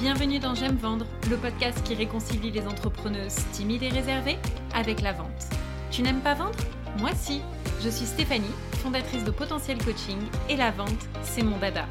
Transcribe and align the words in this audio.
Bienvenue 0.00 0.38
dans 0.38 0.54
J'aime 0.54 0.78
vendre, 0.78 1.04
le 1.28 1.36
podcast 1.36 1.82
qui 1.84 1.94
réconcilie 1.94 2.50
les 2.50 2.66
entrepreneuses 2.66 3.36
timides 3.52 3.82
et 3.82 3.90
réservées 3.90 4.38
avec 4.72 5.02
la 5.02 5.12
vente. 5.12 5.48
Tu 5.90 6.00
n'aimes 6.00 6.22
pas 6.22 6.32
vendre? 6.32 6.56
Moi 7.00 7.10
si. 7.14 7.42
Je 7.84 7.90
suis 7.90 8.06
Stéphanie, 8.06 8.54
fondatrice 8.82 9.24
de 9.24 9.30
Potentiel 9.30 9.76
Coaching 9.76 10.16
et 10.48 10.56
la 10.56 10.70
vente, 10.70 10.88
c'est 11.22 11.42
mon 11.42 11.58
dada. 11.58 11.84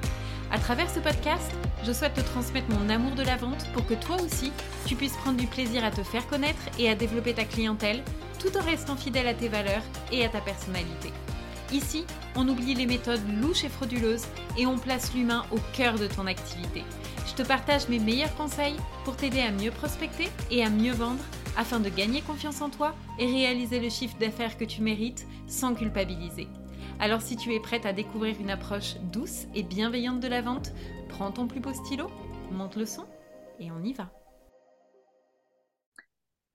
À 0.51 0.57
travers 0.57 0.89
ce 0.89 0.99
podcast, 0.99 1.51
je 1.85 1.93
souhaite 1.93 2.15
te 2.15 2.21
transmettre 2.21 2.71
mon 2.71 2.89
amour 2.89 3.13
de 3.13 3.21
la 3.21 3.37
vente 3.37 3.71
pour 3.73 3.85
que 3.85 3.93
toi 3.93 4.17
aussi, 4.23 4.51
tu 4.87 4.95
puisses 4.95 5.17
prendre 5.17 5.37
du 5.37 5.45
plaisir 5.45 5.85
à 5.85 5.91
te 5.91 6.01
faire 6.01 6.27
connaître 6.27 6.63
et 6.79 6.89
à 6.89 6.95
développer 6.95 7.35
ta 7.35 7.45
clientèle 7.45 8.01
tout 8.39 8.57
en 8.57 8.63
restant 8.63 8.95
fidèle 8.95 9.27
à 9.27 9.35
tes 9.35 9.49
valeurs 9.49 9.83
et 10.11 10.25
à 10.25 10.29
ta 10.29 10.41
personnalité. 10.41 11.13
Ici, 11.71 12.05
on 12.35 12.47
oublie 12.47 12.73
les 12.73 12.87
méthodes 12.87 13.21
louches 13.41 13.63
et 13.63 13.69
frauduleuses 13.69 14.25
et 14.57 14.65
on 14.65 14.79
place 14.79 15.13
l'humain 15.13 15.45
au 15.51 15.57
cœur 15.73 15.99
de 15.99 16.07
ton 16.07 16.25
activité. 16.25 16.83
Je 17.27 17.35
te 17.35 17.47
partage 17.47 17.87
mes 17.89 17.99
meilleurs 17.99 18.35
conseils 18.35 18.77
pour 19.05 19.15
t'aider 19.15 19.41
à 19.41 19.51
mieux 19.51 19.69
prospecter 19.69 20.29
et 20.49 20.63
à 20.63 20.69
mieux 20.69 20.93
vendre 20.93 21.23
afin 21.57 21.79
de 21.79 21.89
gagner 21.89 22.21
confiance 22.21 22.61
en 22.61 22.69
toi 22.69 22.95
et 23.19 23.27
réaliser 23.27 23.79
le 23.79 23.89
chiffre 23.89 24.17
d'affaires 24.17 24.57
que 24.57 24.65
tu 24.65 24.81
mérites 24.81 25.27
sans 25.47 25.75
culpabiliser. 25.75 26.47
Alors 26.99 27.21
si 27.21 27.37
tu 27.37 27.53
es 27.53 27.59
prête 27.59 27.85
à 27.85 27.93
découvrir 27.93 28.35
une 28.39 28.49
approche 28.49 28.95
douce 29.11 29.45
et 29.53 29.63
bienveillante 29.63 30.19
de 30.19 30.27
la 30.27 30.41
vente, 30.41 30.73
prends 31.07 31.31
ton 31.31 31.47
plus 31.47 31.59
beau 31.59 31.73
stylo, 31.73 32.07
monte 32.51 32.77
le 32.77 32.85
son 32.85 33.05
et 33.59 33.69
on 33.71 33.83
y 33.83 33.93
va. 33.93 34.09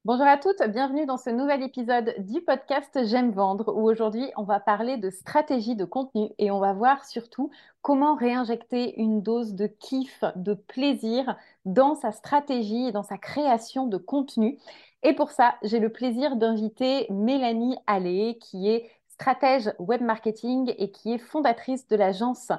Bonjour 0.07 0.27
à 0.27 0.37
toutes, 0.37 0.63
bienvenue 0.69 1.07
dans 1.07 1.17
ce 1.17 1.31
nouvel 1.31 1.63
épisode 1.63 2.15
du 2.19 2.43
podcast 2.43 3.07
J'aime 3.07 3.31
vendre 3.31 3.75
où 3.75 3.89
aujourd'hui 3.89 4.31
on 4.37 4.43
va 4.43 4.61
parler 4.61 4.99
de 4.99 5.09
stratégie 5.09 5.77
de 5.77 5.87
contenu 5.87 6.29
et 6.37 6.51
on 6.51 6.61
va 6.61 6.75
voir 6.75 7.07
surtout 7.07 7.51
comment 7.81 8.15
réinjecter 8.15 9.01
une 9.01 9.23
dose 9.23 9.55
de 9.55 9.67
kiff, 9.67 10.23
de 10.37 10.53
plaisir 10.53 11.39
dans 11.65 11.95
sa 11.95 12.13
stratégie 12.13 12.89
et 12.89 12.93
dans 12.93 13.03
sa 13.03 13.17
création 13.17 13.87
de 13.87 13.97
contenu. 13.97 14.59
Et 15.03 15.15
pour 15.15 15.31
ça, 15.31 15.55
j'ai 15.63 15.79
le 15.79 15.91
plaisir 15.91 16.37
d'inviter 16.37 17.07
Mélanie 17.09 17.79
Allé 17.87 18.37
qui 18.43 18.69
est 18.69 18.91
stratège 19.09 19.73
web 19.79 20.03
marketing 20.03 20.75
et 20.77 20.91
qui 20.91 21.15
est 21.15 21.19
fondatrice 21.19 21.89
de 21.89 21.97
l'agence 21.97 22.53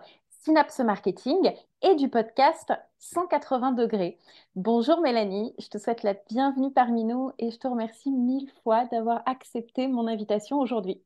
Synapse 0.46 0.80
Marketing 0.80 1.52
et 1.86 1.94
du 1.94 2.10
podcast 2.10 2.74
180 2.98 3.74
degrés. 3.74 4.18
Bonjour 4.56 5.02
Mélanie, 5.02 5.54
je 5.60 5.68
te 5.68 5.78
souhaite 5.78 6.02
la 6.02 6.16
bienvenue 6.32 6.74
parmi 6.74 7.04
nous 7.04 7.32
et 7.38 7.52
je 7.52 7.58
te 7.60 7.68
remercie 7.68 8.12
mille 8.12 8.50
fois 8.64 8.86
d'avoir 8.86 9.22
accepté 9.28 9.88
mon 9.88 10.08
invitation 10.08 10.60
aujourd'hui. 10.60 11.04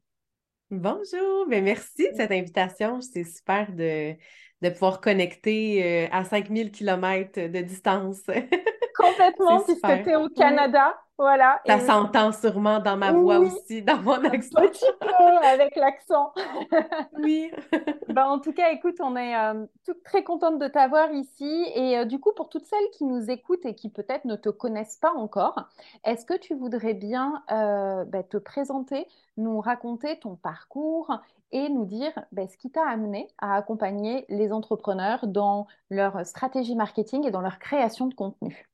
Bonjour, 0.71 1.45
mais 1.49 1.57
ben, 1.57 1.65
merci 1.65 2.09
de 2.09 2.15
cette 2.15 2.31
invitation. 2.31 3.01
C'est 3.01 3.25
super 3.25 3.73
de, 3.73 4.13
de 4.61 4.69
pouvoir 4.69 5.01
connecter 5.01 6.05
euh, 6.05 6.07
à 6.13 6.23
5000 6.23 6.71
km 6.71 7.49
de 7.49 7.59
distance. 7.59 8.21
Complètement, 8.95 9.61
puisque 9.61 10.03
tu 10.03 10.09
es 10.09 10.15
au 10.15 10.29
Canada. 10.29 10.95
Voilà. 11.19 11.59
Ça 11.65 11.81
s'entend 11.81 12.31
sûrement 12.31 12.79
dans 12.79 12.95
ma 12.95 13.11
voix 13.11 13.39
aussi, 13.39 13.81
dans 13.83 13.97
mon 13.97 14.23
accent. 14.23 14.57
Un 14.57 14.67
petit 14.67 14.85
peu 15.01 15.47
avec 15.47 15.75
l'accent. 15.75 16.31
oui. 17.21 17.51
ben, 18.07 18.25
en 18.25 18.39
tout 18.39 18.53
cas, 18.53 18.71
écoute, 18.71 18.95
on 19.01 19.17
est 19.17 19.35
euh, 19.35 19.65
très 20.05 20.23
contente 20.23 20.59
de 20.59 20.67
t'avoir 20.69 21.11
ici. 21.11 21.65
Et 21.75 21.97
euh, 21.97 22.05
du 22.05 22.21
coup, 22.21 22.31
pour 22.33 22.47
toutes 22.47 22.65
celles 22.65 22.89
qui 22.93 23.03
nous 23.03 23.29
écoutent 23.29 23.65
et 23.65 23.75
qui 23.75 23.89
peut-être 23.89 24.23
ne 24.23 24.37
te 24.37 24.47
connaissent 24.47 24.95
pas 24.95 25.11
encore, 25.13 25.67
est-ce 26.05 26.25
que 26.25 26.37
tu 26.37 26.55
voudrais 26.55 26.93
bien 26.93 27.43
euh, 27.51 28.05
ben, 28.05 28.23
te 28.23 28.37
présenter, 28.37 29.05
nous 29.35 29.59
raconter 29.59 30.19
ton 30.19 30.37
parcours 30.37 31.19
et 31.51 31.67
nous 31.67 31.83
dire 31.83 32.13
ben, 32.31 32.47
ce 32.47 32.55
qui 32.55 32.71
t'a 32.71 32.87
amené 32.87 33.27
à 33.39 33.57
accompagner 33.57 34.23
les 34.29 34.53
entrepreneurs 34.53 35.27
dans 35.27 35.67
leur 35.89 36.25
stratégie 36.25 36.75
marketing 36.75 37.27
et 37.27 37.31
dans 37.31 37.41
leur 37.41 37.59
création 37.59 38.07
de 38.07 38.13
contenu? 38.13 38.69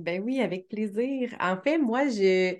Ben 0.00 0.22
oui, 0.22 0.40
avec 0.40 0.68
plaisir. 0.68 1.34
En 1.40 1.56
fait, 1.56 1.78
moi, 1.78 2.08
je, 2.08 2.56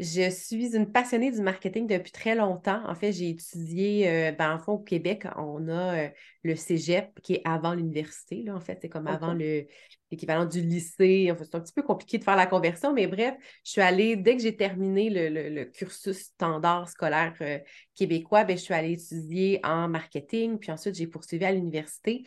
je 0.00 0.28
suis 0.28 0.74
une 0.74 0.90
passionnée 0.90 1.30
du 1.30 1.40
marketing 1.40 1.86
depuis 1.86 2.10
très 2.10 2.34
longtemps. 2.34 2.82
En 2.88 2.94
fait, 2.96 3.12
j'ai 3.12 3.30
étudié, 3.30 4.08
euh, 4.08 4.32
ben, 4.32 4.54
en 4.54 4.58
fond, 4.58 4.72
au 4.72 4.78
Québec, 4.78 5.24
on 5.36 5.68
a 5.68 6.06
euh, 6.06 6.08
le 6.42 6.56
cégep 6.56 7.20
qui 7.22 7.34
est 7.34 7.42
avant 7.44 7.74
l'université. 7.74 8.50
En 8.50 8.60
fait, 8.60 8.78
c'est 8.82 8.88
comme 8.88 9.06
avant 9.06 9.34
l'équivalent 9.34 10.46
du 10.46 10.60
lycée. 10.60 11.30
En 11.30 11.36
fait, 11.36 11.44
c'est 11.44 11.54
un 11.54 11.60
petit 11.60 11.72
peu 11.72 11.82
compliqué 11.82 12.18
de 12.18 12.24
faire 12.24 12.36
la 12.36 12.46
conversion, 12.46 12.92
mais 12.92 13.06
bref, 13.06 13.34
je 13.64 13.70
suis 13.70 13.80
allée, 13.80 14.16
dès 14.16 14.36
que 14.36 14.42
j'ai 14.42 14.56
terminé 14.56 15.10
le, 15.10 15.64
cursus 15.64 16.18
standard 16.18 16.88
scolaire 16.88 17.34
euh, 17.40 17.58
québécois, 17.94 18.42
ben, 18.42 18.56
je 18.56 18.62
suis 18.62 18.74
allée 18.74 18.92
étudier 18.92 19.60
en 19.62 19.88
marketing, 19.88 20.58
puis 20.58 20.72
ensuite, 20.72 20.96
j'ai 20.96 21.06
poursuivi 21.06 21.44
à 21.44 21.52
l'université. 21.52 22.24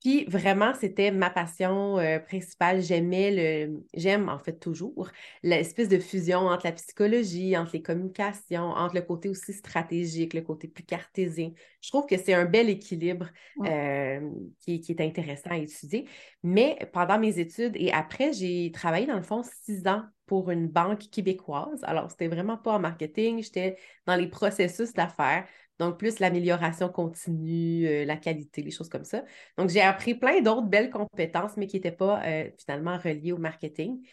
Puis 0.00 0.24
vraiment, 0.24 0.72
c'était 0.74 1.10
ma 1.10 1.28
passion 1.28 1.98
euh, 1.98 2.18
principale. 2.18 2.80
J'aimais 2.80 3.66
le, 3.66 3.84
j'aime 3.94 4.30
en 4.30 4.38
fait 4.38 4.58
toujours 4.58 5.10
l'espèce 5.42 5.88
de 5.88 5.98
fusion 5.98 6.40
entre 6.46 6.66
la 6.66 6.72
psychologie, 6.72 7.56
entre 7.56 7.72
les 7.74 7.82
communications, 7.82 8.70
entre 8.70 8.94
le 8.94 9.02
côté 9.02 9.28
aussi 9.28 9.52
stratégique, 9.52 10.32
le 10.32 10.40
côté 10.40 10.68
plus 10.68 10.84
cartésien. 10.84 11.52
Je 11.82 11.90
trouve 11.90 12.06
que 12.06 12.16
c'est 12.16 12.32
un 12.32 12.46
bel 12.46 12.70
équilibre 12.70 13.28
euh, 13.66 14.20
qui, 14.60 14.80
qui, 14.80 14.92
est 14.92 15.00
intéressant 15.02 15.50
à 15.50 15.58
étudier. 15.58 16.08
Mais 16.42 16.78
pendant 16.92 17.18
mes 17.18 17.38
études 17.38 17.76
et 17.76 17.92
après, 17.92 18.32
j'ai 18.32 18.72
travaillé 18.72 19.06
dans 19.06 19.16
le 19.16 19.22
fond 19.22 19.42
six 19.42 19.86
ans 19.86 20.04
pour 20.24 20.50
une 20.50 20.68
banque 20.68 21.10
québécoise. 21.10 21.80
Alors, 21.82 22.10
c'était 22.10 22.28
vraiment 22.28 22.56
pas 22.56 22.74
en 22.74 22.78
marketing, 22.78 23.42
j'étais 23.42 23.76
dans 24.06 24.16
les 24.16 24.28
processus 24.28 24.92
d'affaires. 24.92 25.44
Donc, 25.80 25.98
plus 25.98 26.18
l'amélioration 26.18 26.90
continue, 26.90 27.86
euh, 27.88 28.04
la 28.04 28.18
qualité, 28.18 28.60
les 28.60 28.70
choses 28.70 28.90
comme 28.90 29.04
ça. 29.04 29.24
Donc, 29.56 29.70
j'ai 29.70 29.80
appris 29.80 30.14
plein 30.14 30.42
d'autres 30.42 30.66
belles 30.68 30.90
compétences, 30.90 31.56
mais 31.56 31.66
qui 31.66 31.76
n'étaient 31.76 31.90
pas 31.90 32.22
euh, 32.26 32.50
finalement 32.58 32.98
reliées 32.98 33.32
au 33.32 33.38
marketing. 33.38 34.06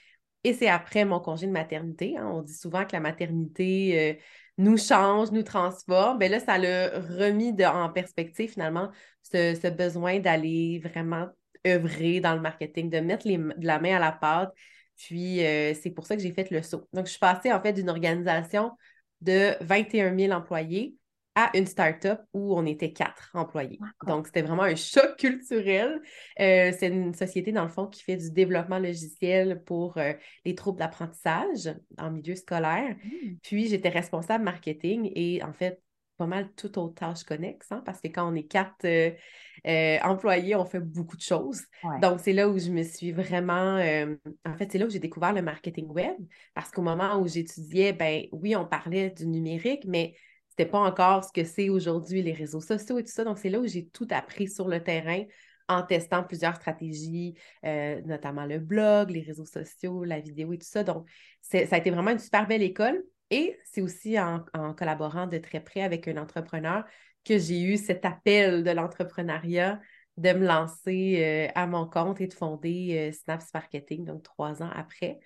Et 0.46 0.54
c'est 0.54 0.70
après 0.70 1.04
mon 1.04 1.20
congé 1.20 1.46
de 1.46 1.52
maternité. 1.52 2.18
Hein. 2.18 2.26
on 2.34 2.42
dit 2.42 2.54
souvent 2.54 2.86
que 2.86 2.94
la 2.94 3.02
maternité 3.02 4.16
euh, 4.18 4.22
nous 4.58 4.78
change, 4.78 5.32
nous 5.32 5.44
transforme. 5.44 6.20
Bien 6.20 6.30
là, 6.30 6.40
ça 6.40 6.58
l'a 6.58 6.88
remis 7.00 7.54
en 7.66 7.90
perspective 7.90 8.50
finalement 8.52 8.90
ce, 9.24 9.70
besoin 9.70 10.20
d'aller 10.20 10.80
vraiment 10.80 11.28
œuvrer 11.68 12.22
dans 12.22 12.34
le 12.34 12.40
marketing, 12.40 12.90
de 12.90 13.00
mettre 13.02 13.28
la 13.28 13.80
main 13.80 13.98
à 13.98 14.00
la 14.00 14.14
pâte. 14.14 14.54
Puis, 14.96 15.40
c'est 15.40 15.92
pour 15.94 16.06
ça 16.08 16.16
que 16.16 16.22
j'ai 16.22 16.32
fait 16.32 16.50
le 16.50 16.62
saut. 16.62 16.88
Donc, 16.94 17.08
je 17.08 17.12
suis 17.12 17.20
passée 17.20 17.52
en 17.52 17.62
fait 17.62 17.74
d'une 17.74 17.90
organisation 17.90 18.72
de 19.22 19.54
21 19.62 20.18
000 20.18 20.32
employés 20.32 20.96
à 21.40 21.56
une 21.56 21.68
start-up 21.68 22.22
où 22.34 22.58
on 22.58 22.66
était 22.66 22.94
quatre 22.94 23.30
employés. 23.36 23.78
Donc, 24.08 24.26
c'était 24.26 24.42
vraiment 24.42 24.64
un 24.64 24.74
choc 24.74 25.18
culturel. 25.18 26.02
Euh, 26.40 26.72
c'est 26.76 26.88
une 26.88 27.14
société, 27.14 27.52
dans 27.52 27.62
le 27.62 27.70
fond, 27.70 27.86
qui 27.86 28.02
fait 28.02 28.18
du 28.18 28.32
développement 28.32 28.80
logiciel 28.80 29.62
pour 29.64 30.00
euh, 30.00 30.14
les 30.46 30.56
troubles 30.56 30.80
d'apprentissage 30.80 31.70
en 32.00 32.10
milieu 32.10 32.34
scolaire. 32.34 32.96
Mmh. 32.96 33.36
Puis, 33.44 33.68
j'étais 33.68 33.90
responsable 33.90 34.44
marketing 34.44 35.12
et, 35.14 35.44
en 35.44 35.54
fait, 35.54 35.80
pas 36.18 36.26
mal 36.26 36.50
toutes 36.56 36.76
autres 36.80 36.96
tâches 36.96 37.24
connexes, 37.24 37.72
hein, 37.72 37.84
parce 37.86 38.02
que 38.02 38.08
quand 38.08 38.28
on 38.28 38.34
est 38.34 38.48
quatre 38.48 38.88
euh, 38.88 40.00
employés, 40.02 40.56
on 40.56 40.66
fait 40.66 40.80
beaucoup 40.80 41.18
de 41.18 41.22
choses. 41.22 41.62
Donc, 42.02 42.20
c'est 42.20 42.34
là 42.34 42.50
où 42.50 42.58
je 42.58 42.72
me 42.72 42.82
suis 42.82 43.12
vraiment... 43.12 43.78
en 43.78 44.58
fait, 44.58 44.72
c'est 44.72 44.80
là 44.80 44.88
où 44.88 44.90
j'ai 44.90 44.98
découvert 44.98 45.34
le 45.34 45.44
marketing 45.44 45.86
web, 45.90 46.16
parce 46.56 46.72
qu'au 46.72 46.82
moment 46.82 47.20
où 47.20 47.28
j'étudiais, 47.28 47.94
ben 47.94 48.24
oui, 48.32 48.56
on 48.56 48.66
parlait 48.66 49.12
du 49.12 49.28
numérique, 49.28 49.86
mais 49.86 50.16
c'était 50.58 50.72
pas 50.72 50.80
encore 50.80 51.24
ce 51.24 51.32
que 51.32 51.44
c'est 51.44 51.70
aujourd'hui, 51.70 52.24
les 52.24 52.34
réseaux 52.34 52.62
sociaux 52.62 52.98
et 52.98 53.04
tout 53.04 53.12
ça. 53.12 53.24
Donc, 53.24 53.38
c'est 53.38 53.50
là 53.50 53.60
où 53.60 53.68
j'ai 53.68 53.88
tout 53.88 54.08
appris 54.10 54.48
sur 54.48 54.68
le 54.68 54.82
terrain 54.82 55.24
en 55.70 55.84
testant 55.84 56.24
plusieurs 56.24 56.56
stratégies, 56.56 57.36
euh, 57.64 58.02
notamment 58.06 58.46
le 58.46 58.58
blog, 58.58 59.12
les 59.12 59.22
réseaux 59.22 59.46
sociaux, 59.46 60.04
la 60.04 60.20
vidéo 60.20 60.54
et 60.54 60.58
tout 60.58 60.68
ça. 60.68 60.84
Donc, 60.84 61.08
ça 61.42 61.60
a 61.60 61.78
été 61.78 61.92
vraiment 61.92 62.12
une 62.12 62.20
super 62.20 62.48
belle 62.48 62.64
école. 62.64 63.04
Et 63.30 63.60
c'est 63.66 63.82
aussi 63.82 64.18
en, 64.20 64.46
collaborant 64.76 65.28
de 65.28 65.38
très 65.38 65.60
près 65.60 65.82
avec 65.82 66.08
un 66.08 66.18
entrepreneur 66.18 66.86
que 67.26 67.38
j'ai 67.38 67.62
eu 67.62 67.78
cet 67.78 68.06
appel 68.06 68.64
de 68.64 68.72
l'entrepreneuriat 68.72 69.80
de 70.16 70.34
me 70.34 70.48
lancer 70.48 71.18
euh, 71.20 71.52
à 71.54 71.68
mon 71.68 71.88
compte 71.88 72.20
et 72.22 72.28
de 72.28 72.34
fonder 72.34 73.10
euh, 73.10 73.12
Snaps 73.12 73.54
Marketing, 73.54 74.06
donc 74.06 74.24
trois 74.24 74.64
ans 74.64 74.72
après. 74.74 75.20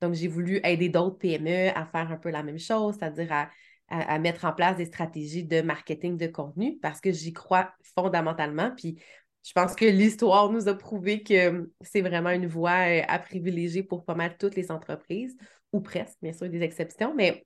Donc, 0.00 0.14
j'ai 0.14 0.26
voulu 0.26 0.58
aider 0.64 0.88
d'autres 0.88 1.18
PME 1.18 1.68
à 1.76 1.86
faire 1.86 2.10
un 2.10 2.16
peu 2.16 2.30
la 2.30 2.42
même 2.42 2.58
chose, 2.58 2.96
c'est-à-dire 2.98 3.32
à 3.32 3.50
à, 3.88 4.18
mettre 4.18 4.44
en 4.44 4.52
place 4.52 4.76
des 4.76 4.86
stratégies 4.86 5.44
de 5.44 5.60
marketing 5.60 6.16
de 6.16 6.26
contenu 6.26 6.78
parce 6.80 7.00
que 7.00 7.12
j'y 7.12 7.32
crois 7.32 7.72
fondamentalement. 7.94 8.72
Puis 8.76 8.98
je 9.46 9.52
pense 9.52 9.74
que 9.74 9.84
l'histoire 9.84 10.50
nous 10.50 10.68
a 10.68 10.74
prouvé 10.74 11.22
que 11.22 11.70
c'est 11.82 12.00
vraiment 12.00 12.30
une 12.30 12.46
voie 12.46 12.88
euh, 12.88 13.02
à 13.08 13.18
privilégier 13.18 13.82
pour 13.82 14.04
pas 14.04 14.14
mal 14.14 14.36
toutes 14.38 14.56
les 14.56 14.70
entreprises, 14.70 15.36
ou 15.72 15.80
presque, 15.80 16.16
bien 16.22 16.32
sûr, 16.32 16.48
des 16.48 16.62
exceptions. 16.62 17.14
Mais 17.14 17.44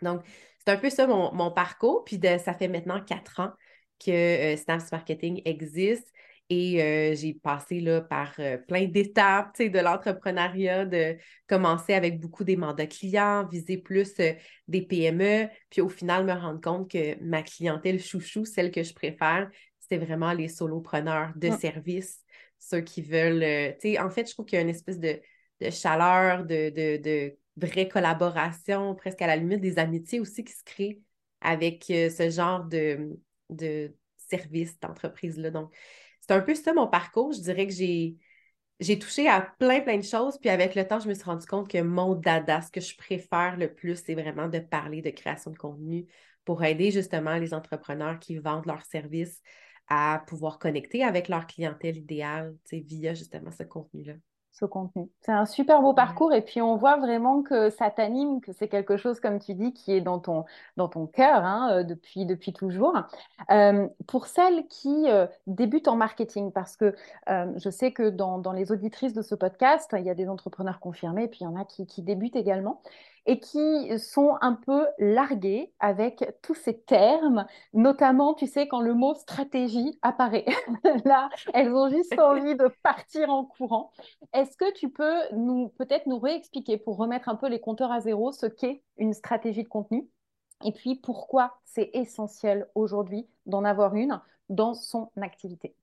donc, 0.00 0.22
c'est 0.64 0.70
un 0.70 0.76
peu 0.76 0.90
ça 0.90 1.06
mon, 1.06 1.50
parcours. 1.50 2.04
Puis 2.04 2.20
ça 2.22 2.54
fait 2.54 2.68
maintenant 2.68 3.02
quatre 3.02 3.40
ans 3.40 3.50
que 3.98 4.10
euh, 4.54 4.56
Snaps 4.56 4.92
Marketing 4.92 5.42
existe. 5.44 6.12
Et 6.50 6.82
euh, 6.82 7.14
j'ai 7.14 7.34
passé 7.34 7.80
là, 7.80 8.00
par 8.00 8.32
euh, 8.38 8.56
plein 8.56 8.86
d'étapes 8.86 9.60
de 9.60 9.78
l'entrepreneuriat, 9.78 10.86
de 10.86 11.18
commencer 11.46 11.92
avec 11.92 12.18
beaucoup 12.20 12.42
des 12.42 12.56
mandats 12.56 12.86
clients, 12.86 13.46
viser 13.46 13.76
plus 13.76 14.14
euh, 14.20 14.32
des 14.66 14.80
PME, 14.80 15.48
puis 15.68 15.82
au 15.82 15.90
final 15.90 16.24
me 16.24 16.32
rendre 16.32 16.60
compte 16.60 16.90
que 16.90 17.22
ma 17.22 17.42
clientèle 17.42 18.00
chouchou, 18.00 18.46
celle 18.46 18.70
que 18.70 18.82
je 18.82 18.94
préfère, 18.94 19.50
c'est 19.78 19.98
vraiment 19.98 20.32
les 20.32 20.48
solopreneurs 20.48 21.32
de 21.36 21.50
services. 21.50 22.24
ceux 22.58 22.80
qui 22.80 23.02
veulent. 23.02 23.76
En 23.98 24.10
fait, 24.10 24.26
je 24.26 24.32
trouve 24.32 24.46
qu'il 24.46 24.56
y 24.56 24.60
a 24.60 24.62
une 24.62 24.70
espèce 24.70 24.98
de, 24.98 25.20
chaleur, 25.70 26.44
de, 26.44 26.70
de, 26.70 27.36
vraie 27.56 27.88
collaboration, 27.88 28.94
presque 28.94 29.20
à 29.20 29.26
la 29.26 29.36
limite 29.36 29.60
des 29.60 29.78
amitiés 29.78 30.20
aussi 30.20 30.44
qui 30.44 30.52
se 30.52 30.64
créent 30.64 31.00
avec 31.40 31.84
ce 31.86 32.30
genre 32.30 32.64
de, 32.64 33.18
de 33.50 33.94
service 34.16 34.78
d'entreprise-là. 34.80 35.50
Donc, 35.50 35.72
c'est 36.28 36.34
un 36.34 36.40
peu 36.40 36.54
ça 36.54 36.72
mon 36.74 36.86
parcours. 36.86 37.32
Je 37.32 37.40
dirais 37.40 37.66
que 37.66 37.72
j'ai 37.72 38.16
j'ai 38.80 38.98
touché 38.98 39.28
à 39.28 39.40
plein, 39.58 39.80
plein 39.80 39.96
de 39.98 40.02
choses. 40.04 40.38
Puis 40.38 40.50
avec 40.50 40.74
le 40.76 40.86
temps, 40.86 41.00
je 41.00 41.08
me 41.08 41.14
suis 41.14 41.24
rendu 41.24 41.46
compte 41.46 41.68
que 41.68 41.82
mon 41.82 42.14
dada, 42.14 42.62
ce 42.62 42.70
que 42.70 42.80
je 42.80 42.96
préfère 42.96 43.56
le 43.56 43.74
plus, 43.74 43.96
c'est 44.04 44.14
vraiment 44.14 44.48
de 44.48 44.60
parler 44.60 45.02
de 45.02 45.10
création 45.10 45.50
de 45.50 45.58
contenu 45.58 46.06
pour 46.44 46.62
aider 46.64 46.90
justement 46.92 47.36
les 47.36 47.54
entrepreneurs 47.54 48.18
qui 48.20 48.36
vendent 48.38 48.66
leurs 48.66 48.84
services 48.86 49.42
à 49.88 50.22
pouvoir 50.28 50.58
connecter 50.58 51.02
avec 51.02 51.28
leur 51.28 51.46
clientèle 51.46 51.96
idéale 51.96 52.54
via 52.70 53.14
justement 53.14 53.50
ce 53.50 53.64
contenu-là 53.64 54.14
ce 54.58 54.64
contenu. 54.64 55.08
C'est 55.20 55.32
un 55.32 55.46
super 55.46 55.80
beau 55.82 55.94
parcours 55.94 56.32
et 56.32 56.42
puis 56.42 56.60
on 56.60 56.76
voit 56.76 56.96
vraiment 56.96 57.42
que 57.42 57.70
ça 57.70 57.90
t'anime, 57.90 58.40
que 58.40 58.52
c'est 58.52 58.68
quelque 58.68 58.96
chose, 58.96 59.20
comme 59.20 59.38
tu 59.38 59.54
dis, 59.54 59.72
qui 59.72 59.92
est 59.92 60.00
dans 60.00 60.18
ton, 60.18 60.44
dans 60.76 60.88
ton 60.88 61.06
cœur 61.06 61.44
hein, 61.44 61.70
euh, 61.72 61.82
depuis, 61.84 62.26
depuis 62.26 62.52
toujours. 62.52 62.94
Euh, 63.50 63.86
pour 64.06 64.26
celles 64.26 64.66
qui 64.66 65.08
euh, 65.08 65.26
débutent 65.46 65.88
en 65.88 65.96
marketing, 65.96 66.52
parce 66.52 66.76
que 66.76 66.94
je 67.28 67.70
sais 67.70 67.92
que 67.92 68.10
dans, 68.10 68.38
dans, 68.38 68.52
les 68.52 68.72
auditrices 68.72 69.12
de 69.12 69.22
ce 69.22 69.34
podcast, 69.34 69.94
il 69.96 70.04
y 70.04 70.10
a 70.10 70.14
des 70.14 70.28
entrepreneurs 70.28 70.80
confirmés 70.80 71.24
et 71.24 71.28
puis 71.28 71.40
il 71.42 71.44
y 71.44 71.46
en 71.46 71.56
a 71.56 71.64
qui, 71.64 71.86
qui 71.86 72.02
débutent 72.02 72.36
également 72.36 72.80
et 73.28 73.40
qui 73.40 73.98
sont 73.98 74.38
un 74.40 74.54
peu 74.54 74.86
largués 74.98 75.70
avec 75.80 76.24
tous 76.42 76.54
ces 76.54 76.80
termes, 76.80 77.44
notamment, 77.74 78.32
tu 78.32 78.46
sais, 78.46 78.66
quand 78.66 78.80
le 78.80 78.94
mot 78.94 79.14
stratégie 79.14 79.98
apparaît. 80.00 80.46
Là, 81.04 81.28
elles 81.52 81.70
ont 81.74 81.90
juste 81.90 82.18
envie 82.18 82.56
de 82.56 82.68
partir 82.82 83.28
en 83.28 83.44
courant. 83.44 83.92
Est-ce 84.32 84.56
que 84.56 84.72
tu 84.72 84.88
peux 84.88 85.20
nous 85.32 85.68
peut-être 85.76 86.06
nous 86.06 86.18
réexpliquer 86.18 86.78
pour 86.78 86.96
remettre 86.96 87.28
un 87.28 87.36
peu 87.36 87.48
les 87.48 87.60
compteurs 87.60 87.92
à 87.92 88.00
zéro 88.00 88.32
ce 88.32 88.46
qu'est 88.46 88.82
une 88.96 89.12
stratégie 89.12 89.62
de 89.62 89.68
contenu? 89.68 90.08
Et 90.64 90.72
puis 90.72 90.96
pourquoi 90.96 91.60
c'est 91.66 91.90
essentiel 91.92 92.66
aujourd'hui 92.74 93.28
d'en 93.44 93.62
avoir 93.62 93.94
une 93.94 94.22
dans 94.48 94.72
son 94.72 95.10
activité? 95.20 95.76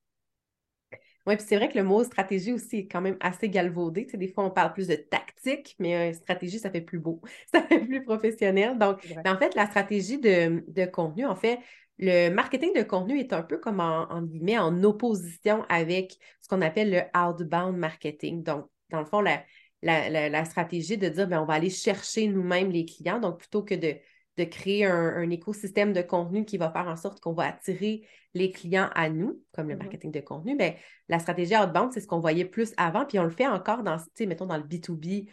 Oui, 1.27 1.37
puis 1.37 1.45
c'est 1.47 1.55
vrai 1.55 1.69
que 1.69 1.77
le 1.77 1.83
mot 1.83 2.03
stratégie 2.03 2.53
aussi 2.53 2.77
est 2.79 2.87
quand 2.87 3.01
même 3.01 3.17
assez 3.19 3.49
galvaudé. 3.49 4.05
Tu 4.05 4.11
sais, 4.11 4.17
des 4.17 4.27
fois, 4.27 4.45
on 4.45 4.51
parle 4.51 4.73
plus 4.73 4.87
de 4.87 4.95
tactique, 4.95 5.75
mais 5.79 6.11
euh, 6.11 6.13
stratégie, 6.13 6.59
ça 6.59 6.69
fait 6.69 6.81
plus 6.81 6.99
beau, 6.99 7.21
ça 7.53 7.63
fait 7.63 7.79
plus 7.79 8.03
professionnel. 8.03 8.77
Donc, 8.77 8.99
en 9.25 9.37
fait, 9.37 9.55
la 9.55 9.65
stratégie 9.67 10.19
de, 10.19 10.85
contenu, 10.85 11.25
en 11.25 11.35
fait, 11.35 11.59
le 11.97 12.29
marketing 12.29 12.73
de 12.75 12.83
contenu 12.83 13.19
est 13.19 13.33
un 13.33 13.41
peu 13.41 13.57
comme 13.57 13.79
en, 13.79 14.11
en 14.11 14.21
guillemets 14.21 14.59
en 14.59 14.83
opposition 14.83 15.63
avec 15.69 16.17
ce 16.41 16.47
qu'on 16.47 16.61
appelle 16.61 16.91
le 16.91 17.01
outbound 17.19 17.75
marketing. 17.77 18.43
Donc, 18.43 18.69
dans 18.91 18.99
le 18.99 19.05
fond, 19.05 19.21
la, 19.21 19.43
la, 19.81 20.45
stratégie 20.45 20.97
de 20.97 21.09
dire, 21.09 21.27
bien, 21.27 21.41
on 21.41 21.45
va 21.45 21.55
aller 21.55 21.69
chercher 21.69 22.27
nous-mêmes 22.27 22.69
les 22.69 22.85
clients. 22.85 23.19
Donc, 23.19 23.39
plutôt 23.39 23.63
que 23.63 23.75
de 23.75 23.95
de 24.37 24.43
créer 24.43 24.85
un, 24.85 25.29
écosystème 25.29 25.93
de 25.93 26.01
contenu 26.01 26.45
qui 26.45 26.57
va 26.57 26.69
faire 26.71 26.87
en 26.87 26.95
sorte 26.95 27.19
qu'on 27.19 27.33
va 27.33 27.47
attirer 27.47 28.05
les 28.33 28.51
clients 28.51 28.89
à 28.93 29.09
nous, 29.09 29.41
comme 29.53 29.69
le 29.69 29.75
mm-hmm. 29.75 29.79
marketing 29.79 30.11
de 30.11 30.19
contenu, 30.19 30.57
bien, 30.57 30.73
la 31.07 31.19
stratégie 31.19 31.55
outbound, 31.55 31.93
c'est 31.93 32.01
ce 32.01 32.07
qu'on 32.07 32.19
voyait 32.19 32.45
plus 32.45 32.73
avant, 32.77 33.05
puis 33.05 33.17
on 33.19 33.23
le 33.23 33.29
fait 33.29 33.47
encore 33.47 33.83
dans, 33.83 33.97
mettons, 34.19 34.45
dans 34.45 34.57
le 34.57 34.63
B2B, 34.63 35.29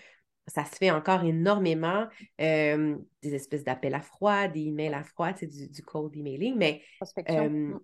ça 0.46 0.64
se 0.64 0.76
fait 0.76 0.90
encore 0.90 1.22
énormément, 1.24 2.06
euh, 2.40 2.96
des 3.22 3.34
espèces 3.34 3.64
d'appels 3.64 3.94
à 3.94 4.00
froid, 4.00 4.48
des 4.48 4.60
emails 4.66 4.94
à 4.94 5.02
froid, 5.02 5.32
du, 5.32 5.68
du 5.68 5.82
cold 5.82 6.16
emailing, 6.16 6.56
mais 6.56 6.82
euh, 7.30 7.74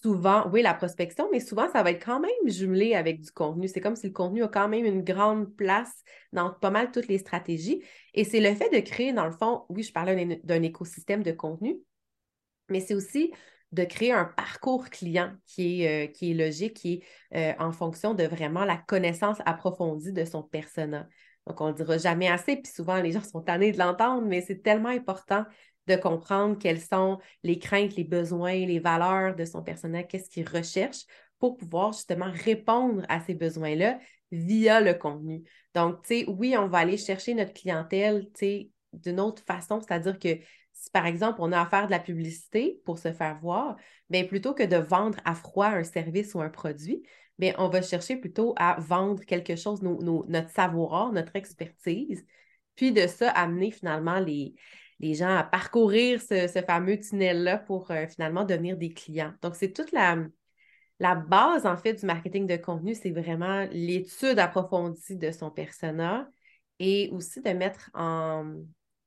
souvent, 0.00 0.48
oui, 0.50 0.62
la 0.62 0.74
prospection, 0.74 1.28
mais 1.32 1.40
souvent, 1.40 1.70
ça 1.72 1.82
va 1.82 1.90
être 1.90 2.04
quand 2.04 2.20
même 2.20 2.30
jumelé 2.46 2.94
avec 2.94 3.20
du 3.20 3.30
contenu. 3.30 3.68
C'est 3.68 3.80
comme 3.80 3.96
si 3.96 4.06
le 4.06 4.12
contenu 4.12 4.42
a 4.42 4.48
quand 4.48 4.68
même 4.68 4.84
une 4.84 5.02
grande 5.02 5.54
place 5.56 6.02
dans 6.32 6.50
pas 6.50 6.70
mal 6.70 6.90
toutes 6.90 7.08
les 7.08 7.18
stratégies. 7.18 7.82
Et 8.14 8.24
c'est 8.24 8.40
le 8.40 8.54
fait 8.54 8.70
de 8.70 8.80
créer, 8.80 9.12
dans 9.12 9.26
le 9.26 9.32
fond, 9.32 9.64
oui, 9.68 9.82
je 9.82 9.92
parlais 9.92 10.40
d'un 10.44 10.62
écosystème 10.62 11.22
de 11.22 11.32
contenu, 11.32 11.78
mais 12.68 12.80
c'est 12.80 12.94
aussi 12.94 13.32
de 13.72 13.84
créer 13.84 14.12
un 14.12 14.26
parcours 14.26 14.90
client 14.90 15.32
qui 15.46 15.82
est, 15.82 16.06
euh, 16.06 16.12
qui 16.12 16.34
logique, 16.34 16.74
qui 16.74 17.02
est 17.30 17.52
euh, 17.58 17.64
en 17.64 17.72
fonction 17.72 18.14
de 18.14 18.24
vraiment 18.24 18.64
la 18.64 18.76
connaissance 18.76 19.38
approfondie 19.46 20.12
de 20.12 20.24
son 20.24 20.42
persona. 20.42 21.08
Donc, 21.46 21.60
on 21.60 21.68
ne 21.68 21.72
dira 21.72 21.98
jamais 21.98 22.28
assez, 22.28 22.56
puis 22.56 22.70
souvent 22.70 23.00
les 23.00 23.12
gens 23.12 23.24
sont 23.24 23.40
tannés 23.40 23.72
de 23.72 23.78
l'entendre, 23.78 24.26
mais 24.26 24.42
c'est 24.42 24.62
tellement 24.62 24.90
important 24.90 25.44
de 25.86 25.96
comprendre 25.96 26.58
quelles 26.58 26.80
sont 26.80 27.18
les 27.42 27.58
craintes, 27.58 27.96
les 27.96 28.04
besoins, 28.04 28.66
les 28.66 28.78
valeurs 28.78 29.34
de 29.34 29.44
son 29.44 29.62
personnel, 29.62 30.06
qu'est-ce 30.06 30.30
qu'il 30.30 30.48
recherche 30.48 31.04
pour 31.38 31.56
pouvoir 31.56 31.92
justement 31.92 32.30
répondre 32.32 33.04
à 33.08 33.20
ces 33.20 33.34
besoins-là 33.34 33.98
via 34.30 34.80
le 34.80 34.94
contenu. 34.94 35.42
Donc, 35.74 36.02
tu 36.02 36.20
sais, 36.20 36.24
oui, 36.28 36.56
on 36.56 36.68
va 36.68 36.78
aller 36.78 36.96
chercher 36.96 37.34
notre 37.34 37.52
clientèle, 37.52 38.26
tu 38.26 38.40
sais, 38.40 38.70
d'une 38.92 39.20
autre 39.20 39.42
façon, 39.44 39.80
c'est-à-dire 39.80 40.18
que 40.18 40.38
si 40.72 40.90
par 40.90 41.06
exemple 41.06 41.38
on 41.40 41.52
a 41.52 41.60
à 41.60 41.86
de 41.86 41.90
la 41.90 41.98
publicité 41.98 42.80
pour 42.84 42.98
se 42.98 43.12
faire 43.12 43.38
voir, 43.40 43.76
bien 44.10 44.24
plutôt 44.24 44.54
que 44.54 44.62
de 44.62 44.76
vendre 44.76 45.18
à 45.24 45.34
froid 45.34 45.66
un 45.66 45.84
service 45.84 46.34
ou 46.34 46.40
un 46.40 46.48
produit, 46.48 47.02
bien 47.38 47.54
on 47.58 47.68
va 47.68 47.82
chercher 47.82 48.16
plutôt 48.16 48.54
à 48.56 48.78
vendre 48.80 49.24
quelque 49.24 49.56
chose, 49.56 49.82
notre 49.82 50.50
savoir, 50.50 51.12
notre 51.12 51.36
expertise, 51.36 52.24
puis 52.74 52.92
de 52.92 53.06
ça 53.06 53.30
amener 53.30 53.70
finalement 53.70 54.18
les, 54.18 54.54
les 55.02 55.14
gens 55.14 55.36
à 55.36 55.42
parcourir 55.42 56.22
ce, 56.22 56.62
fameux 56.66 56.98
tunnel-là 56.98 57.58
pour 57.58 57.90
euh, 57.90 58.06
finalement 58.06 58.44
devenir 58.44 58.76
des 58.76 58.92
clients. 58.94 59.34
Donc, 59.42 59.56
c'est 59.56 59.72
toute 59.72 59.92
la, 59.92 60.16
base, 61.16 61.66
en 61.66 61.76
fait, 61.76 61.94
du 61.94 62.06
marketing 62.06 62.46
de 62.46 62.56
contenu, 62.56 62.94
c'est 62.94 63.10
vraiment 63.10 63.66
l'étude 63.72 64.38
approfondie 64.38 65.16
de 65.16 65.32
son 65.32 65.50
persona 65.50 66.28
et 66.78 67.10
aussi 67.12 67.42
de 67.42 67.50
mettre 67.50 67.90
en, 67.94 68.44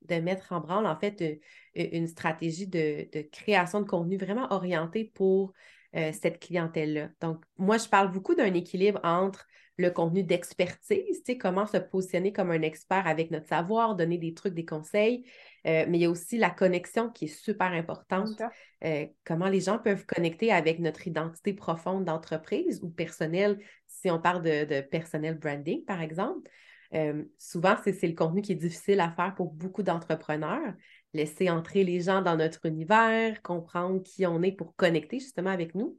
mettre 0.08 0.52
en 0.52 0.60
branle, 0.60 0.86
en 0.86 0.98
fait, 0.98 1.22
euh, 1.22 1.36
une, 1.74 2.06
stratégie 2.06 2.66
de, 2.66 3.08
création 3.32 3.80
de 3.80 3.86
contenu 3.86 4.18
vraiment 4.18 4.46
orientée 4.52 5.10
pour 5.14 5.54
euh, 5.96 6.12
cette 6.12 6.38
clientèle-là. 6.38 7.08
Donc, 7.22 7.42
moi, 7.56 7.78
je 7.78 7.88
parle 7.88 8.12
beaucoup 8.12 8.34
d'un 8.34 8.52
équilibre 8.52 9.00
entre 9.02 9.46
le 9.76 9.90
contenu 9.90 10.22
d'expertise, 10.22 11.22
tu 11.24 11.32
sais, 11.32 11.38
comment 11.38 11.66
se 11.66 11.76
positionner 11.76 12.32
comme 12.32 12.50
un 12.50 12.62
expert 12.62 13.06
avec 13.06 13.30
notre 13.30 13.46
savoir, 13.46 13.94
donner 13.94 14.16
des 14.18 14.32
trucs, 14.32 14.54
des 14.54 14.64
conseils, 14.64 15.24
euh, 15.66 15.84
mais 15.88 15.98
il 15.98 16.02
y 16.02 16.04
a 16.06 16.10
aussi 16.10 16.38
la 16.38 16.50
connexion 16.50 17.10
qui 17.10 17.26
est 17.26 17.28
super 17.28 17.72
importante. 17.72 18.40
Euh, 18.84 19.06
comment 19.24 19.48
les 19.48 19.60
gens 19.60 19.78
peuvent 19.78 20.06
connecter 20.06 20.52
avec 20.52 20.78
notre 20.78 21.06
identité 21.06 21.52
profonde 21.52 22.04
d'entreprise 22.04 22.82
ou 22.82 22.88
personnelle, 22.88 23.58
si 23.86 24.10
on 24.10 24.20
parle 24.20 24.42
de, 24.42 24.80
personnel 24.80 25.38
branding, 25.38 25.84
par 25.84 26.00
exemple. 26.00 26.48
Euh, 26.94 27.24
souvent, 27.36 27.74
c'est 27.82 28.06
le 28.06 28.14
contenu 28.14 28.42
qui 28.42 28.52
est 28.52 28.56
difficile 28.56 29.00
à 29.00 29.10
faire 29.10 29.34
pour 29.34 29.52
beaucoup 29.52 29.82
d'entrepreneurs. 29.82 30.72
Laisser 31.12 31.50
entrer 31.50 31.84
les 31.84 32.00
gens 32.00 32.22
dans 32.22 32.36
notre 32.36 32.64
univers, 32.66 33.42
comprendre 33.42 34.02
qui 34.02 34.24
on 34.26 34.42
est 34.42 34.52
pour 34.52 34.76
connecter 34.76 35.18
justement 35.18 35.50
avec 35.50 35.74
nous. 35.74 35.98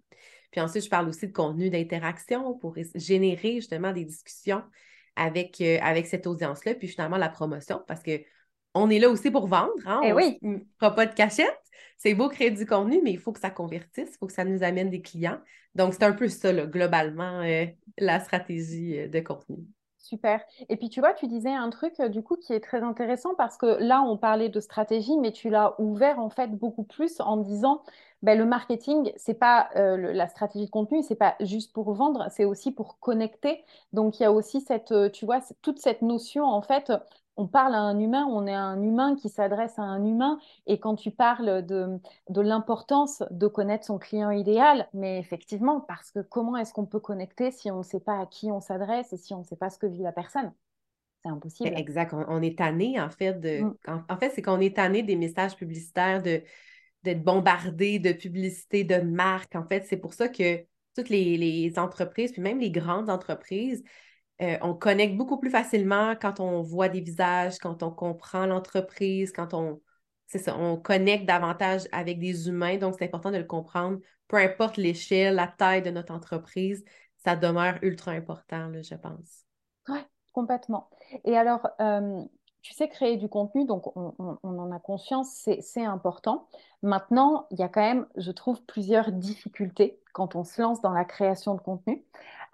Puis 0.52 0.62
ensuite, 0.62 0.84
je 0.84 0.90
parle 0.90 1.10
aussi 1.10 1.28
de 1.28 1.34
contenu 1.34 1.70
d'interaction 1.70 2.54
pour 2.58 2.76
générer 2.96 3.56
justement 3.56 3.92
des 3.92 4.06
discussions 4.06 4.64
avec, 5.16 5.60
euh, 5.62 5.80
avec 5.82 6.08
cette 6.08 6.28
audience-là, 6.28 6.76
puis 6.76 6.88
finalement 6.88 7.18
la 7.18 7.30
promotion, 7.30 7.82
parce 7.88 8.04
que 8.04 8.22
on 8.74 8.90
est 8.90 9.00
là 9.00 9.10
aussi 9.10 9.32
pour 9.32 9.48
vendre, 9.48 9.74
hein? 9.86 10.02
Eh 10.04 10.14
on 10.14 10.16
oui. 10.16 10.38
ne 10.42 10.60
fera 10.80 10.94
pas 10.94 11.08
de 11.08 11.14
cachette. 11.14 11.58
C'est 11.98 12.14
beau 12.14 12.30
créer 12.30 12.52
du 12.52 12.66
contenu, 12.66 13.02
mais 13.04 13.12
il 13.12 13.18
faut 13.18 13.32
que 13.32 13.40
ça 13.40 13.50
convertisse, 13.50 14.10
il 14.14 14.18
faut 14.20 14.28
que 14.28 14.34
ça 14.34 14.46
nous 14.46 14.62
amène 14.62 14.92
des 14.92 15.02
clients. 15.02 15.40
Donc, 15.74 15.94
c'est 15.94 16.04
un 16.04 16.12
peu 16.14 16.28
ça, 16.28 16.54
globalement, 16.54 17.42
euh, 17.42 17.66
la 17.98 18.20
stratégie 18.20 19.00
euh, 19.00 19.08
de 19.08 19.20
contenu. 19.20 19.58
Super. 19.98 20.42
Et 20.70 20.78
puis 20.78 20.90
tu 20.90 21.02
vois, 21.02 21.14
tu 21.14 21.28
disais 21.28 21.52
un 21.52 21.70
truc 21.70 22.00
du 22.02 22.24
coup 22.24 22.38
qui 22.38 22.54
est 22.54 22.62
très 22.62 22.82
intéressant 22.82 23.36
parce 23.36 23.58
que 23.58 23.66
là, 23.82 24.02
on 24.04 24.16
parlait 24.16 24.48
de 24.48 24.60
stratégie, 24.60 25.18
mais 25.18 25.32
tu 25.32 25.50
l'as 25.50 25.76
ouvert 25.82 26.20
en 26.20 26.30
fait 26.30 26.48
beaucoup 26.48 26.84
plus 26.84 27.20
en 27.20 27.36
disant 27.36 27.84
ben, 28.24 28.38
le 28.38 28.46
marketing, 28.46 29.12
c'est 29.16 29.36
pas 29.36 29.70
euh, 29.76 30.14
la 30.14 30.28
stratégie 30.28 30.66
de 30.66 30.72
contenu, 30.72 31.04
c'est 31.04 31.16
pas 31.16 31.36
juste 31.40 31.74
pour 31.74 31.94
vendre, 31.94 32.28
c'est 32.32 32.46
aussi 32.46 32.72
pour 32.72 33.00
connecter. 33.00 33.64
Donc 33.94 34.20
il 34.20 34.24
y 34.24 34.26
a 34.26 34.32
aussi 34.32 34.62
cette, 34.62 34.92
euh, 34.92 35.10
tu 35.10 35.26
vois, 35.26 35.40
toute 35.62 35.80
cette 35.80 36.02
notion 36.02 36.46
en 36.46 36.62
fait. 36.62 36.92
On 37.40 37.46
parle 37.46 37.76
à 37.76 37.80
un 37.80 38.00
humain, 38.00 38.26
on 38.28 38.48
est 38.48 38.54
un 38.54 38.82
humain 38.82 39.16
qui 39.16 39.30
s'adresse 39.30 39.78
à 39.78 39.84
un 39.84 40.04
humain. 40.04 40.40
Et 40.66 40.80
quand 40.80 40.96
tu 40.96 41.12
parles 41.12 41.64
de, 41.64 42.00
de 42.30 42.42
l'importance 42.42 43.22
de 43.30 43.46
connaître 43.46 43.86
son 43.86 44.00
client 44.00 44.32
idéal, 44.32 44.88
mais 44.96 45.20
effectivement, 45.20 45.80
parce 45.80 46.10
que 46.10 46.20
comment 46.20 46.58
est-ce 46.58 46.74
qu'on 46.74 46.88
peut 46.88 47.00
connecter 47.00 47.52
si 47.52 47.70
on 47.70 47.80
ne 47.80 47.84
sait 47.84 48.00
pas 48.00 48.20
à 48.20 48.26
qui 48.26 48.52
on 48.52 48.60
s'adresse 48.60 49.14
et 49.14 49.18
si 49.18 49.36
on 49.36 49.40
ne 49.40 49.44
sait 49.44 49.56
pas 49.56 49.70
ce 49.70 49.78
que 49.78 49.86
vit 49.86 50.02
la 50.02 50.12
personne? 50.12 50.52
C'est 51.24 51.30
impossible. 51.30 51.78
Exact. 51.78 52.14
On, 52.28 52.42
est 52.42 52.58
tanné, 52.58 53.00
en 53.00 53.10
fait, 53.12 53.40
de. 53.40 53.62
Mm. 53.62 53.76
En, 54.10 54.18
fait, 54.18 54.32
c'est 54.32 54.42
qu'on 54.42 54.60
est 54.60 54.76
tanné 54.76 55.04
des 55.04 55.16
messages 55.16 55.56
publicitaires 55.56 56.24
de 56.24 56.42
d'être 57.04 57.24
bombardé 57.24 58.00
de 58.00 58.12
publicité, 58.12 58.84
de 58.84 58.98
marques. 58.98 59.56
En 59.56 59.66
fait, 59.66 59.86
c'est 59.88 59.98
pour 59.98 60.14
ça 60.14 60.28
que 60.28 60.66
toutes 60.96 61.10
les, 61.10 61.74
entreprises, 61.78 62.32
puis 62.32 62.42
même 62.42 62.60
les 62.60 62.72
grandes 62.72 63.10
entreprises, 63.10 63.84
euh, 64.42 64.58
on 64.62 64.74
connecte 64.74 65.16
beaucoup 65.16 65.40
plus 65.40 65.50
facilement 65.50 66.16
quand 66.16 66.40
on 66.40 66.62
voit 66.62 66.90
des 66.90 67.02
visages, 67.02 67.58
quand 67.60 67.84
on 67.84 67.92
comprend 67.92 68.46
l'entreprise, 68.46 69.32
quand 69.32 69.54
on, 69.54 69.82
ça, 70.28 70.58
on 70.58 70.78
connecte 70.78 71.26
davantage 71.26 71.84
avec 71.92 72.20
des 72.20 72.48
humains. 72.48 72.78
Donc, 72.78 72.96
c'est 72.98 73.06
important 73.06 73.32
de 73.32 73.38
le 73.38 73.46
comprendre, 73.46 74.00
peu 74.28 74.38
importe 74.38 74.78
l'échelle, 74.78 75.36
la 75.36 75.48
taille 75.48 75.82
de 75.82 75.92
notre 75.92 76.14
entreprise. 76.14 76.84
ça 77.18 77.36
demeure 77.36 77.78
ultra 77.82 78.12
important, 78.12 78.72
je 78.74 78.96
pense. 78.96 79.46
Oui, 79.88 80.00
complètement. 80.34 80.90
Et 81.26 81.36
alors, 81.38 81.68
euh, 81.80 82.24
tu 82.62 82.74
sais, 82.74 82.90
créer 82.90 83.18
du 83.18 83.30
contenu, 83.30 83.66
donc 83.66 83.96
on, 83.96 84.14
en 84.44 84.72
a 84.72 84.80
conscience, 84.80 85.48
c'est 85.60 85.86
important. 85.86 86.48
Maintenant, 86.82 87.48
il 87.52 87.60
y 87.60 87.64
a 87.64 87.70
quand 87.70 87.82
même, 87.82 88.06
je 88.18 88.32
trouve, 88.32 88.62
plusieurs 88.64 89.12
difficultés 89.12 90.00
quand 90.14 90.36
on 90.36 90.44
se 90.44 90.62
lance 90.62 90.82
dans 90.82 90.92
la 90.92 91.06
création 91.06 91.56
de 91.56 91.62
contenu. 91.62 92.04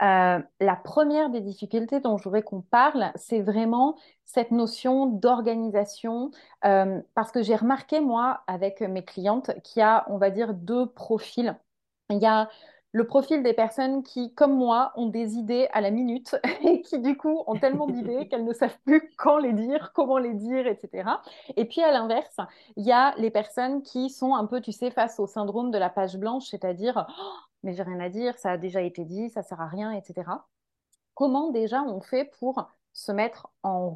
Euh, 0.01 0.39
la 0.60 0.75
première 0.75 1.29
des 1.29 1.41
difficultés 1.41 2.00
dont 2.00 2.17
je 2.17 2.24
voudrais 2.25 2.43
qu'on 2.43 2.62
parle, 2.62 3.12
c'est 3.15 3.41
vraiment 3.41 3.95
cette 4.25 4.51
notion 4.51 5.05
d'organisation, 5.05 6.31
euh, 6.65 7.01
parce 7.15 7.31
que 7.31 7.41
j'ai 7.41 7.55
remarqué, 7.55 8.00
moi, 8.01 8.43
avec 8.48 8.81
mes 8.81 9.03
clientes, 9.03 9.51
qu'il 9.63 9.79
y 9.79 9.83
a, 9.83 10.05
on 10.10 10.17
va 10.17 10.29
dire, 10.29 10.53
deux 10.53 10.88
profils. 10.88 11.57
Il 12.10 12.19
y 12.19 12.25
a 12.25 12.50
le 12.93 13.07
profil 13.07 13.41
des 13.41 13.53
personnes 13.53 14.03
qui, 14.03 14.33
comme 14.35 14.55
moi, 14.55 14.93
ont 14.95 15.07
des 15.07 15.35
idées 15.35 15.67
à 15.73 15.81
la 15.81 15.89
minute 15.89 16.38
et 16.62 16.81
qui, 16.83 17.00
du 17.00 17.17
coup, 17.17 17.43
ont 17.47 17.55
tellement 17.55 17.88
d'idées 17.88 18.27
qu'elles 18.29 18.45
ne 18.45 18.53
savent 18.53 18.77
plus 18.85 19.12
quand 19.17 19.39
les 19.39 19.51
dire, 19.51 19.91
comment 19.93 20.19
les 20.19 20.35
dire, 20.35 20.67
etc. 20.67 21.09
Et 21.57 21.65
puis, 21.65 21.81
à 21.81 21.91
l'inverse, 21.91 22.38
il 22.77 22.85
y 22.85 22.91
a 22.91 23.15
les 23.17 23.31
personnes 23.31 23.81
qui 23.81 24.12
sont 24.12 24.35
un 24.35 24.45
peu, 24.45 24.62
tu 24.62 24.71
sais, 24.71 24.91
face 24.91 25.19
au 25.19 25.25
syndrome 25.25 25.71
de 25.71 25.77
la 25.79 25.89
page 25.89 26.17
blanche, 26.17 26.45
c'est-à-dire, 26.45 27.07
oh, 27.09 27.23
mais 27.63 27.73
j'ai 27.73 27.83
rien 27.83 28.00
à 28.00 28.09
dire, 28.09 28.38
ça 28.38 28.51
a 28.51 28.57
déjà 28.57 28.81
été 28.83 29.05
dit, 29.05 29.31
ça 29.31 29.41
sert 29.41 29.59
à 29.59 29.67
rien, 29.67 29.91
etc. 29.91 30.29
Comment 31.15 31.50
déjà 31.50 31.81
on 31.81 32.00
fait 32.00 32.25
pour 32.39 32.67
se 32.93 33.12
mettre 33.12 33.47
en 33.63 33.89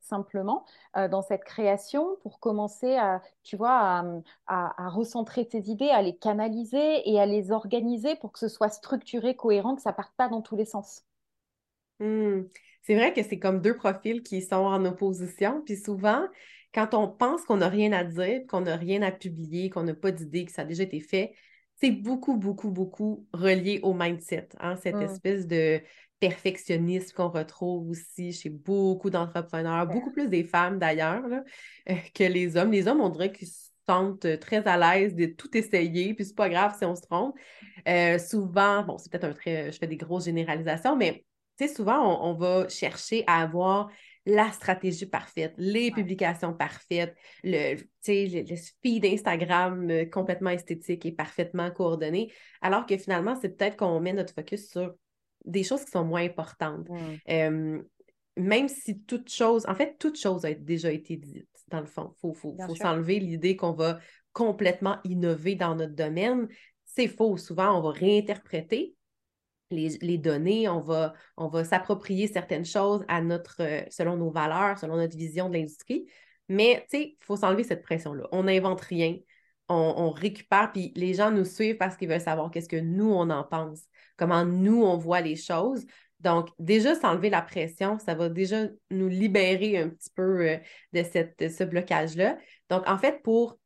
simplement 0.00 0.64
euh, 0.96 1.08
dans 1.08 1.22
cette 1.22 1.44
création 1.44 2.16
pour 2.22 2.40
commencer 2.40 2.96
à, 2.96 3.22
tu 3.42 3.56
vois, 3.56 4.04
à, 4.46 4.88
recentrer 4.88 5.46
tes 5.46 5.70
idées, 5.70 5.90
à 5.90 6.02
les 6.02 6.16
canaliser 6.16 7.08
et 7.08 7.20
à 7.20 7.26
les 7.26 7.50
organiser 7.50 8.16
pour 8.16 8.32
que 8.32 8.38
ce 8.38 8.48
soit 8.48 8.68
structuré, 8.68 9.34
cohérent, 9.34 9.76
que 9.76 9.82
ça 9.82 9.92
parte 9.92 10.14
pas 10.16 10.28
dans 10.28 10.42
tous 10.42 10.56
les 10.56 10.64
sens. 10.64 11.04
Hmm. 12.00 12.42
C'est 12.82 12.94
vrai 12.94 13.12
que 13.12 13.22
c'est 13.22 13.38
comme 13.38 13.60
deux 13.60 13.76
profils 13.76 14.22
qui 14.22 14.42
sont 14.42 14.56
en 14.56 14.84
opposition. 14.84 15.62
Puis 15.64 15.76
souvent, 15.76 16.26
quand 16.74 16.94
on 16.94 17.08
pense 17.08 17.44
qu'on 17.44 17.58
n'a 17.58 17.68
rien 17.68 17.92
à 17.92 18.04
dire, 18.04 18.42
qu'on 18.48 18.62
n'a 18.62 18.76
rien 18.76 19.02
à 19.02 19.10
publier, 19.10 19.70
qu'on 19.70 19.84
n'a 19.84 19.94
pas 19.94 20.10
d'idée, 20.10 20.44
que 20.44 20.52
ça 20.52 20.62
a 20.62 20.64
déjà 20.64 20.82
été 20.82 21.00
fait, 21.00 21.34
c'est 21.76 21.90
beaucoup, 21.90 22.36
beaucoup, 22.36 22.70
beaucoup 22.70 23.26
relié 23.32 23.80
au 23.82 23.94
mindset. 23.94 24.48
Hein? 24.60 24.76
Cette 24.76 24.96
hmm. 24.96 25.02
espèce 25.02 25.46
de 25.46 25.80
perfectionnisme 26.28 27.14
qu'on 27.14 27.28
retrouve 27.28 27.90
aussi 27.90 28.32
chez 28.32 28.48
beaucoup 28.48 29.10
d'entrepreneurs, 29.10 29.86
beaucoup 29.86 30.10
plus 30.10 30.28
des 30.28 30.42
femmes 30.42 30.78
d'ailleurs 30.78 31.22
euh, 31.26 31.94
que 32.14 32.24
les 32.24 32.56
hommes. 32.56 32.72
Les 32.72 32.88
hommes, 32.88 33.02
on 33.02 33.10
dirait 33.10 33.30
qu'ils 33.30 33.48
se 33.48 33.68
sentent 33.86 34.38
très 34.40 34.66
à 34.66 34.78
l'aise 34.78 35.14
de 35.14 35.26
tout 35.26 35.54
essayer, 35.54 36.14
puis 36.14 36.24
c'est 36.24 36.34
pas 36.34 36.48
grave 36.48 36.74
si 36.78 36.84
on 36.86 36.96
se 36.96 37.02
trompe. 37.02 37.36
Euh, 37.86 38.18
souvent, 38.18 38.82
bon, 38.84 38.96
c'est 38.96 39.12
peut-être 39.12 39.24
un 39.24 39.34
très, 39.34 39.70
je 39.70 39.76
fais 39.76 39.86
des 39.86 39.98
grosses 39.98 40.24
généralisations, 40.24 40.96
mais 40.96 41.26
tu 41.58 41.68
sais, 41.68 41.74
souvent, 41.74 42.26
on, 42.26 42.32
va 42.32 42.68
chercher 42.70 43.22
à 43.26 43.42
avoir 43.42 43.90
la 44.24 44.50
stratégie 44.50 45.06
parfaite, 45.06 45.52
les 45.58 45.90
publications 45.90 46.54
parfaites, 46.54 47.14
le, 47.42 47.76
le, 48.08 48.50
le 48.50 48.56
feed 48.82 49.04
Instagram 49.04 49.90
euh, 49.90 50.04
complètement 50.06 50.50
esthétique 50.50 51.04
et 51.04 51.12
parfaitement 51.12 51.70
coordonné, 51.70 52.32
alors 52.62 52.86
que 52.86 52.96
finalement, 52.96 53.36
c'est 53.40 53.50
peut-être 53.50 53.76
qu'on 53.76 54.00
met 54.00 54.14
notre 54.14 54.32
focus 54.32 54.70
sur 54.70 54.94
des 55.44 55.62
choses 55.62 55.84
qui 55.84 55.90
sont 55.90 56.04
moins 56.04 56.24
importantes. 56.24 56.88
même 58.36 58.68
si 58.68 59.00
toute 59.02 59.30
chose, 59.30 59.64
en 59.68 59.74
fait, 59.74 59.96
toute 59.98 60.18
chose 60.18 60.44
a 60.44 60.52
déjà 60.54 60.90
été 60.90 61.16
dite, 61.16 61.48
dans 61.68 61.80
le 61.80 61.86
fond. 61.86 62.14
Il 62.24 62.34
faut, 62.34 62.56
s'enlever 62.74 63.20
l'idée 63.20 63.56
qu'on 63.56 63.72
va 63.72 64.00
complètement 64.32 64.98
innover 65.04 65.54
dans 65.54 65.74
notre 65.76 65.94
domaine. 65.94 66.48
C'est 66.84 67.08
faux. 67.08 67.36
Souvent, 67.36 67.78
on 67.78 67.80
va 67.80 67.90
réinterpréter 67.90 68.94
les, 69.70 70.18
données, 70.18 70.68
on 70.68 70.80
va, 70.80 71.14
on 71.36 71.48
va 71.48 71.64
s'approprier 71.64 72.26
certaines 72.28 72.64
choses 72.64 73.04
à 73.08 73.20
notre, 73.20 73.56
euh, 73.60 73.82
selon 73.90 74.16
nos 74.16 74.30
valeurs, 74.30 74.78
selon 74.78 74.96
notre 74.96 75.16
vision 75.16 75.48
de 75.48 75.54
l'industrie. 75.54 76.06
Mais, 76.48 76.86
tu 76.90 76.98
sais, 76.98 77.16
il 77.20 77.24
faut 77.24 77.36
s'enlever 77.36 77.64
cette 77.64 77.82
pression-là. 77.82 78.28
On 78.32 78.44
n'invente 78.44 78.80
rien. 78.82 79.16
On, 79.68 79.94
on, 79.96 80.10
récupère, 80.10 80.72
puis 80.72 80.92
les 80.94 81.14
gens 81.14 81.30
nous 81.30 81.46
suivent 81.46 81.78
parce 81.78 81.96
qu'ils 81.96 82.08
veulent 82.08 82.20
savoir 82.20 82.50
qu'est-ce 82.50 82.68
que 82.68 82.76
nous, 82.76 83.10
on 83.10 83.30
en 83.30 83.44
pense 83.44 83.80
comment 84.16 84.44
nous, 84.44 84.82
on 84.82 84.96
voit 84.96 85.20
les 85.20 85.36
choses. 85.36 85.84
Donc, 86.20 86.48
déjà, 86.58 86.94
s'enlever 86.94 87.30
la 87.30 87.42
pression, 87.42 87.98
ça 87.98 88.14
va 88.14 88.28
déjà 88.28 88.66
nous 88.90 89.08
libérer 89.08 89.78
un 89.78 89.90
petit 89.90 90.10
peu 90.14 90.48
euh, 90.48 90.56
de, 90.92 91.02
cette, 91.02 91.52
ce 91.52 91.64
blocage-là. 91.64 92.38
Donc, 92.70 92.88
en 92.88 92.98
fait, 92.98 93.22
pour, 93.22 93.58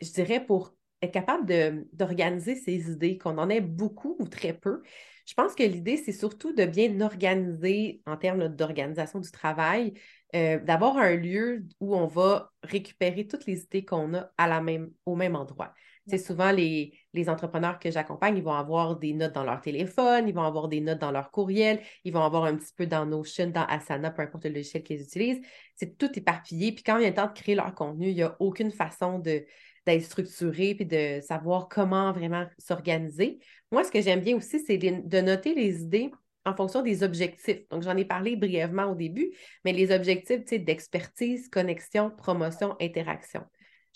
je 0.00 0.10
dirais, 0.12 0.44
pour 0.44 0.74
être 1.02 1.12
capable 1.12 1.86
d'organiser 1.92 2.54
ces 2.54 2.90
idées, 2.90 3.18
qu'on 3.18 3.38
en 3.38 3.48
ait 3.48 3.60
beaucoup 3.60 4.16
ou 4.18 4.26
très 4.28 4.52
peu, 4.52 4.82
je 5.26 5.34
pense 5.34 5.54
que 5.54 5.62
l'idée, 5.62 5.98
c'est 5.98 6.12
surtout 6.12 6.54
de 6.54 6.64
bien 6.64 7.00
organiser 7.00 8.00
en 8.06 8.16
termes 8.16 8.48
d'organisation 8.48 9.20
du 9.20 9.30
travail, 9.30 9.92
euh, 10.34 10.58
d'avoir 10.58 10.96
un 10.96 11.16
lieu 11.16 11.66
où 11.80 11.94
on 11.94 12.06
va 12.06 12.50
récupérer 12.62 13.26
toutes 13.26 13.44
les 13.46 13.62
idées 13.62 13.84
qu'on 13.84 14.14
a 14.14 14.30
à 14.38 14.48
la 14.48 14.62
même, 14.62 14.90
au 15.04 15.16
même 15.16 15.36
endroit. 15.36 15.74
C'est 16.06 16.18
souvent 16.18 16.50
les, 16.50 16.97
entrepreneurs 17.28 17.78
que 17.78 17.90
j'accompagne, 17.90 18.36
ils 18.36 18.42
vont 18.42 18.52
avoir 18.52 18.96
des 18.96 19.12
notes 19.12 19.32
dans 19.34 19.44
leur 19.44 19.60
téléphone, 19.60 20.28
ils 20.28 20.34
vont 20.34 20.42
avoir 20.42 20.68
des 20.68 20.80
notes 20.80 20.98
dans 20.98 21.10
leur 21.10 21.30
courriel, 21.30 21.80
ils 22.04 22.12
vont 22.12 22.22
avoir 22.22 22.44
un 22.44 22.56
petit 22.56 22.72
peu 22.76 22.86
dans 22.86 23.06
Notion, 23.06 23.48
dans 23.48 23.64
Asana, 23.64 24.10
peu 24.10 24.22
importe 24.22 24.44
le 24.44 24.50
logiciel 24.50 24.82
qu'ils 24.82 25.00
utilisent. 25.00 25.40
C'est 25.74 25.96
tout 25.96 26.10
éparpillé. 26.18 26.72
Puis 26.72 26.84
quand 26.84 26.96
il 26.96 27.00
vient 27.00 27.08
le 27.08 27.14
temps 27.14 27.26
de 27.26 27.32
créer 27.32 27.54
leur 27.54 27.74
contenu, 27.74 28.08
il 28.08 28.14
n'y 28.14 28.22
a 28.22 28.36
aucune 28.40 28.70
façon 28.70 29.18
de, 29.18 29.44
d'être 29.86 30.02
structuré 30.02 30.74
puis 30.74 30.86
de 30.86 31.20
savoir 31.22 31.68
comment 31.68 32.12
vraiment 32.12 32.46
s'organiser. 32.58 33.38
Moi, 33.72 33.84
ce 33.84 33.90
que 33.90 34.02
j'aime 34.02 34.20
bien 34.20 34.36
aussi, 34.36 34.60
c'est 34.60 34.78
de 34.78 35.20
noter 35.20 35.54
les 35.54 35.82
idées 35.82 36.10
en 36.44 36.54
fonction 36.54 36.82
des 36.82 37.02
objectifs. 37.02 37.68
Donc, 37.70 37.82
j'en 37.82 37.96
ai 37.96 38.04
parlé 38.04 38.36
brièvement 38.36 38.86
au 38.86 38.94
début, 38.94 39.32
mais 39.64 39.72
les 39.72 39.92
objectifs 39.92 40.44
d'expertise, 40.64 41.48
connexion, 41.48 42.10
promotion, 42.10 42.76
interaction. 42.80 43.42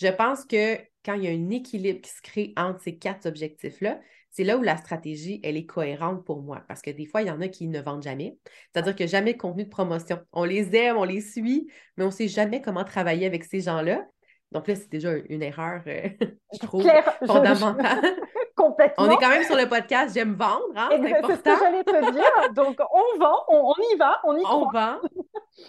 Je 0.01 0.09
pense 0.09 0.45
que 0.45 0.79
quand 1.05 1.15
il 1.15 1.25
y 1.25 1.29
a 1.29 1.31
un 1.31 1.51
équilibre 1.51 2.01
qui 2.01 2.11
se 2.11 2.23
crée 2.23 2.53
entre 2.57 2.81
ces 2.81 2.97
quatre 2.97 3.27
objectifs-là, 3.27 4.01
c'est 4.31 4.45
là 4.45 4.57
où 4.57 4.63
la 4.63 4.79
stratégie, 4.79 5.41
elle 5.45 5.57
est 5.57 5.67
cohérente 5.67 6.25
pour 6.25 6.43
moi. 6.43 6.63
Parce 6.67 6.81
que 6.81 6.91
des 6.91 7.05
fois, 7.05 7.21
il 7.23 7.29
y 7.29 7.31
en 7.31 7.41
a 7.43 7.49
qui 7.49 7.69
ne 7.69 7.81
vendent 7.81 8.03
jamais. 8.03 8.39
C'est-à-dire 8.73 8.97
que 8.97 9.07
jamais 9.07 9.35
de 9.35 9.39
contenu 9.39 9.65
de 9.65 9.69
promotion. 9.69 10.21
On 10.33 10.45
les 10.45 10.75
aime, 10.75 10.97
on 10.97 11.05
les 11.05 11.21
suit, 11.21 11.69
mais 11.97 12.05
on 12.05 12.09
ne 12.09 12.13
sait 12.13 12.29
jamais 12.29 12.63
comment 12.63 12.85
travailler 12.85 13.27
avec 13.27 13.45
ces 13.45 13.61
gens-là. 13.61 14.07
Donc 14.53 14.69
là, 14.69 14.75
c'est 14.75 14.91
déjà 14.91 15.13
une 15.29 15.43
erreur, 15.43 15.83
euh, 15.87 16.09
je 16.53 16.59
trouve, 16.59 16.87
fondamentale. 17.27 18.01
Complètement. 18.57 19.05
On 19.05 19.11
est 19.11 19.17
quand 19.17 19.31
même 19.31 19.45
sur 19.45 19.57
le 19.57 19.67
podcast 19.67 20.15
J'aime 20.15 20.35
vendre, 20.35 20.63
hein? 20.77 20.89
C'est 20.91 21.17
important. 21.17 21.35
ce 21.35 21.41
que 21.41 21.59
j'allais 21.59 21.85
te 21.85 22.13
dire. 22.13 22.53
Donc, 22.55 22.79
on 22.93 23.19
vend, 23.19 23.45
on, 23.49 23.75
y 23.93 23.97
va, 23.97 24.21
on 24.25 24.37
y 24.37 24.43
On 24.45 24.71
vend. 24.71 24.99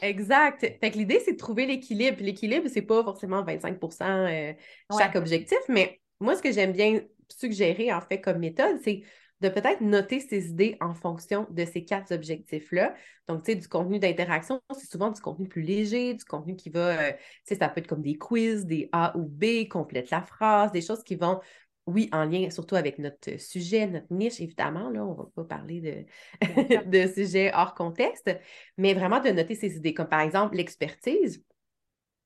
Exact. 0.01 0.59
Fait 0.59 0.91
que 0.91 0.97
l'idée, 0.97 1.21
c'est 1.23 1.33
de 1.33 1.37
trouver 1.37 1.65
l'équilibre. 1.65 2.17
L'équilibre, 2.19 2.67
c'est 2.67 2.81
pas 2.81 3.03
forcément 3.03 3.43
25% 3.43 4.03
euh, 4.03 4.53
chaque 4.97 5.15
objectif, 5.15 5.59
mais 5.69 5.99
moi, 6.19 6.35
ce 6.35 6.41
que 6.41 6.51
j'aime 6.51 6.71
bien 6.71 7.01
suggérer, 7.29 7.93
en 7.93 8.01
fait, 8.01 8.21
comme 8.21 8.39
méthode, 8.39 8.77
c'est 8.83 9.03
de 9.41 9.49
peut-être 9.49 9.81
noter 9.81 10.21
ses 10.21 10.49
idées 10.49 10.77
en 10.79 10.93
fonction 10.93 11.47
de 11.49 11.65
ces 11.65 11.83
quatre 11.83 12.13
objectifs-là. 12.13 12.95
Donc, 13.27 13.43
tu 13.43 13.51
sais, 13.51 13.57
du 13.57 13.67
contenu 13.67 13.99
d'interaction, 13.99 14.61
c'est 14.73 14.89
souvent 14.89 15.11
du 15.11 15.19
contenu 15.19 15.47
plus 15.49 15.61
léger, 15.61 16.13
du 16.13 16.23
contenu 16.23 16.55
qui 16.55 16.69
va, 16.69 16.97
euh, 16.97 17.11
tu 17.11 17.17
sais, 17.45 17.55
ça 17.55 17.67
peut 17.67 17.81
être 17.81 17.87
comme 17.87 18.01
des 18.01 18.15
quiz, 18.15 18.65
des 18.65 18.89
A 18.93 19.15
ou 19.17 19.25
B, 19.25 19.67
complète 19.69 20.11
la 20.11 20.21
phrase, 20.21 20.71
des 20.71 20.81
choses 20.81 21.03
qui 21.03 21.15
vont 21.15 21.41
oui, 21.85 22.09
en 22.11 22.25
lien 22.25 22.49
surtout 22.49 22.75
avec 22.75 22.97
notre 22.99 23.39
sujet, 23.39 23.87
notre 23.87 24.11
niche, 24.11 24.39
évidemment. 24.39 24.89
Là, 24.89 25.05
on 25.05 25.11
ne 25.11 25.17
va 25.17 25.25
pas 25.35 25.43
parler 25.43 25.81
de, 25.81 26.85
de 26.89 27.11
sujets 27.11 27.51
hors 27.53 27.73
contexte, 27.75 28.31
mais 28.77 28.93
vraiment 28.93 29.19
de 29.19 29.29
noter 29.29 29.55
ces 29.55 29.75
idées, 29.75 29.93
comme 29.93 30.07
par 30.07 30.21
exemple 30.21 30.55
l'expertise. 30.55 31.43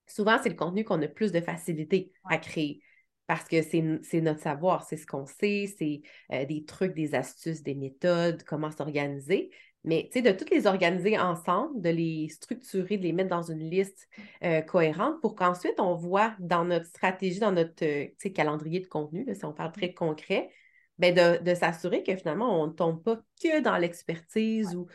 Souvent, 0.06 0.38
c'est 0.42 0.50
le 0.50 0.56
contenu 0.56 0.84
qu'on 0.84 1.02
a 1.02 1.08
plus 1.08 1.32
de 1.32 1.42
facilité 1.42 2.12
à 2.30 2.38
créer 2.38 2.82
parce 3.28 3.44
que 3.44 3.62
c'est 3.62 4.22
notre 4.22 4.40
savoir, 4.40 4.84
c'est 4.84 4.96
ce 4.96 5.06
qu'on 5.06 5.26
sait, 5.26 5.74
c'est 5.78 6.02
euh, 6.32 6.46
des 6.46 6.64
trucs, 6.64 6.94
des 6.94 7.14
astuces, 7.14 7.62
des 7.62 7.76
méthodes, 7.76 8.42
comment 8.44 8.72
s'organiser. 8.72 9.52
Mais 9.88 10.10
tu 10.12 10.20
sais, 10.20 10.22
de 10.22 10.38
toutes 10.38 10.50
les 10.50 10.68
organiser 10.68 11.18
ensemble, 11.18 11.82
de 11.82 11.90
les 11.90 12.28
structurer, 12.28 12.98
de 12.98 13.04
les 13.04 13.14
mettre 13.14 13.30
dans 13.30 13.42
une 13.42 13.70
liste 13.70 14.10
euh, 14.44 14.62
cohérente 14.62 15.22
pour 15.22 15.34
qu'ensuite 15.34 15.80
on 15.80 15.96
voit 15.96 16.36
dans 16.40 16.66
notre 16.66 16.88
stratégie, 16.88 17.40
dans 17.40 17.54
notre 17.54 17.86
euh, 17.86 18.30
calendrier 18.36 18.82
de 18.82 18.88
contenu, 18.88 19.26
si 19.34 19.46
on 19.46 19.54
parle 19.54 19.72
très 19.72 19.94
concret, 19.94 20.50
ben 20.98 21.16
de, 21.42 21.56
s'assurer 21.56 22.04
que 22.04 22.16
finalement 22.18 22.62
on 22.62 22.68
ne 22.68 22.74
tombe 22.74 23.02
pas 23.02 23.16
que 23.42 23.62
dans 23.62 23.78
l'expertise 23.78 24.76
ou 24.76 24.88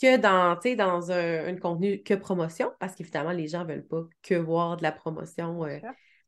que 0.00 0.16
dans, 0.16 0.56
dans 0.76 1.10
un, 1.10 1.56
contenu 1.56 2.02
que 2.04 2.14
promotion, 2.14 2.70
parce 2.78 2.94
qu'évidemment, 2.94 3.32
les 3.32 3.48
gens 3.48 3.64
ne 3.64 3.72
veulent 3.72 3.86
pas 3.86 4.04
que 4.22 4.34
voir 4.34 4.76
de 4.76 4.84
la 4.84 4.92
promotion 4.92 5.64
euh, 5.64 5.78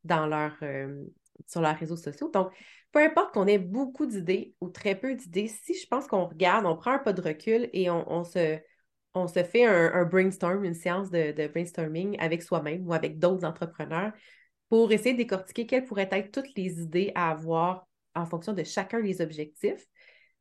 dans 0.03 0.27
leur, 0.27 0.57
sur 1.47 1.61
leurs 1.61 1.77
réseaux 1.77 1.97
sociaux. 1.97 2.31
Donc, 2.31 2.51
peu 2.93 3.01
importe 3.01 3.35
qu'on 3.35 3.47
ait 3.47 3.59
beaucoup 3.59 4.07
d'idées 4.07 4.55
ou 4.61 4.69
très 4.71 4.95
peu 4.95 5.15
d'idées, 5.15 5.49
si 5.49 5.75
je 5.75 5.87
pense 5.87 6.07
qu'on 6.07 6.27
regarde, 6.27 6.67
on 6.67 6.77
prend 6.77 6.93
un 6.93 6.99
pas 6.99 7.13
de 7.13 7.21
recul 7.21 7.69
et 7.73 7.91
on, 7.91 8.25
se, 8.25 8.59
on 9.15 9.29
se 9.29 9.43
fait 9.45 9.65
un, 9.65 10.05
brainstorm, 10.05 10.65
une 10.65 10.75
séance 10.75 11.11
de, 11.11 11.49
brainstorming 11.49 12.17
avec 12.19 12.43
soi-même 12.43 12.87
ou 12.87 12.95
avec 12.95 13.19
d'autres 13.19 13.45
entrepreneurs 13.45 14.13
pour 14.69 14.93
essayer 14.93 15.13
de 15.13 15.19
décortiquer 15.19 15.67
quelles 15.67 15.85
pourraient 15.85 16.09
être 16.11 16.31
toutes 16.31 16.55
les 16.57 16.81
idées 16.81 17.13
à 17.15 17.31
avoir 17.31 17.87
en 18.15 18.27
fonction 18.27 18.53
de 18.53 18.65
chacun 18.65 19.01
des 19.01 19.21
objectifs, 19.21 19.87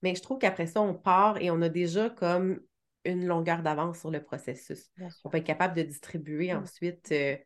mais 0.01 0.16
je 0.16 0.22
trouve 0.22 0.38
qu'après 0.39 0.68
ça, 0.68 0.82
on 0.82 0.94
part 0.94 1.38
et 1.42 1.51
on 1.51 1.62
a 1.62 1.70
déjà 1.70 2.10
comme 2.10 2.60
une 3.06 3.25
longueur 3.25 3.62
d'avance 3.63 4.00
sur 4.00 4.12
le 4.12 4.22
processus. 4.22 4.92
On 5.24 5.30
peut 5.30 5.38
être 5.38 5.46
capable 5.46 5.75
de 5.75 5.84
distribuer 5.84 6.54
mmh. 6.54 6.58
ensuite 6.58 7.12
euh, 7.12 7.38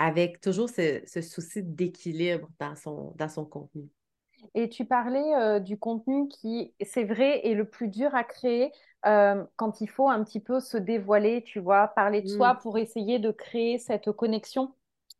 avec 0.00 0.40
toujours 0.40 0.70
ce, 0.70 1.02
souci 1.20 1.62
d'équilibre 1.62 2.48
dans 2.58 2.74
son, 2.74 3.12
dans 3.16 3.28
son 3.28 3.44
contenu. 3.44 3.86
Et 4.54 4.70
tu 4.70 4.86
parlais 4.86 5.34
euh, 5.36 5.60
du 5.60 5.78
contenu 5.78 6.26
qui, 6.28 6.72
c'est 6.80 7.04
vrai, 7.04 7.46
est 7.46 7.54
le 7.54 7.66
plus 7.66 7.88
dur 7.88 8.14
à 8.14 8.24
créer 8.24 8.72
euh, 9.04 9.44
quand 9.56 9.82
il 9.82 9.88
faut 9.88 10.08
un 10.08 10.24
petit 10.24 10.40
peu 10.40 10.58
se 10.58 10.78
dévoiler, 10.78 11.42
tu 11.42 11.60
vois, 11.60 11.88
parler 11.88 12.22
de 12.22 12.28
soi 12.28 12.54
mmh. 12.54 12.58
pour 12.62 12.78
essayer 12.78 13.18
de 13.18 13.30
créer 13.30 13.78
cette 13.78 14.10
connexion. 14.12 14.72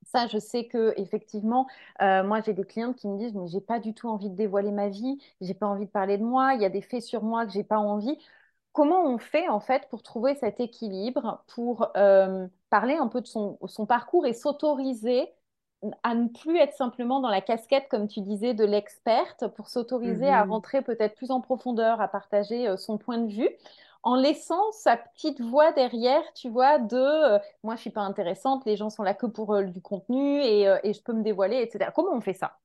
Ça, 0.06 0.26
je 0.26 0.38
sais 0.38 0.64
que 0.64 0.94
effectivement, 0.96 1.66
moi, 2.00 2.40
j'ai 2.40 2.54
des 2.54 2.64
clientes 2.64 2.96
qui 2.96 3.06
me 3.06 3.18
disent, 3.18 3.34
mais 3.34 3.46
j'ai 3.48 3.60
pas 3.60 3.78
du 3.78 3.92
tout 3.92 4.08
envie 4.08 4.30
de 4.30 4.34
dévoiler 4.34 4.72
ma 4.72 4.88
vie, 4.88 5.18
j'ai 5.42 5.54
pas 5.54 5.66
envie 5.66 5.84
de 5.84 5.90
parler 5.90 6.16
de 6.16 6.24
moi, 6.24 6.54
il 6.54 6.62
y 6.62 6.64
a 6.64 6.70
des 6.70 6.80
faits 6.80 7.02
sur 7.02 7.22
moi 7.22 7.44
que 7.44 7.52
j'ai 7.52 7.62
pas 7.62 7.78
envie. 7.78 8.18
Comment 8.80 9.04
on 9.04 9.18
fait 9.18 9.46
en 9.46 9.60
fait 9.60 9.86
pour 9.90 10.02
trouver 10.02 10.36
cet 10.36 10.58
équilibre, 10.58 11.44
pour 11.48 11.92
euh, 11.98 12.46
parler 12.70 12.94
un 12.94 13.08
peu 13.08 13.20
de 13.20 13.26
son, 13.26 13.58
parcours 13.86 14.24
et 14.24 14.32
s'autoriser 14.32 15.28
à 16.02 16.14
ne 16.14 16.28
plus 16.28 16.56
être 16.56 16.72
simplement 16.72 17.20
dans 17.20 17.28
la 17.28 17.42
casquette, 17.42 17.88
comme 17.90 18.08
tu 18.08 18.22
disais, 18.22 18.54
de 18.54 18.64
l'experte, 18.64 19.48
pour 19.48 19.68
s'autoriser 19.68 20.28
à 20.28 20.46
mm-hmm. 20.46 20.48
rentrer 20.48 20.80
peut-être 20.80 21.14
plus 21.14 21.30
en 21.30 21.42
profondeur, 21.42 22.00
à 22.00 22.08
partager 22.08 22.68
euh, 22.68 22.78
son 22.78 22.96
point 22.96 23.18
de 23.18 23.30
vue, 23.30 23.50
en 24.02 24.16
laissant 24.16 24.72
sa 24.72 24.96
petite 24.96 25.42
voix 25.42 25.72
derrière, 25.72 26.22
tu 26.32 26.48
vois, 26.48 26.78
de 26.78 26.96
euh, 26.96 27.38
moi 27.62 27.76
je 27.76 27.82
suis 27.82 27.90
pas 27.90 28.00
intéressante, 28.00 28.64
les 28.64 28.78
gens 28.78 28.88
sont 28.88 29.02
là 29.02 29.12
que 29.12 29.26
pour 29.26 29.62
du 29.62 29.82
contenu 29.82 30.40
et, 30.40 30.62
et 30.84 30.94
je 30.94 31.02
peux 31.02 31.12
me 31.12 31.22
dévoiler, 31.22 31.60
etc. 31.60 31.90
Comment 31.94 32.14
on 32.14 32.22
fait 32.22 32.32
ça? 32.32 32.56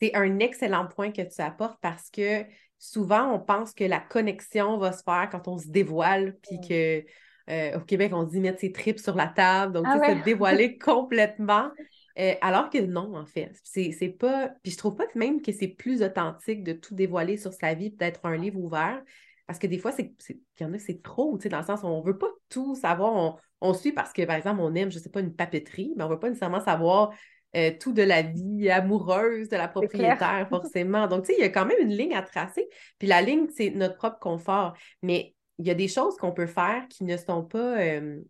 C'est 0.00 0.14
un 0.14 0.38
excellent 0.38 0.86
point 0.86 1.12
que 1.12 1.20
tu 1.20 1.42
apportes 1.42 1.78
parce 1.82 2.08
que 2.08 2.46
souvent, 2.78 3.32
on 3.32 3.40
pense 3.40 3.72
que 3.72 3.84
la 3.84 4.00
connexion 4.00 4.78
va 4.78 4.92
se 4.92 5.02
faire 5.02 5.28
quand 5.30 5.48
on 5.48 5.58
se 5.58 5.68
dévoile, 5.68 6.36
puis 6.42 6.60
que 6.66 7.04
euh, 7.50 7.78
au 7.78 7.80
Québec, 7.80 8.12
on 8.14 8.24
dit 8.24 8.40
mettre 8.40 8.60
ses 8.60 8.72
tripes 8.72 8.98
sur 8.98 9.14
la 9.14 9.26
table, 9.26 9.72
donc 9.72 9.86
ah 9.88 9.98
se 9.98 10.24
dévoiler 10.24 10.78
complètement. 10.84 11.70
Euh, 12.18 12.34
alors 12.40 12.68
que 12.68 12.78
non, 12.78 13.16
en 13.16 13.26
fait. 13.26 13.52
C'est 13.64 14.16
pas. 14.18 14.50
Puis 14.62 14.72
je 14.72 14.78
trouve 14.78 14.96
pas 14.96 15.06
même 15.14 15.40
que 15.40 15.52
c'est 15.52 15.68
plus 15.68 16.02
authentique 16.02 16.62
de 16.62 16.72
tout 16.72 16.94
dévoiler 16.94 17.36
sur 17.36 17.52
sa 17.52 17.74
vie, 17.74 17.90
peut-être 17.90 18.20
un 18.24 18.36
livre 18.36 18.58
ouvert. 18.58 19.02
Parce 19.46 19.58
que 19.58 19.66
des 19.66 19.78
fois, 19.78 19.92
c'est 19.92 20.12
il 20.28 20.62
y 20.62 20.64
en 20.64 20.74
a, 20.74 20.78
c'est 20.78 21.02
trop, 21.02 21.38
tu 21.38 21.44
sais, 21.44 21.48
dans 21.48 21.60
le 21.60 21.64
sens 21.64 21.82
où 21.82 21.86
on 21.86 22.02
veut 22.02 22.18
pas 22.18 22.28
tout 22.50 22.74
savoir. 22.74 23.14
On, 23.14 23.36
on 23.60 23.72
suit 23.72 23.92
parce 23.92 24.12
que, 24.12 24.22
par 24.24 24.36
exemple, 24.36 24.60
on 24.60 24.74
aime, 24.74 24.90
je 24.90 24.98
sais 24.98 25.08
pas, 25.08 25.20
une 25.20 25.34
papeterie, 25.34 25.94
mais 25.96 26.04
on 26.04 26.08
veut 26.08 26.18
pas 26.18 26.28
nécessairement 26.28 26.60
savoir 26.60 27.12
euh, 27.56 27.72
tout 27.80 27.92
de 27.92 28.02
la 28.02 28.22
vie 28.22 28.70
amoureuse 28.70 29.48
de 29.48 29.56
la 29.56 29.68
propriétaire, 29.68 30.46
forcément. 30.50 31.06
Donc, 31.06 31.24
tu 31.24 31.28
sais, 31.28 31.38
il 31.38 31.42
y 31.42 31.46
a 31.46 31.48
quand 31.48 31.66
même 31.66 31.80
une 31.80 31.96
ligne 31.96 32.14
à 32.14 32.22
tracer. 32.22 32.68
Puis 32.98 33.08
la 33.08 33.22
ligne, 33.22 33.46
c'est 33.54 33.70
notre 33.70 33.96
propre 33.96 34.18
confort. 34.18 34.74
Mais 35.02 35.34
il 35.58 35.66
y 35.66 35.70
a 35.70 35.74
des 35.74 35.88
choses 35.88 36.16
qu'on 36.16 36.32
peut 36.32 36.46
faire 36.46 36.86
qui 36.88 37.04
ne 37.04 37.16
sont 37.16 37.44
pas, 37.44 37.80
euh, 37.80 38.20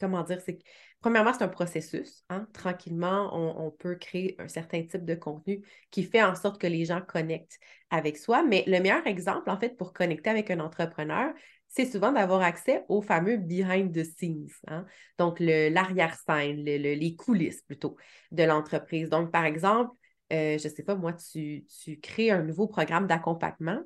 comment 0.00 0.22
dire, 0.22 0.40
c'est 0.44 0.58
premièrement, 1.00 1.32
c'est 1.32 1.44
un 1.44 1.48
processus. 1.48 2.24
Hein. 2.28 2.46
Tranquillement, 2.52 3.30
on, 3.32 3.70
peut 3.70 3.94
créer 3.94 4.36
un 4.38 4.48
certain 4.48 4.82
type 4.82 5.04
de 5.04 5.14
contenu 5.14 5.62
qui 5.90 6.04
fait 6.04 6.22
en 6.22 6.34
sorte 6.34 6.60
que 6.60 6.66
les 6.66 6.84
gens 6.84 7.00
connectent 7.00 7.58
avec 7.90 8.16
soi. 8.16 8.42
Mais 8.42 8.64
le 8.66 8.80
meilleur 8.80 9.06
exemple, 9.06 9.50
en 9.50 9.58
fait, 9.58 9.76
pour 9.76 9.92
connecter 9.92 10.30
avec 10.30 10.50
un 10.50 10.60
entrepreneur, 10.60 11.32
c'est 11.68 11.86
souvent 11.86 12.12
d'avoir 12.12 12.42
accès 12.42 12.84
aux 12.88 13.02
fameux 13.02 13.36
behind 13.36 13.94
the 13.94 14.02
scenes, 14.02 14.48
hein. 14.68 14.86
donc 15.18 15.36
l'arrière-scène, 15.38 16.64
les 16.64 17.16
coulisses 17.16 17.60
plutôt 17.62 17.96
de 18.32 18.42
l'entreprise. 18.42 19.10
Donc, 19.10 19.30
par 19.30 19.44
exemple, 19.44 19.94
euh, 20.32 20.58
je 20.58 20.68
ne 20.68 20.72
sais 20.72 20.82
pas, 20.82 20.94
moi, 20.94 21.12
tu, 21.12 21.66
crées 22.02 22.30
un 22.30 22.42
nouveau 22.42 22.66
programme 22.66 23.06
d'accompagnement, 23.06 23.80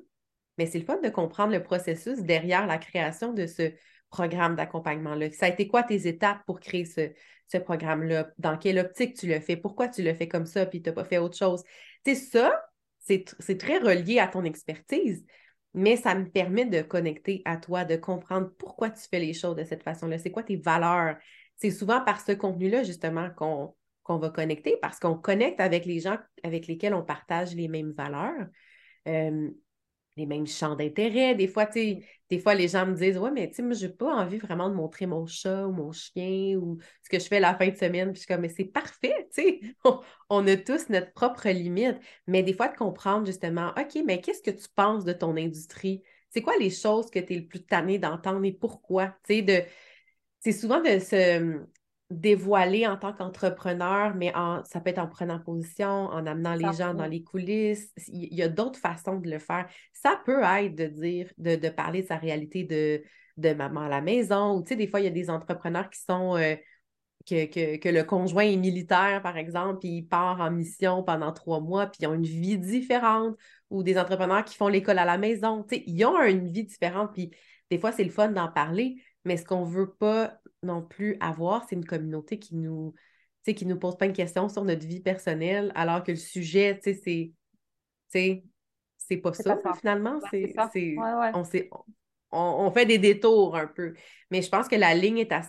mais 0.57 0.65
c'est 0.65 0.79
le 0.79 0.85
fun 0.85 0.99
de 1.01 1.09
comprendre 1.09 1.53
le 1.53 1.63
processus 1.63 2.19
derrière 2.19 2.67
la 2.67 2.77
création 2.77 3.33
de 3.33 3.45
ce 3.47 3.71
programme 4.13 4.55
d'accompagnement-là? 4.55 5.31
Ça 5.31 5.47
a 5.47 5.49
été 5.49 5.67
quoi 5.67 5.83
tes 5.83 6.07
étapes 6.07 6.39
pour 6.45 6.59
créer 6.59 6.85
ce, 6.85 7.11
ce 7.47 7.57
programme-là? 7.57 8.29
Dans 8.37 8.57
quelle 8.57 8.79
optique 8.79 9.15
tu 9.15 9.27
le 9.27 9.39
fais? 9.39 9.57
Pourquoi 9.57 9.87
tu 9.87 10.03
le 10.03 10.13
fais 10.13 10.27
comme 10.27 10.45
ça 10.45 10.65
puis 10.65 10.81
tu 10.81 10.89
n'as 10.89 10.93
pas 10.93 11.03
fait 11.03 11.17
autre 11.17 11.37
chose? 11.37 11.63
Tu 12.05 12.15
sais, 12.15 12.21
ça, 12.21 12.63
c'est 12.99 13.57
très 13.57 13.79
relié 13.79 14.19
à 14.19 14.27
ton 14.27 14.43
expertise 14.43 15.25
mais 15.73 15.97
ça 15.97 16.15
me 16.15 16.29
permet 16.29 16.65
de 16.65 16.81
connecter 16.81 17.41
à 17.45 17.57
toi, 17.57 17.83
de 17.83 17.95
comprendre 17.95 18.51
pourquoi 18.57 18.89
tu 18.89 19.01
fais 19.09 19.19
les 19.19 19.33
choses 19.33 19.55
de 19.55 19.63
cette 19.63 19.83
façon-là. 19.83 20.17
C'est 20.17 20.31
quoi 20.31 20.43
tes 20.43 20.55
valeurs? 20.55 21.17
C'est 21.55 21.71
souvent 21.71 22.01
par 22.01 22.21
ce 22.21 22.31
contenu-là, 22.31 22.83
justement, 22.83 23.29
qu'on 23.31 24.17
va 24.17 24.29
connecter 24.29 24.77
parce 24.81 24.99
qu'on 24.99 25.15
connecte 25.15 25.59
avec 25.59 25.85
les 25.85 25.99
gens 25.99 26.17
avec 26.43 26.67
lesquels 26.67 26.93
on 26.93 27.03
partage 27.03 27.55
les 27.55 27.67
mêmes 27.67 27.91
valeurs. 27.91 28.47
Euh, 29.07 29.49
les 30.17 30.25
mêmes 30.25 30.47
champs 30.47 30.75
d'intérêt. 30.75 31.35
Des 31.35 31.47
fois, 31.47 31.65
des 31.65 32.39
fois, 32.39 32.53
les 32.53 32.67
gens 32.67 32.85
me 32.85 32.93
disent 32.95 33.17
Ouais, 33.17 33.31
mais 33.31 33.49
tu 33.49 33.55
sais, 33.55 33.73
j'ai 33.73 33.89
pas 33.89 34.13
envie 34.13 34.37
vraiment 34.37 34.69
de 34.69 34.75
montrer 34.75 35.05
mon 35.05 35.25
chat 35.25 35.67
ou 35.67 35.71
mon 35.71 35.91
chien 35.91 36.57
ou 36.57 36.77
ce 37.03 37.09
que 37.09 37.19
je 37.19 37.27
fais 37.27 37.39
la 37.39 37.55
fin 37.55 37.67
de 37.69 37.75
semaine. 37.75 38.11
Puis 38.11 38.15
je 38.15 38.19
suis 38.25 38.27
comme, 38.27 38.41
mais 38.41 38.49
c'est 38.49 38.65
parfait, 38.65 39.27
tu 39.33 39.41
sais. 39.43 39.59
On, 40.29 40.47
a 40.47 40.57
tous 40.57 40.89
notre 40.89 41.11
propre 41.13 41.49
limite. 41.49 41.97
Mais 42.27 42.43
des 42.43 42.53
fois, 42.53 42.67
de 42.67 42.77
comprendre 42.77 43.25
justement, 43.25 43.73
OK, 43.77 43.99
mais 44.05 44.21
qu'est-ce 44.21 44.41
que 44.41 44.51
tu 44.51 44.67
penses 44.75 45.05
de 45.05 45.13
ton 45.13 45.35
industrie? 45.37 46.03
C'est 46.29 46.41
quoi 46.41 46.57
les 46.57 46.69
choses 46.71 47.09
que 47.11 47.19
tu 47.19 47.33
es 47.33 47.37
le 47.39 47.47
plus 47.47 47.63
tanné 47.65 47.99
d'entendre 47.99 48.45
et 48.45 48.53
pourquoi? 48.53 49.07
Tu 49.25 49.35
sais, 49.35 49.41
de. 49.41 49.61
C'est 50.39 50.51
souvent 50.51 50.81
de 50.81 50.99
se 50.99 51.63
dévoiler 52.09 52.85
en 52.87 52.97
tant 52.97 53.13
qu'entrepreneur, 53.13 54.15
mais 54.15 54.35
en, 54.35 54.63
ça 54.65 54.79
peut 54.79 54.89
être 54.89 54.99
en 54.99 55.07
prenant 55.07 55.39
position, 55.39 55.87
en 55.87 56.25
amenant 56.25 56.53
les 56.53 56.71
gens 56.73 56.93
dans 56.93 57.05
les 57.05 57.23
coulisses. 57.23 57.91
Il 58.07 58.33
y 58.33 58.43
a 58.43 58.49
d'autres 58.49 58.79
façons 58.79 59.19
de 59.19 59.29
le 59.29 59.39
faire. 59.39 59.67
Ça 59.93 60.21
peut 60.25 60.43
être 60.43 60.75
de 60.75 60.85
dire, 60.85 61.31
de, 61.37 61.69
parler 61.69 62.03
de 62.03 62.07
sa 62.07 62.17
réalité 62.17 62.63
de, 62.63 63.03
de 63.37 63.53
maman 63.53 63.81
à 63.81 63.89
la 63.89 64.01
maison. 64.01 64.55
Ou 64.55 64.61
tu 64.61 64.69
sais, 64.69 64.75
des 64.75 64.87
fois, 64.87 64.99
il 64.99 65.05
y 65.05 65.07
a 65.07 65.11
des 65.11 65.29
entrepreneurs 65.29 65.89
qui 65.89 65.99
sont 66.01 66.37
euh, 66.37 66.55
que, 67.27 67.77
que, 67.77 67.89
le 67.89 68.03
conjoint 68.03 68.43
est 68.43 68.57
militaire, 68.57 69.21
par 69.23 69.37
exemple, 69.37 69.79
puis 69.79 69.89
il 69.89 70.03
part 70.03 70.41
en 70.41 70.51
mission 70.51 71.03
pendant 71.03 71.31
trois 71.31 71.61
mois, 71.61 71.87
puis 71.87 71.99
ils 72.01 72.07
ont 72.07 72.13
une 72.13 72.23
vie 72.23 72.57
différente. 72.57 73.35
Ou 73.69 73.81
des 73.81 73.97
entrepreneurs 73.97 74.43
qui 74.43 74.55
font 74.55 74.67
l'école 74.67 74.99
à 74.99 75.05
la 75.05 75.17
maison. 75.17 75.63
Tu 75.63 75.77
sais, 75.77 75.83
ils 75.87 76.05
ont 76.05 76.21
une 76.21 76.51
vie 76.51 76.65
différente, 76.65 77.11
puis 77.13 77.31
des 77.71 77.79
fois, 77.79 77.91
c'est 77.91 78.03
le 78.03 78.11
fun 78.11 78.29
d'en 78.29 78.51
parler. 78.51 79.01
Mais 79.25 79.37
ce 79.37 79.45
qu'on 79.45 79.65
ne 79.65 79.71
veut 79.71 79.93
pas 79.93 80.37
non 80.63 80.81
plus 80.81 81.17
avoir, 81.19 81.65
c'est 81.67 81.75
une 81.75 81.85
communauté 81.85 82.39
qui 82.39 82.55
nous, 82.55 82.93
qui 83.45 83.65
nous 83.65 83.77
pose 83.77 83.97
plein 83.97 84.07
de 84.07 84.15
questions 84.15 84.49
sur 84.49 84.63
notre 84.63 84.85
vie 84.85 85.01
personnelle, 85.01 85.71
alors 85.75 86.03
que 86.03 86.11
le 86.11 86.17
sujet, 86.17 86.79
c'est, 86.81 87.33
c'est 88.97 89.17
pas 89.17 89.33
ça, 89.33 89.57
finalement. 89.79 90.19
c'est, 90.31 91.69
on, 92.31 92.65
on, 92.65 92.71
fait 92.71 92.85
des 92.85 92.97
détours 92.97 93.55
un 93.55 93.67
peu. 93.67 93.93
Mais 94.31 94.41
je 94.41 94.49
pense 94.49 94.67
que 94.67 94.75
la 94.75 94.95
ligne 94.95 95.19
est 95.19 95.31
à, 95.31 95.41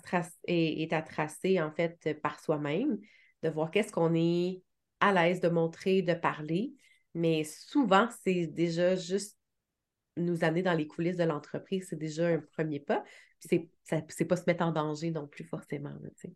est, 0.47 0.93
à 0.93 1.03
tracer, 1.03 1.61
en 1.61 1.71
fait, 1.71 2.21
par 2.23 2.41
soi-même, 2.41 2.99
de 3.43 3.49
voir 3.49 3.71
qu'est-ce 3.71 3.93
qu'on 3.93 4.15
est 4.15 4.63
à 5.01 5.13
l'aise 5.13 5.41
de 5.41 5.49
montrer, 5.49 6.03
de 6.03 6.15
parler. 6.15 6.75
Mais 7.15 7.45
souvent, 7.45 8.09
c'est 8.25 8.47
déjà 8.47 8.97
juste 8.97 9.39
nous 10.17 10.45
amener 10.45 10.63
dans 10.63 10.75
les 10.75 10.87
coulisses 10.87 11.17
de 11.17 11.25
l'entreprise, 11.25 11.87
c'est 11.91 11.99
déjà 11.99 12.29
un 12.29 12.39
premier 12.39 12.81
pas 12.81 13.03
c'est 13.49 13.69
c'est 14.09 14.25
pas 14.25 14.37
se 14.37 14.45
mettre 14.47 14.65
en 14.65 14.73
danger 14.73 15.11
non 15.11 15.27
plus 15.27 15.45
forcément. 15.45 15.91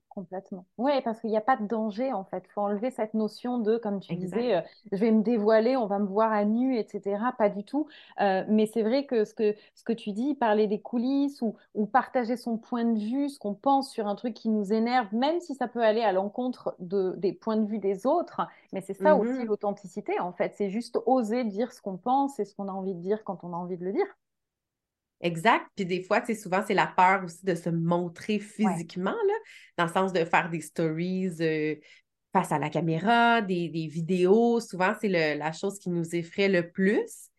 Complètement. 0.09 0.67
Oui, 0.77 0.93
parce 1.03 1.21
qu'il 1.21 1.31
n'y 1.31 1.37
a 1.37 1.43
pas 1.43 1.57
de 1.57 1.67
danger 1.67 2.13
en 2.13 2.25
fait. 2.25 2.45
Il 2.47 2.53
faut 2.53 2.61
enlever 2.61 2.91
cette 2.91 3.15
notion 3.15 3.59
de, 3.59 3.79
comme 3.79 4.01
tu 4.01 4.15
disais, 4.17 4.57
euh, 4.57 4.61
je 4.93 4.99
vais 4.99 5.11
me 5.11 5.23
dévoiler, 5.23 5.77
on 5.77 5.87
va 5.87 5.99
me 5.99 6.07
voir 6.07 6.31
à 6.31 6.45
nu, 6.45 6.77
etc. 6.77 7.19
Pas 7.39 7.49
du 7.49 7.65
tout. 7.65 7.89
Euh, 8.21 8.45
mais 8.49 8.67
c'est 8.67 8.83
vrai 8.83 9.07
que 9.07 9.25
ce, 9.25 9.35
que 9.35 9.55
ce 9.75 9.83
que 9.83 9.93
tu 9.93 10.13
dis, 10.13 10.35
parler 10.35 10.67
des 10.67 10.81
coulisses 10.81 11.41
ou, 11.41 11.57
ou 11.75 11.87
partager 11.87 12.37
son 12.37 12.59
point 12.59 12.85
de 12.85 12.99
vue, 12.99 13.31
ce 13.31 13.39
qu'on 13.39 13.55
pense 13.55 13.91
sur 13.91 14.07
un 14.07 14.15
truc 14.15 14.35
qui 14.35 14.51
nous 14.51 14.73
énerve, 14.73 15.13
même 15.15 15.41
si 15.41 15.55
ça 15.55 15.69
peut 15.69 15.83
aller 15.83 16.03
à 16.03 16.13
l'encontre 16.13 16.77
de, 16.81 17.15
des 17.17 17.33
points 17.33 17.57
de 17.57 17.67
vue 17.67 17.79
des 17.79 18.07
autres, 18.07 18.43
mais 18.73 18.83
c'est 18.83 18.95
ça 18.95 19.17
aussi 19.17 19.33
mm-hmm. 19.33 19.47
l'authenticité 19.47 20.21
en 20.21 20.33
fait. 20.33 20.53
C'est 20.57 20.69
juste 20.69 20.99
oser 21.07 21.45
dire 21.45 21.73
ce 21.73 21.81
qu'on 21.81 21.97
pense 21.97 22.39
et 22.41 22.45
ce 22.45 22.55
qu'on 22.55 22.69
a 22.69 22.73
envie 22.73 22.95
de 22.95 23.01
dire 23.01 23.25
quand 23.25 23.43
on 23.43 23.55
a 23.55 23.57
envie 23.57 23.79
de 23.79 23.85
le 23.85 23.93
dire. 23.93 24.07
Exact. 25.21 25.67
Puis 25.75 25.85
des 25.85 26.03
fois, 26.03 26.23
c'est 26.25 26.35
souvent, 26.35 26.63
c'est 26.67 26.75
la 26.75 26.87
peur 26.87 27.25
aussi 27.25 27.45
de 27.45 27.55
se 27.55 27.71
montrer 27.71 28.39
physiquement, 28.39 29.11
là, 29.11 29.35
dans 29.77 29.87
le 29.87 29.93
sens 29.93 30.13
de 30.13 30.25
faire 30.25 30.49
des 30.49 30.61
stories 30.61 31.31
euh, 31.41 31.75
face 32.33 32.53
à 32.53 32.59
la 32.59 32.71
caméra, 32.71 33.43
des, 33.43 33.69
vidéos. 33.69 34.61
Souvent, 34.61 34.95
c'est 35.01 35.09
la 35.09 35.53
chose 35.53 35.79
qui 35.79 35.91
nous 35.91 36.15
effraie 36.15 36.49
le 36.49 36.71
plus. 36.71 37.31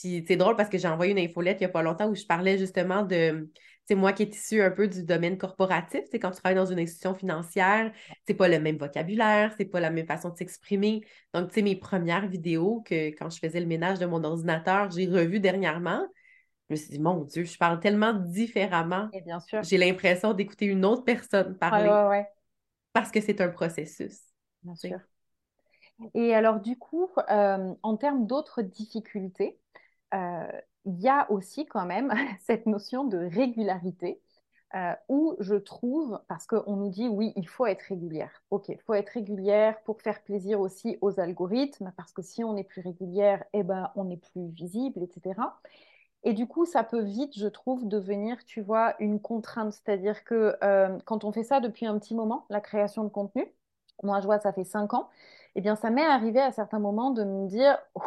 Puis 0.00 0.24
c'est 0.26 0.36
drôle 0.36 0.54
parce 0.54 0.68
que 0.68 0.78
j'ai 0.78 0.88
envoyé 0.88 1.12
une 1.12 1.18
infolette 1.18 1.58
il 1.60 1.64
n'y 1.64 1.66
a 1.66 1.70
pas 1.70 1.82
longtemps 1.82 2.08
où 2.08 2.14
je 2.14 2.24
parlais 2.24 2.56
justement 2.56 3.02
de, 3.02 3.50
c'est 3.88 3.96
moi 3.96 4.12
qui 4.12 4.22
est 4.22 4.34
issu 4.36 4.62
un 4.62 4.70
peu 4.70 4.86
du 4.86 5.02
domaine 5.02 5.36
corporatif. 5.38 6.02
C'est 6.10 6.20
quand 6.20 6.30
tu 6.30 6.40
travailles 6.40 6.56
dans 6.56 6.70
une 6.70 6.78
institution 6.78 7.14
financière, 7.14 7.90
c'est 8.26 8.34
pas 8.34 8.46
le 8.46 8.60
même 8.60 8.76
vocabulaire, 8.76 9.52
c'est 9.58 9.64
pas 9.64 9.80
la 9.80 9.90
même 9.90 10.06
façon 10.06 10.28
de 10.28 10.36
s'exprimer. 10.36 11.00
Donc, 11.34 11.48
tu 11.48 11.54
sais, 11.54 11.62
mes 11.62 11.74
premières 11.74 12.28
vidéos 12.28 12.82
que 12.86 13.08
quand 13.08 13.28
je 13.30 13.38
faisais 13.38 13.60
le 13.60 13.66
ménage 13.66 13.98
de 13.98 14.06
mon 14.06 14.22
ordinateur, 14.22 14.90
j'ai 14.90 15.06
revu 15.06 15.40
dernièrement 15.40 16.06
je 16.68 16.74
me 16.74 16.76
suis 16.76 16.90
dit, 16.90 16.98
mon 16.98 17.24
Dieu, 17.24 17.44
je 17.44 17.56
parle 17.56 17.80
tellement 17.80 18.12
différemment. 18.12 19.08
Et 19.14 19.22
bien 19.22 19.40
sûr. 19.40 19.62
J'ai 19.62 19.78
l'impression 19.78 20.34
d'écouter 20.34 20.66
une 20.66 20.84
autre 20.84 21.02
personne 21.02 21.56
parler. 21.56 22.24
Parce 22.92 23.10
que 23.10 23.20
c'est 23.20 23.40
un 23.40 23.48
processus. 23.48 24.20
Bien 24.62 24.74
sûr. 24.74 24.98
Et 26.14 26.34
alors, 26.34 26.60
du 26.60 26.76
coup, 26.76 27.08
euh, 27.30 27.74
en 27.82 27.96
termes 27.96 28.26
d'autres 28.26 28.60
difficultés, 28.62 29.58
il 30.12 31.00
y 31.00 31.08
a 31.08 31.30
aussi 31.30 31.64
quand 31.66 31.86
même 31.86 32.12
cette 32.40 32.66
notion 32.66 33.04
de 33.04 33.16
régularité. 33.18 34.20
où 35.08 35.36
je 35.40 35.54
trouve, 35.54 36.20
parce 36.28 36.46
qu'on 36.46 36.76
nous 36.76 36.90
dit 36.90 37.08
oui, 37.08 37.32
il 37.36 37.48
faut 37.48 37.64
être 37.64 37.82
régulière. 37.82 38.42
Ok, 38.50 38.68
il 38.68 38.80
faut 38.80 38.92
être 38.92 39.08
régulière 39.08 39.80
pour 39.84 40.02
faire 40.02 40.22
plaisir 40.22 40.60
aussi 40.60 40.98
aux 41.00 41.18
algorithmes, 41.18 41.92
parce 41.96 42.12
que 42.12 42.20
si 42.20 42.44
on 42.44 42.58
est 42.58 42.64
plus 42.64 42.82
régulière, 42.82 43.42
eh 43.54 43.62
ben, 43.62 43.90
on 43.96 44.10
est 44.10 44.18
plus 44.18 44.48
visible, 44.50 45.02
etc. 45.02 45.40
Et 46.28 46.34
du 46.34 46.46
coup, 46.46 46.66
ça 46.66 46.84
peut 46.84 47.00
vite, 47.00 47.38
je 47.38 47.46
trouve, 47.46 47.88
devenir, 47.88 48.44
tu 48.44 48.60
vois, 48.60 48.94
une 48.98 49.18
contrainte. 49.18 49.72
C'est-à-dire 49.72 50.24
que 50.24 50.56
euh, 50.62 50.98
quand 51.06 51.24
on 51.24 51.32
fait 51.32 51.42
ça 51.42 51.60
depuis 51.60 51.86
un 51.86 51.98
petit 51.98 52.14
moment, 52.14 52.44
la 52.50 52.60
création 52.60 53.02
de 53.02 53.08
contenu, 53.08 53.50
moi, 54.02 54.20
je 54.20 54.26
vois, 54.26 54.38
ça 54.38 54.52
fait 54.52 54.64
cinq 54.64 54.92
ans, 54.92 55.08
eh 55.54 55.62
bien, 55.62 55.74
ça 55.74 55.88
m'est 55.88 56.04
arrivé 56.04 56.38
à 56.38 56.52
certains 56.52 56.80
moments 56.80 57.12
de 57.12 57.24
me 57.24 57.48
dire, 57.48 57.78
oh, 57.94 58.02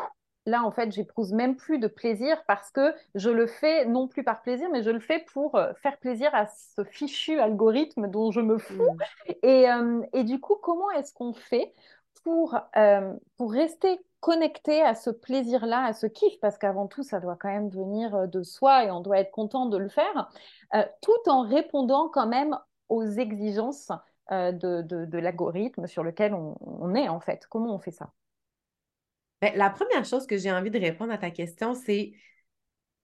là, 0.45 0.63
en 0.63 0.69
fait, 0.69 0.91
j'éprouve 0.91 1.33
même 1.33 1.55
plus 1.55 1.79
de 1.79 1.87
plaisir 1.87 2.37
parce 2.45 2.69
que 2.69 2.93
je 3.15 3.31
le 3.31 3.47
fais 3.47 3.85
non 3.85 4.07
plus 4.07 4.23
par 4.23 4.43
plaisir, 4.43 4.69
mais 4.71 4.83
je 4.83 4.91
le 4.91 4.99
fais 4.99 5.25
pour 5.33 5.55
euh, 5.55 5.73
faire 5.81 5.97
plaisir 5.97 6.29
à 6.35 6.45
ce 6.45 6.83
fichu 6.83 7.39
algorithme 7.39 8.07
dont 8.07 8.29
je 8.29 8.41
me 8.41 8.59
fous. 8.59 8.83
Mmh. 8.83 9.31
Et, 9.41 9.67
euh, 9.67 10.01
et, 10.13 10.23
du 10.25 10.39
coup, 10.39 10.57
comment 10.61 10.91
est-ce 10.91 11.11
qu'on 11.11 11.33
fait 11.33 11.73
pour, 12.23 12.55
pour 13.37 13.51
rester 13.51 13.99
connecter 14.21 14.81
à 14.81 14.95
ce 14.95 15.09
plaisir-là, 15.09 15.83
à 15.83 15.93
ce 15.93 16.07
kiff, 16.07 16.39
parce 16.39 16.57
qu'avant 16.57 16.87
tout, 16.87 17.03
ça 17.03 17.19
doit 17.19 17.35
quand 17.35 17.49
même 17.49 17.69
venir 17.69 18.15
euh, 18.15 18.27
de 18.27 18.43
soi 18.43 18.85
et 18.85 18.91
on 18.91 19.01
doit 19.01 19.19
être 19.19 19.31
content 19.31 19.65
de 19.65 19.77
le 19.77 19.89
faire, 19.89 20.29
euh, 20.75 20.83
tout 21.01 21.29
en 21.29 21.41
répondant 21.41 22.07
quand 22.07 22.27
même 22.27 22.57
aux 22.87 23.03
exigences 23.03 23.91
euh, 24.31 24.51
de, 24.51 25.17
l'algorithme 25.17 25.87
sur 25.87 26.03
lequel 26.03 26.33
on, 26.33 26.95
est 26.95 27.09
en 27.09 27.19
fait. 27.19 27.45
Comment 27.49 27.75
on 27.75 27.79
fait 27.79 27.91
ça? 27.91 28.13
Ben, 29.41 29.51
la 29.55 29.71
première 29.71 30.05
chose 30.05 30.27
que 30.27 30.37
j'ai 30.37 30.51
envie 30.51 30.71
de 30.71 30.79
répondre 30.79 31.11
à 31.11 31.17
ta 31.17 31.31
question, 31.31 31.73
c'est 31.73 32.13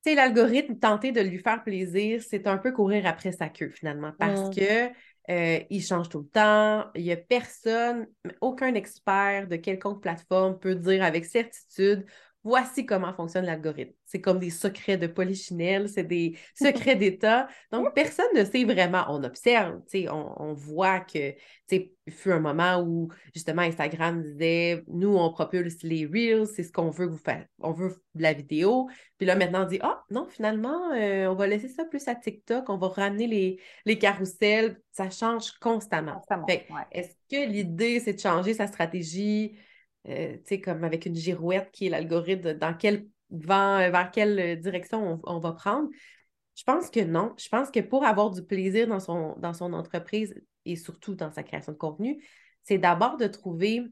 c'est 0.03 0.13
l'algorithme, 0.15 0.77
tenter 0.77 1.12
de 1.12 1.19
lui 1.19 1.39
faire 1.39 1.63
plaisir, 1.63 2.21
c'est 2.21 2.47
un 2.47 2.58
peu 2.58 2.71
courir 2.71 3.06
après 3.08 3.34
sa 3.34 3.49
queue 3.49 3.69
finalement, 3.69 4.13
parce 4.17 4.49
mmh. 4.49 4.56
que 4.56 4.89
euh, 5.29 5.59
il 5.69 5.83
change 5.83 6.09
tout 6.09 6.19
le 6.19 6.27
temps. 6.27 6.85
Il 6.95 7.03
n'y 7.03 7.11
a 7.11 7.17
personne, 7.17 8.07
aucun 8.41 8.73
expert 8.75 9.47
de 9.47 9.55
quelconque 9.57 10.01
plateforme 10.01 10.59
peut 10.59 10.75
dire 10.75 11.03
avec 11.03 11.25
certitude 11.25 12.05
voici 12.47 12.86
comment 12.86 13.13
fonctionne 13.13 13.45
l'algorithme. 13.45 13.91
C'est 14.05 14.21
comme 14.21 14.39
des 14.39 14.49
secrets 14.49 14.95
de 14.95 15.07
polichinelle, 15.07 15.89
c'est 15.89 16.05
des 16.05 16.38
secrets 16.55 16.95
d'État. 16.95 17.49
Donc, 17.73 17.93
personne 17.93 18.33
ne 18.33 18.45
sait 18.45 18.63
vraiment. 18.63 19.03
On 19.10 19.21
observe, 19.25 19.81
on, 20.10 20.33
on 20.38 20.53
voit 20.53 21.01
que, 21.01 21.33
il 21.69 21.89
fut 22.13 22.31
un 22.31 22.39
moment 22.39 22.81
où, 22.81 23.10
justement, 23.33 23.63
Instagram 23.63 24.23
disait, 24.23 24.81
nous, 24.88 25.17
on 25.17 25.29
propulse 25.29 25.83
les 25.83 26.05
Reels, 26.05 26.47
c'est 26.47 26.63
ce 26.63 26.71
qu'on 26.71 26.89
veut 26.89 27.07
vous 27.07 27.17
faire. 27.17 27.45
On 27.60 27.73
veut 27.73 28.01
de 28.15 28.21
la 28.21 28.31
vidéo. 28.31 28.88
Puis 29.17 29.27
là, 29.27 29.36
maintenant, 29.36 29.63
on 29.63 29.67
dit, 29.67 29.79
ah, 29.81 30.05
non, 30.10 30.25
finalement, 30.29 30.93
euh, 30.93 31.27
on 31.27 31.36
va 31.36 31.47
laisser 31.47 31.67
ça 31.67 31.83
plus 31.83 32.07
à 32.07 32.15
TikTok, 32.15 32.69
on 32.69 32.77
va 32.77 32.88
ramener 32.88 33.27
les, 33.27 33.60
les 33.86 33.97
carousels. 33.97 34.79
Ça 34.91 35.10
change 35.10 35.51
constamment. 35.60 36.21
Est-ce 36.93 37.13
que 37.29 37.45
l'idée, 37.45 37.99
c'est 37.99 38.13
de 38.13 38.19
changer 38.19 38.53
sa 38.53 38.67
stratégie? 38.67 39.57
Euh, 40.10 40.38
comme 40.63 40.83
avec 40.83 41.05
une 41.05 41.15
girouette 41.15 41.69
qui 41.71 41.88
est 41.88 41.89
l'algorithme, 41.89 42.53
dans 42.53 42.73
quel 42.73 43.07
vent, 43.29 43.77
euh, 43.79 43.89
vers 43.89 44.10
quelle 44.12 44.60
direction 44.60 45.19
on, 45.23 45.39
va 45.39 45.51
prendre. 45.51 45.89
Je 46.55 46.63
pense 46.63 46.89
que 46.89 47.01
non. 47.01 47.33
Je 47.38 47.49
pense 47.49 47.69
que 47.71 47.81
pour 47.81 48.05
avoir 48.05 48.31
du 48.31 48.41
plaisir 48.41 48.88
dans 48.88 48.99
son, 48.99 49.73
entreprise 49.73 50.33
et 50.65 50.75
surtout 50.75 51.15
dans 51.15 51.31
sa 51.31 51.43
création 51.43 51.73
de 51.73 51.77
contenu, 51.77 52.23
c'est 52.63 52.77
d'abord 52.77 53.17
de 53.17 53.27
trouver 53.27 53.83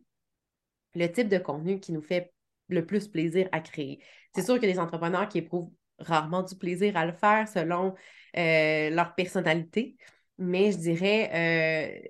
le 0.95 1.07
type 1.07 1.27
de 1.27 1.37
contenu 1.37 1.79
qui 1.79 1.91
nous 1.91 2.01
fait 2.01 2.33
le 2.69 2.85
plus 2.85 3.07
plaisir 3.09 3.49
à 3.51 3.59
créer. 3.59 4.01
C'est 4.33 4.41
sûr 4.41 4.55
a 4.55 4.59
des 4.59 4.79
entrepreneurs 4.79 5.27
qui 5.27 5.39
éprouvent 5.39 5.69
rarement 5.99 6.43
du 6.43 6.55
plaisir 6.55 6.95
à 6.95 7.05
le 7.05 7.13
faire 7.13 7.47
selon 7.47 7.93
euh, 8.37 8.89
leur 8.89 9.15
personnalité, 9.15 9.97
mais 10.37 10.71
je 10.71 10.77
dirais, 10.77 12.09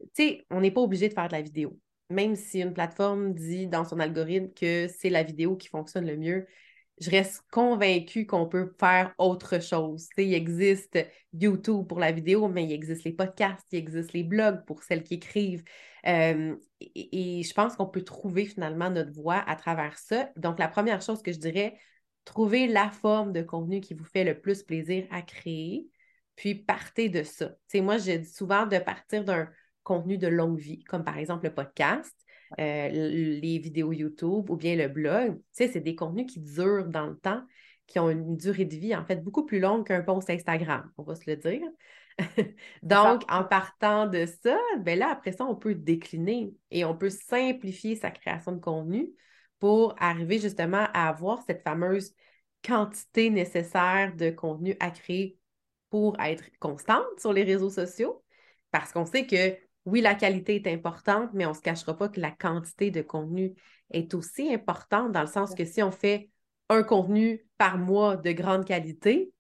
on 0.52 0.62
n'est 0.62 0.72
pas 0.72 0.82
obligé 0.82 1.10
de 1.10 1.14
faire 1.14 1.28
de 1.28 1.34
la 1.34 1.42
vidéo 1.42 1.78
même 2.10 2.36
si 2.36 2.62
une 2.62 2.74
plateforme 2.74 3.34
dit 3.34 3.68
dans 3.68 3.86
son 3.86 4.00
algorithme 4.00 4.52
que 4.54 4.88
c'est 4.88 5.10
la 5.10 5.24
vidéo 5.24 5.56
qui 5.56 5.68
fonctionne 5.68 6.06
le 6.06 6.18
mieux, 6.18 6.48
je 7.00 7.10
reste 7.10 7.44
convaincue 7.52 8.26
qu'on 8.26 8.48
peut 8.48 8.74
faire 8.80 9.14
autre 9.18 9.62
chose. 9.62 10.08
il 10.18 10.34
existe 10.34 10.98
YouTube 11.34 11.88
pour 11.88 12.00
la 12.00 12.12
vidéo, 12.12 12.48
mais 12.48 12.64
il 12.64 12.72
existe 12.72 13.04
les 13.04 13.12
podcasts, 13.12 13.66
il 13.72 13.80
existe 13.80 14.14
les 14.14 14.24
blogs 14.24 14.64
pour 14.66 14.84
celles 14.84 15.04
qui 15.04 15.16
écrivent. 15.16 15.64
Euh, 16.08 16.56
et, 16.80 17.44
je 17.44 17.54
pense 17.54 17.76
qu'on 17.76 17.88
peut 17.88 18.04
trouver 18.04 18.46
finalement 18.46 18.90
notre 18.90 19.12
voix 19.12 19.44
à 19.48 19.56
travers 19.56 19.98
ça. 19.98 20.30
Donc, 20.38 20.60
la 20.60 20.68
première 20.68 21.02
chose 21.02 21.22
que 21.22 21.34
je 21.34 21.40
dirais, 21.40 21.78
trouver 22.24 22.68
la 22.68 22.90
forme 22.92 23.34
de 23.34 23.42
contenu 23.42 23.82
qui 23.82 23.94
vous 23.94 24.06
fait 24.06 24.24
le 24.24 24.40
plus 24.40 24.64
plaisir 24.64 25.06
à 25.12 25.22
créer, 25.22 25.90
puis 26.36 26.56
partez 26.56 27.10
de 27.10 27.24
ça. 27.24 27.56
moi, 27.76 27.98
je 27.98 28.18
dis 28.18 28.30
souvent 28.30 28.66
de 28.66 28.78
partir 28.80 29.24
d'un 29.26 29.50
contenu 29.86 30.18
de 30.18 30.28
longue 30.28 30.58
vie, 30.58 30.84
comme 30.84 31.06
par 31.06 31.18
exemple 31.18 31.46
le 31.46 31.54
podcast, 31.54 32.14
euh, 32.60 32.90
les 32.90 33.60
vidéos 33.60 33.94
YouTube 33.94 34.50
ou 34.50 34.58
bien 34.58 34.76
le 34.76 34.90
blog. 34.90 35.36
Tu 35.38 35.44
sais, 35.52 35.68
c'est 35.70 35.80
des 35.80 35.96
contenus 35.96 36.26
qui 36.26 36.42
durent 36.42 36.88
dans 36.88 37.08
le 37.08 37.18
temps, 37.18 37.42
qui 37.88 38.00
ont 38.00 38.10
une 38.10 38.36
durée 38.36 38.66
de 38.66 38.76
vie 38.76 38.96
en 38.96 39.06
fait 39.06 39.24
beaucoup 39.24 39.46
plus 39.46 39.60
longue 39.60 39.88
qu'un 39.88 40.02
post 40.02 40.30
Instagram, 40.30 40.92
on 40.98 41.04
va 41.04 41.16
se 41.16 41.30
le 41.30 41.38
dire. 41.38 41.62
Donc, 42.84 43.24
en 43.30 43.44
partant 43.44 44.08
de 44.08 44.26
ça, 44.26 44.58
ben 44.80 44.98
là, 44.98 45.10
après 45.12 45.32
ça, 45.32 45.46
on 45.46 45.56
peut 45.56 45.76
décliner 45.76 46.54
et 46.72 46.84
on 46.84 46.98
peut 46.98 47.10
simplifier 47.10 47.96
sa 47.96 48.10
création 48.12 48.54
de 48.54 48.60
contenu 48.60 49.10
pour 49.60 49.96
arriver 50.00 50.40
justement 50.40 50.88
à 50.94 51.10
avoir 51.10 51.44
cette 51.46 51.62
fameuse 51.62 52.14
quantité 52.66 53.30
nécessaire 53.30 54.16
de 54.16 54.32
contenu 54.32 54.76
à 54.80 54.92
créer 54.92 55.38
pour 55.90 56.20
être 56.20 56.44
constante 56.60 57.06
sur 57.20 57.34
les 57.34 57.44
réseaux 57.44 57.70
sociaux. 57.70 58.24
Parce 58.72 58.92
qu'on 58.92 59.06
sait 59.06 59.26
que 59.26 59.58
oui, 59.86 60.02
la 60.02 60.16
qualité 60.16 60.56
est 60.56 60.74
importante, 60.74 61.30
mais 61.34 61.46
on 61.46 61.52
ne 61.52 61.56
se 61.56 61.62
cachera 61.62 61.96
pas 61.96 62.10
que 62.10 62.20
la 62.20 62.32
quantité 62.32 62.90
de 62.92 63.02
contenu 63.02 63.54
est 63.92 64.14
aussi 64.16 64.54
importante 64.54 65.12
dans 65.12 65.22
le 65.22 65.28
sens 65.28 65.54
que 65.54 65.66
si 65.66 65.84
on 65.84 65.92
fait 65.92 66.30
un 66.70 66.84
contenu 66.84 67.46
par 67.58 67.78
mois 67.78 68.18
de 68.18 68.32
grande 68.32 68.66
qualité, 68.66 69.32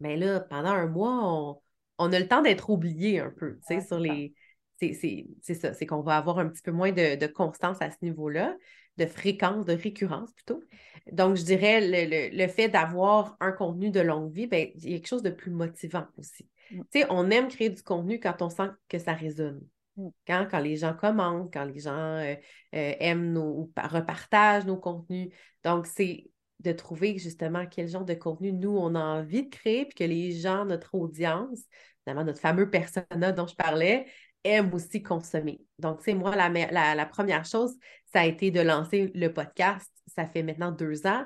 mais 0.00 0.16
ben 0.16 0.26
là, 0.26 0.40
pendant 0.40 0.70
un 0.70 0.86
mois, 0.86 1.60
on, 1.98 2.12
a 2.12 2.18
le 2.18 2.28
temps 2.28 2.42
d'être 2.42 2.70
oublié 2.70 3.20
un 3.20 3.30
peu, 3.30 3.58
tu 3.66 3.74
sais, 3.74 3.80
sur 3.80 3.98
les... 3.98 4.34
C'est 4.80 5.54
ça, 5.54 5.74
c'est 5.74 5.86
qu'on 5.86 6.02
va 6.02 6.16
avoir 6.16 6.38
un 6.38 6.48
petit 6.48 6.62
peu 6.62 6.70
moins 6.70 6.92
de, 6.92 7.26
constance 7.26 7.78
à 7.80 7.90
ce 7.90 7.96
niveau-là, 8.02 8.56
de 8.96 9.06
fréquence, 9.06 9.64
de 9.64 9.72
récurrence 9.72 10.32
plutôt. 10.32 10.62
Donc, 11.10 11.34
je 11.34 11.42
dirais, 11.42 11.80
le, 11.80 12.36
le 12.36 12.48
fait 12.48 12.68
d'avoir 12.68 13.36
un 13.40 13.50
contenu 13.50 13.90
de 13.90 13.98
longue 13.98 14.32
vie, 14.32 14.46
ben, 14.46 14.70
il 14.76 14.90
y 14.90 14.94
a 14.94 14.98
quelque 14.98 15.08
chose 15.08 15.24
de 15.24 15.30
plus 15.30 15.50
motivant 15.50 16.06
aussi. 16.16 16.48
Mm. 16.70 16.80
Tu 16.90 17.00
sais, 17.00 17.06
on 17.10 17.30
aime 17.30 17.48
créer 17.48 17.70
du 17.70 17.82
contenu 17.82 18.20
quand 18.20 18.42
on 18.42 18.50
sent 18.50 18.70
que 18.88 18.98
ça 18.98 19.12
résonne. 19.12 19.60
Mm. 19.96 20.08
Quand, 20.26 20.48
quand 20.50 20.60
les 20.60 20.76
gens 20.76 20.94
commentent, 20.94 21.52
quand 21.52 21.64
les 21.64 21.80
gens 21.80 21.92
euh, 21.92 22.34
euh, 22.74 22.94
aiment 23.00 23.32
nos, 23.32 23.48
ou 23.48 23.72
repartagent 23.76 24.66
nos 24.66 24.76
contenus. 24.76 25.32
Donc, 25.64 25.86
c'est 25.86 26.30
de 26.60 26.72
trouver 26.72 27.18
justement 27.18 27.66
quel 27.66 27.88
genre 27.88 28.04
de 28.04 28.14
contenu 28.14 28.52
nous, 28.52 28.76
on 28.76 28.94
a 28.94 29.00
envie 29.00 29.44
de 29.44 29.48
créer, 29.48 29.84
puis 29.84 29.94
que 29.94 30.04
les 30.04 30.32
gens, 30.32 30.64
notre 30.64 30.94
audience, 30.94 31.60
finalement, 32.02 32.24
notre 32.24 32.40
fameux 32.40 32.68
persona 32.68 33.32
dont 33.32 33.46
je 33.46 33.54
parlais, 33.54 34.06
aiment 34.44 34.72
aussi 34.74 35.02
consommer. 35.02 35.60
Donc, 35.78 36.00
c'est 36.02 36.14
moi, 36.14 36.34
la, 36.34 36.48
la, 36.48 36.94
la, 36.94 37.06
première 37.06 37.44
chose, 37.44 37.76
ça 38.12 38.20
a 38.20 38.26
été 38.26 38.50
de 38.50 38.60
lancer 38.60 39.10
le 39.14 39.32
podcast. 39.32 39.90
Ça 40.06 40.26
fait 40.26 40.42
maintenant 40.42 40.72
deux 40.72 41.06
ans 41.06 41.24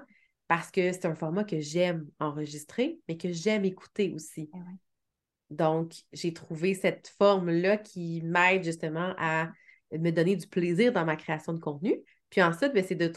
parce 0.48 0.70
que 0.70 0.92
c'est 0.92 1.07
un 1.07 1.14
format 1.14 1.44
que 1.44 1.61
j'aime 1.61 2.07
enregistrer, 2.18 2.98
mais 3.09 3.16
que 3.16 3.33
j'aime 3.33 3.64
écouter 3.64 4.12
aussi. 4.14 4.50
Eh 4.52 4.59
donc, 5.52 5.94
j'ai 6.12 6.32
trouvé 6.32 6.74
cette 6.74 7.08
forme-là 7.18 7.76
qui 7.76 8.22
m'aide 8.22 8.64
justement 8.64 9.14
à 9.18 9.50
me 9.92 10.10
donner 10.10 10.36
du 10.36 10.46
plaisir 10.46 10.92
dans 10.92 11.04
ma 11.04 11.16
création 11.16 11.52
de 11.52 11.58
contenu. 11.58 12.00
Puis 12.30 12.42
ensuite, 12.42 12.72
ben, 12.72 12.84
c'est 12.84 12.94
de, 12.94 13.12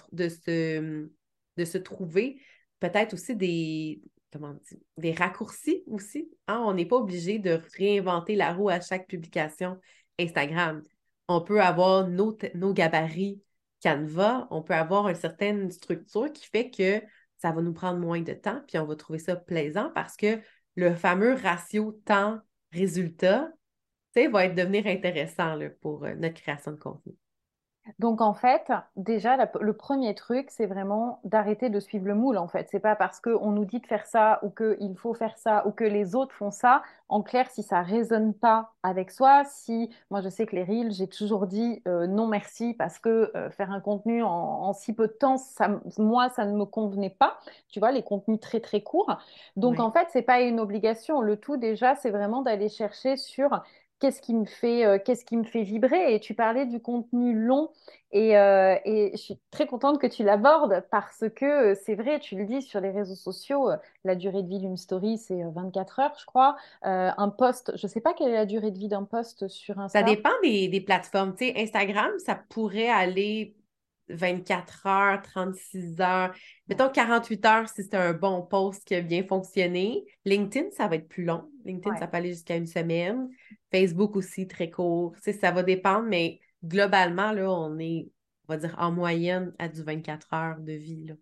se, 1.66 1.78
trouver 1.78 2.42
peut-être 2.80 3.14
aussi 3.14 3.36
des 3.36 4.02
raccourcis 5.18 5.84
aussi. 5.88 6.30
Hein. 6.48 6.62
On 6.66 6.74
n'est 6.74 6.86
pas 6.86 6.98
obligé 6.98 7.40
de 7.40 7.62
réinventer 7.78 8.36
la 8.36 8.54
roue 8.54 8.70
à 8.70 8.82
chaque 8.82 9.08
publication 9.08 9.80
Instagram. 10.20 10.84
On 11.28 11.42
peut 11.42 11.62
avoir 11.62 12.08
nos, 12.08 12.38
nos 12.54 12.74
gabarits 12.74 13.42
Canva, 13.82 14.48
on 14.50 14.62
peut 14.64 14.74
avoir 14.74 15.10
une 15.10 15.16
certaine 15.16 15.70
structure 15.70 16.32
qui 16.34 16.48
fait 16.48 16.72
que 16.72 17.02
ça 17.38 17.52
va 17.52 17.62
nous 17.62 17.74
prendre 17.74 18.00
moins 18.00 18.22
de 18.22 18.34
temps, 18.34 18.62
puis 18.68 18.80
on 18.80 18.86
va 18.86 18.96
trouver 18.96 19.20
ça 19.20 19.36
plaisant 19.36 19.92
parce 19.94 20.16
que 20.16 20.40
le 20.76 20.94
fameux 20.96 21.34
ratio 21.34 21.92
temps-résultat 22.06 23.52
va 24.32 24.46
être 24.46 24.56
devenir 24.56 24.88
intéressant 24.88 25.60
pour 25.82 26.06
euh, 26.06 26.16
notre 26.16 26.42
création 26.42 26.72
de 26.72 26.78
contenu. 26.78 27.14
Donc 28.00 28.20
en 28.20 28.34
fait, 28.34 28.72
déjà, 28.96 29.38
le 29.60 29.74
premier 29.74 30.16
truc, 30.16 30.48
c'est 30.50 30.66
vraiment 30.66 31.20
d'arrêter 31.24 31.70
de 31.70 31.80
suivre 31.80 32.08
le 32.08 32.16
moule. 32.16 32.38
En 32.38 32.48
fait, 32.48 32.68
c'est 32.72 32.80
pas 32.80 32.96
parce 32.96 33.20
qu'on 33.20 33.52
nous 33.52 33.66
dit 33.66 33.80
de 33.80 33.86
faire 33.86 34.06
ça 34.08 34.40
ou 34.44 34.50
qu'il 34.50 34.98
faut 34.98 35.14
faire 35.14 35.38
ça 35.38 35.66
ou 35.68 35.72
que 35.72 35.84
les 35.84 36.16
autres 36.16 36.34
font 36.34 36.52
ça. 36.52 36.82
En 37.10 37.22
clair, 37.22 37.50
si 37.52 37.62
ça 37.62 37.82
résonne 37.82 38.34
pas 38.34 38.74
avec 38.82 39.12
soi, 39.12 39.44
si 39.46 39.92
moi 40.10 40.22
je 40.22 40.30
sais 40.30 40.48
que 40.48 40.56
les 40.56 40.64
reels, 40.64 40.92
j'ai 40.92 41.08
toujours 41.08 41.46
dit 41.46 41.84
euh, 41.88 42.08
non 42.08 42.26
merci 42.28 42.74
parce 42.74 42.98
que 42.98 43.32
euh, 43.36 43.52
faire 43.52 43.72
un 43.72 43.80
contenu 43.80 44.24
en, 44.24 44.74
si 44.74 44.94
peu 44.94 45.08
de 45.08 45.14
temps, 45.14 45.38
ça, 45.38 45.70
moi 45.98 46.30
ça 46.30 46.46
ne 46.46 46.58
me 46.58 46.66
convenait 46.66 47.12
pas. 47.12 47.40
Tu 47.70 47.80
vois, 47.80 47.92
les 47.92 48.04
contenus 48.04 48.40
très 48.40 48.60
très 48.60 48.82
courts. 48.82 49.18
Donc 49.56 49.80
en 49.80 49.92
fait, 49.92 50.08
c'est 50.12 50.24
pas 50.24 50.42
une 50.42 50.60
obligation. 50.60 51.22
Le 51.22 51.38
tout 51.38 51.58
déjà, 51.58 51.96
c'est 51.96 52.10
vraiment 52.10 52.42
d'aller 52.42 52.70
chercher 52.70 53.16
sur 53.18 53.62
qu'est-ce 54.00 54.22
qui 54.22 54.34
me 54.34 54.46
fait, 54.46 54.86
euh, 54.86 54.98
qu'est-ce 55.04 55.26
qui 55.26 55.38
me 55.38 55.44
fait 55.44 55.64
vibrer? 55.64 56.14
Et 56.14 56.20
tu 56.20 56.34
parlais 56.34 56.66
du 56.66 56.80
contenu 56.80 57.34
long 57.34 57.70
et, 58.12 58.38
euh, 58.38 58.76
et 58.86 59.12
je 59.14 59.18
suis 59.18 59.40
très 59.52 59.68
contente 59.68 60.00
que 60.00 60.08
tu 60.08 60.24
l'abordes 60.24 60.84
parce 60.92 61.26
que 61.36 61.46
euh, 61.72 61.76
c'est 61.86 61.96
vrai, 61.96 62.20
tu 62.20 62.36
le 62.36 62.46
dis 62.46 62.62
sur 62.62 62.80
les 62.80 62.92
réseaux 62.92 63.16
sociaux, 63.16 63.70
la 64.04 64.16
durée 64.16 64.44
de 64.44 64.48
vie 64.48 64.60
d'une 64.60 64.78
story, 64.78 65.18
c'est 65.18 65.42
24 65.44 66.00
heures, 66.00 66.16
je 66.20 66.26
crois. 66.26 66.56
un 66.84 67.30
post, 67.30 67.72
je 67.76 67.88
ne 67.88 67.92
sais 67.92 68.02
pas 68.02 68.14
quelle 68.14 68.30
est 68.30 68.36
la 68.36 68.46
durée 68.46 68.72
de 68.72 68.78
vie 68.78 68.90
d'un 68.90 69.04
post 69.04 69.48
sur 69.48 69.80
Instagram. 69.80 70.08
Ça 70.08 70.16
dépend 70.16 70.30
des, 70.44 70.68
des 70.68 70.82
plateformes. 70.82 71.36
Tu 71.36 71.48
sais, 71.48 71.54
Instagram, 71.58 72.12
ça 72.20 72.36
pourrait 72.50 72.90
aller 72.90 73.56
24 74.10 74.86
heures, 74.88 75.22
36 75.22 76.00
heures, 76.00 76.34
mettons 76.68 76.90
48 76.90 77.46
heures 77.46 77.70
si 77.70 77.84
c'est 77.84 77.96
un 77.96 78.14
bon 78.14 78.42
post 78.44 78.86
qui 78.86 78.96
a 78.96 79.02
bien 79.02 79.24
fonctionné. 79.24 80.04
LinkedIn, 80.26 80.70
ça 80.72 80.88
va 80.88 80.96
être 80.96 81.08
plus 81.08 81.24
long. 81.24 81.50
LinkedIn, 81.66 81.98
ça 81.98 82.08
peut 82.08 82.18
aller 82.18 82.34
jusqu'à 82.34 82.56
une 82.56 82.68
semaine. 82.68 83.30
Facebook 83.72 84.16
aussi, 84.16 84.48
très 84.48 84.70
court. 84.70 85.16
ça 85.42 85.52
va 85.52 85.64
dépendre, 85.64 86.08
mais 86.08 86.40
globalement, 86.64 87.32
là, 87.32 87.52
on 87.52 87.78
est, 87.80 88.10
on 88.48 88.54
va 88.54 88.58
dire, 88.58 88.76
en 88.80 88.92
moyenne 88.92 89.54
à 89.60 89.68
du 89.68 89.84
24 89.84 90.34
heures 90.34 90.60
de 90.60 90.74
vie. 90.74 91.06
Là. 91.06 91.16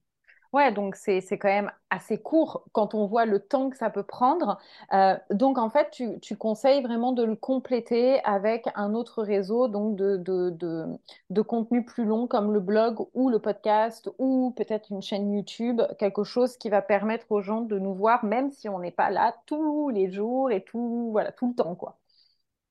Ouais, 0.54 0.72
donc 0.72 0.96
c'est 0.96 1.20
quand 1.39 1.48
même 1.48 1.72
assez 1.89 2.22
court 2.22 2.66
quand 2.74 2.94
on 2.94 3.08
voit 3.08 3.26
le 3.26 3.39
temps 3.39 3.72
que 3.72 3.78
ça 3.78 3.89
peut 3.89 4.04
prendre. 4.04 4.60
Euh, 4.94 5.18
donc 5.32 5.58
en 5.58 5.72
fait, 5.72 5.89
tu, 5.92 6.20
tu, 6.20 6.38
conseilles 6.38 6.84
vraiment 6.84 7.12
de 7.12 7.24
le 7.24 7.36
compléter 7.36 8.24
avec 8.24 8.68
un 8.76 8.94
autre 8.94 9.24
réseau 9.24 9.68
donc 9.68 9.96
de, 9.96 10.16
de, 10.18 10.52
de, 10.52 10.86
de 11.32 11.42
contenu 11.42 11.84
plus 11.84 12.06
long 12.06 12.28
comme 12.28 12.54
le 12.54 12.60
blog 12.60 13.00
ou 13.16 13.30
le 13.32 13.39
podcast 13.39 14.12
ou 14.20 14.54
peut-être 14.56 14.92
une 14.92 15.02
chaîne 15.02 15.34
YouTube, 15.34 15.82
quelque 15.98 16.24
chose 16.24 16.56
qui 16.58 16.70
va 16.70 16.84
permettre 16.84 17.32
aux 17.32 17.42
gens 17.42 17.62
de 17.62 17.80
nous 17.80 17.96
voir 17.96 18.24
même 18.24 18.52
si 18.52 18.70
on 18.70 18.78
n'est 18.78 18.92
pas 18.92 19.10
là 19.10 19.36
tous 19.48 19.89
les 19.89 20.12
jours 20.12 20.52
et 20.52 20.63
tout, 20.63 21.10
voilà, 21.12 21.32
tout 21.32 21.48
le 21.50 21.56
temps. 21.56 21.74
quoi. 21.74 21.98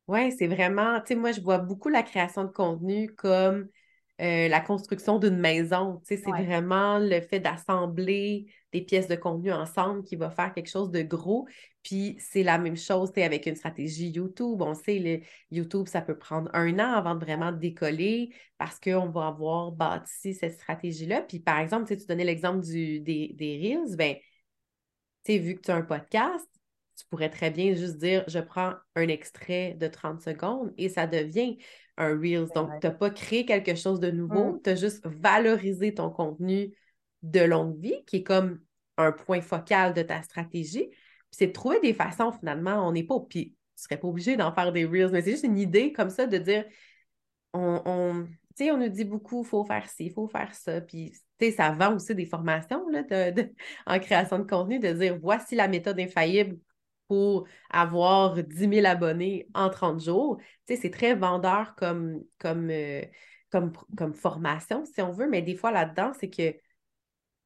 Ouais, 0.06 0.30
c'est 0.30 0.46
vraiment, 0.46 1.00
tu 1.00 1.08
sais, 1.08 1.14
moi 1.16 1.32
je 1.32 1.40
vois 1.40 1.58
beaucoup 1.58 1.88
la 1.88 2.02
création 2.04 2.44
de 2.44 2.48
contenu 2.50 3.12
comme 3.14 3.68
euh, 4.22 4.46
la 4.46 4.60
construction 4.60 5.18
d'une 5.18 5.38
maison. 5.38 6.00
C'est 6.04 6.22
vraiment 6.22 6.98
le 6.98 7.20
fait 7.20 7.40
d'assembler 7.40 8.46
des 8.70 8.80
pièces 8.80 9.08
de 9.08 9.16
contenu 9.16 9.52
ensemble 9.52 10.04
qui 10.04 10.14
va 10.14 10.30
faire 10.30 10.52
quelque 10.54 10.70
chose 10.70 10.90
de 10.92 11.02
gros. 11.02 11.48
Puis 11.82 12.16
c'est 12.20 12.44
la 12.44 12.58
même 12.58 12.76
chose 12.76 13.10
avec 13.16 13.46
une 13.46 13.56
stratégie 13.56 14.10
YouTube. 14.10 14.62
On 14.62 14.74
sait, 14.74 15.00
le 15.00 15.20
YouTube, 15.50 15.88
ça 15.88 16.02
peut 16.02 16.16
prendre 16.16 16.48
un 16.54 16.78
an 16.78 16.92
avant 16.92 17.16
de 17.16 17.24
vraiment 17.24 17.50
décoller 17.50 18.32
parce 18.58 18.78
qu'on 18.78 19.08
va 19.08 19.26
avoir 19.26 19.72
bâti 19.72 20.34
cette 20.34 20.54
stratégie-là. 20.54 21.22
Puis 21.22 21.40
par 21.40 21.58
exemple, 21.58 21.94
tu 21.96 22.06
donnais 22.06 22.24
l'exemple 22.24 22.60
des, 22.60 23.00
des 23.34 23.58
Reels, 23.60 23.96
ben, 23.96 24.14
vu 25.26 25.56
que 25.56 25.62
tu 25.62 25.70
as 25.72 25.76
un 25.76 25.82
podcast, 25.82 26.46
tu 27.02 27.08
pourrais 27.08 27.30
très 27.30 27.50
bien 27.50 27.74
juste 27.74 27.98
dire 27.98 28.24
je 28.28 28.38
prends 28.38 28.74
un 28.94 29.08
extrait 29.08 29.74
de 29.74 29.88
30 29.88 30.20
secondes 30.20 30.72
et 30.78 30.88
ça 30.88 31.06
devient 31.06 31.58
un 31.96 32.18
Reels. 32.18 32.48
Donc, 32.54 32.70
tu 32.80 32.86
n'as 32.86 32.92
pas 32.92 33.10
créé 33.10 33.44
quelque 33.44 33.74
chose 33.74 34.00
de 34.00 34.10
nouveau, 34.10 34.52
mm. 34.52 34.62
tu 34.62 34.70
as 34.70 34.76
juste 34.76 35.04
valorisé 35.04 35.94
ton 35.94 36.10
contenu 36.10 36.74
de 37.22 37.40
longue 37.40 37.78
vie, 37.78 38.04
qui 38.06 38.16
est 38.18 38.22
comme 38.22 38.60
un 38.96 39.12
point 39.12 39.40
focal 39.40 39.94
de 39.94 40.02
ta 40.02 40.22
stratégie. 40.22 40.88
Puis 40.88 41.38
c'est 41.38 41.46
de 41.48 41.52
trouver 41.52 41.80
des 41.80 41.94
façons, 41.94 42.32
finalement, 42.32 42.86
on 42.86 42.92
n'est 42.92 43.04
pas, 43.04 43.18
puis 43.28 43.56
tu 43.76 43.82
serais 43.82 43.98
pas 43.98 44.08
obligé 44.08 44.36
d'en 44.36 44.52
faire 44.52 44.72
des 44.72 44.84
Reels, 44.84 45.10
mais 45.10 45.22
c'est 45.22 45.32
juste 45.32 45.44
une 45.44 45.58
idée 45.58 45.92
comme 45.92 46.10
ça 46.10 46.26
de 46.26 46.38
dire, 46.38 46.64
on, 47.52 47.82
on 47.84 48.26
tu 48.56 48.64
sais, 48.64 48.70
on 48.70 48.76
nous 48.76 48.88
dit 48.88 49.04
beaucoup, 49.04 49.42
il 49.44 49.48
faut 49.48 49.64
faire 49.64 49.88
ci, 49.88 50.06
il 50.06 50.12
faut 50.12 50.28
faire 50.28 50.54
ça. 50.54 50.80
Puis, 50.82 51.12
tu 51.38 51.46
sais, 51.46 51.52
ça 51.52 51.70
vend 51.70 51.94
aussi 51.94 52.14
des 52.14 52.26
formations 52.26 52.86
là, 52.90 53.02
en 53.86 53.98
création 53.98 54.38
de 54.38 54.44
contenu, 54.44 54.78
de 54.78 54.92
dire, 54.92 55.18
voici 55.18 55.54
la 55.54 55.68
méthode 55.68 55.98
infaillible 55.98 56.58
pour 57.12 57.46
avoir 57.68 58.42
10 58.42 58.70
000 58.70 58.86
abonnés 58.86 59.46
en 59.52 59.68
30 59.68 60.00
jours. 60.00 60.38
Tu 60.66 60.74
sais, 60.74 60.80
c'est 60.80 60.90
très 60.90 61.14
vendeur 61.14 61.74
comme, 61.74 62.22
comme, 62.38 62.70
euh, 62.70 63.02
comme, 63.50 63.72
comme 63.98 64.14
formation, 64.14 64.86
si 64.86 65.02
on 65.02 65.12
veut, 65.12 65.28
mais 65.28 65.42
des 65.42 65.54
fois 65.54 65.72
là-dedans, 65.72 66.12
c'est 66.18 66.30
que 66.30 66.54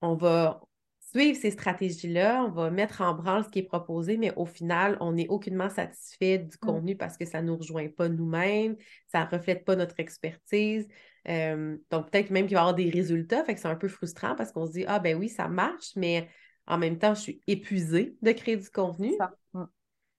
on 0.03 0.15
va 0.15 0.61
suivre 1.01 1.37
ces 1.37 1.51
stratégies-là, 1.51 2.45
on 2.45 2.51
va 2.53 2.71
mettre 2.71 3.01
en 3.01 3.13
branle 3.13 3.43
ce 3.43 3.49
qui 3.49 3.59
est 3.59 3.65
proposé, 3.65 4.17
mais 4.17 4.33
au 4.37 4.47
final, 4.47 4.97
on 5.01 5.15
n'est 5.15 5.27
aucunement 5.27 5.69
satisfait 5.69 6.39
du 6.39 6.55
mmh. 6.63 6.65
contenu 6.65 6.97
parce 6.97 7.17
que 7.17 7.25
ça 7.25 7.43
ne 7.43 7.49
nous 7.49 7.57
rejoint 7.57 7.89
pas 7.89 8.09
nous-mêmes, 8.09 8.77
ça 9.09 9.25
ne 9.25 9.37
reflète 9.37 9.65
pas 9.65 9.75
notre 9.75 9.99
expertise. 9.99 10.87
Euh, 11.29 11.77
donc, 11.91 12.13
peut-être 12.13 12.31
même 12.31 12.47
qu'il 12.47 12.55
va 12.55 12.61
y 12.61 12.63
avoir 12.63 12.75
des 12.77 12.91
résultats, 12.91 13.43
fait 13.43 13.57
que 13.57 13.61
c'est 13.61 13.67
un 13.67 13.75
peu 13.75 13.89
frustrant 13.89 14.37
parce 14.37 14.53
qu'on 14.53 14.67
se 14.67 14.73
dit, 14.73 14.85
ah 14.87 15.01
ben 15.01 15.17
oui, 15.17 15.29
ça 15.29 15.49
marche, 15.49 15.91
mais 15.97 16.29
en 16.67 16.79
même 16.79 16.99
temps, 16.99 17.15
je 17.15 17.21
suis 17.21 17.41
épuisée 17.47 18.17
de 18.23 18.33
créer 18.33 18.57
du 18.57 18.69
contenu. 18.71 19.13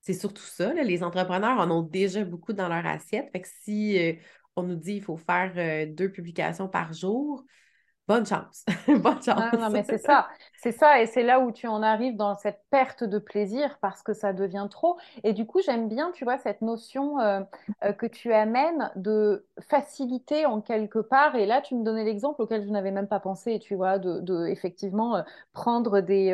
C'est 0.02 0.14
surtout 0.14 0.44
ça. 0.44 0.74
les 0.74 1.04
entrepreneurs 1.04 1.60
en 1.60 1.70
ont 1.70 1.82
déjà 1.82 2.24
beaucoup 2.24 2.54
dans 2.54 2.70
leur 2.70 2.86
assiette. 2.86 3.30
Fait 3.34 3.42
que 3.42 3.48
si 3.64 4.00
euh, 4.00 4.14
on 4.56 4.64
nous 4.64 4.76
dit 4.76 4.94
qu'il 4.94 5.04
faut 5.04 5.18
faire 5.18 5.52
euh, 5.58 5.86
deux 5.86 6.10
publications 6.10 6.70
par 6.70 6.94
jour, 6.94 7.44
bonne 8.08 8.26
chance. 8.26 8.66
bonne 8.88 9.22
chance. 9.22 9.54
Non, 9.54 9.70
mais 9.70 9.84
c'est 9.84 9.98
ça. 9.98 10.28
C'est 10.60 10.72
ça. 10.72 11.02
Et 11.02 11.06
c'est 11.06 11.24
là 11.24 11.40
où 11.40 11.52
tu 11.52 11.68
en 11.68 11.84
arrives 11.84 12.16
dans 12.16 12.36
cette 12.36 12.62
perte 12.70 13.04
de 13.04 13.20
plaisir 13.20 13.78
parce 13.82 14.02
que 14.02 14.14
ça 14.14 14.34
devient 14.34 14.68
trop. 14.70 14.98
Et 15.24 15.34
du 15.34 15.46
coup, 15.46 15.62
j'aime 15.64 15.88
bien, 15.88 16.12
tu 16.14 16.24
vois, 16.24 16.38
cette 16.38 16.62
notion 16.62 17.20
euh, 17.20 17.42
euh, 17.84 17.94
que 17.94 18.06
tu 18.06 18.34
amènes 18.34 18.92
de 18.96 19.46
facilité 19.70 20.46
en 20.46 20.62
quelque 20.62 21.00
part. 21.00 21.36
Et 21.36 21.46
là, 21.46 21.62
tu 21.62 21.76
me 21.76 21.84
donnais 21.84 22.04
l'exemple 22.04 22.42
auquel 22.42 22.64
je 22.66 22.70
n'avais 22.70 22.92
même 22.92 23.08
pas 23.08 23.20
pensé, 23.20 23.60
tu 23.60 23.76
vois, 23.76 24.00
de, 24.00 24.20
de 24.20 24.48
effectivement 24.48 25.18
euh, 25.18 25.22
prendre 25.54 26.02
des, 26.02 26.32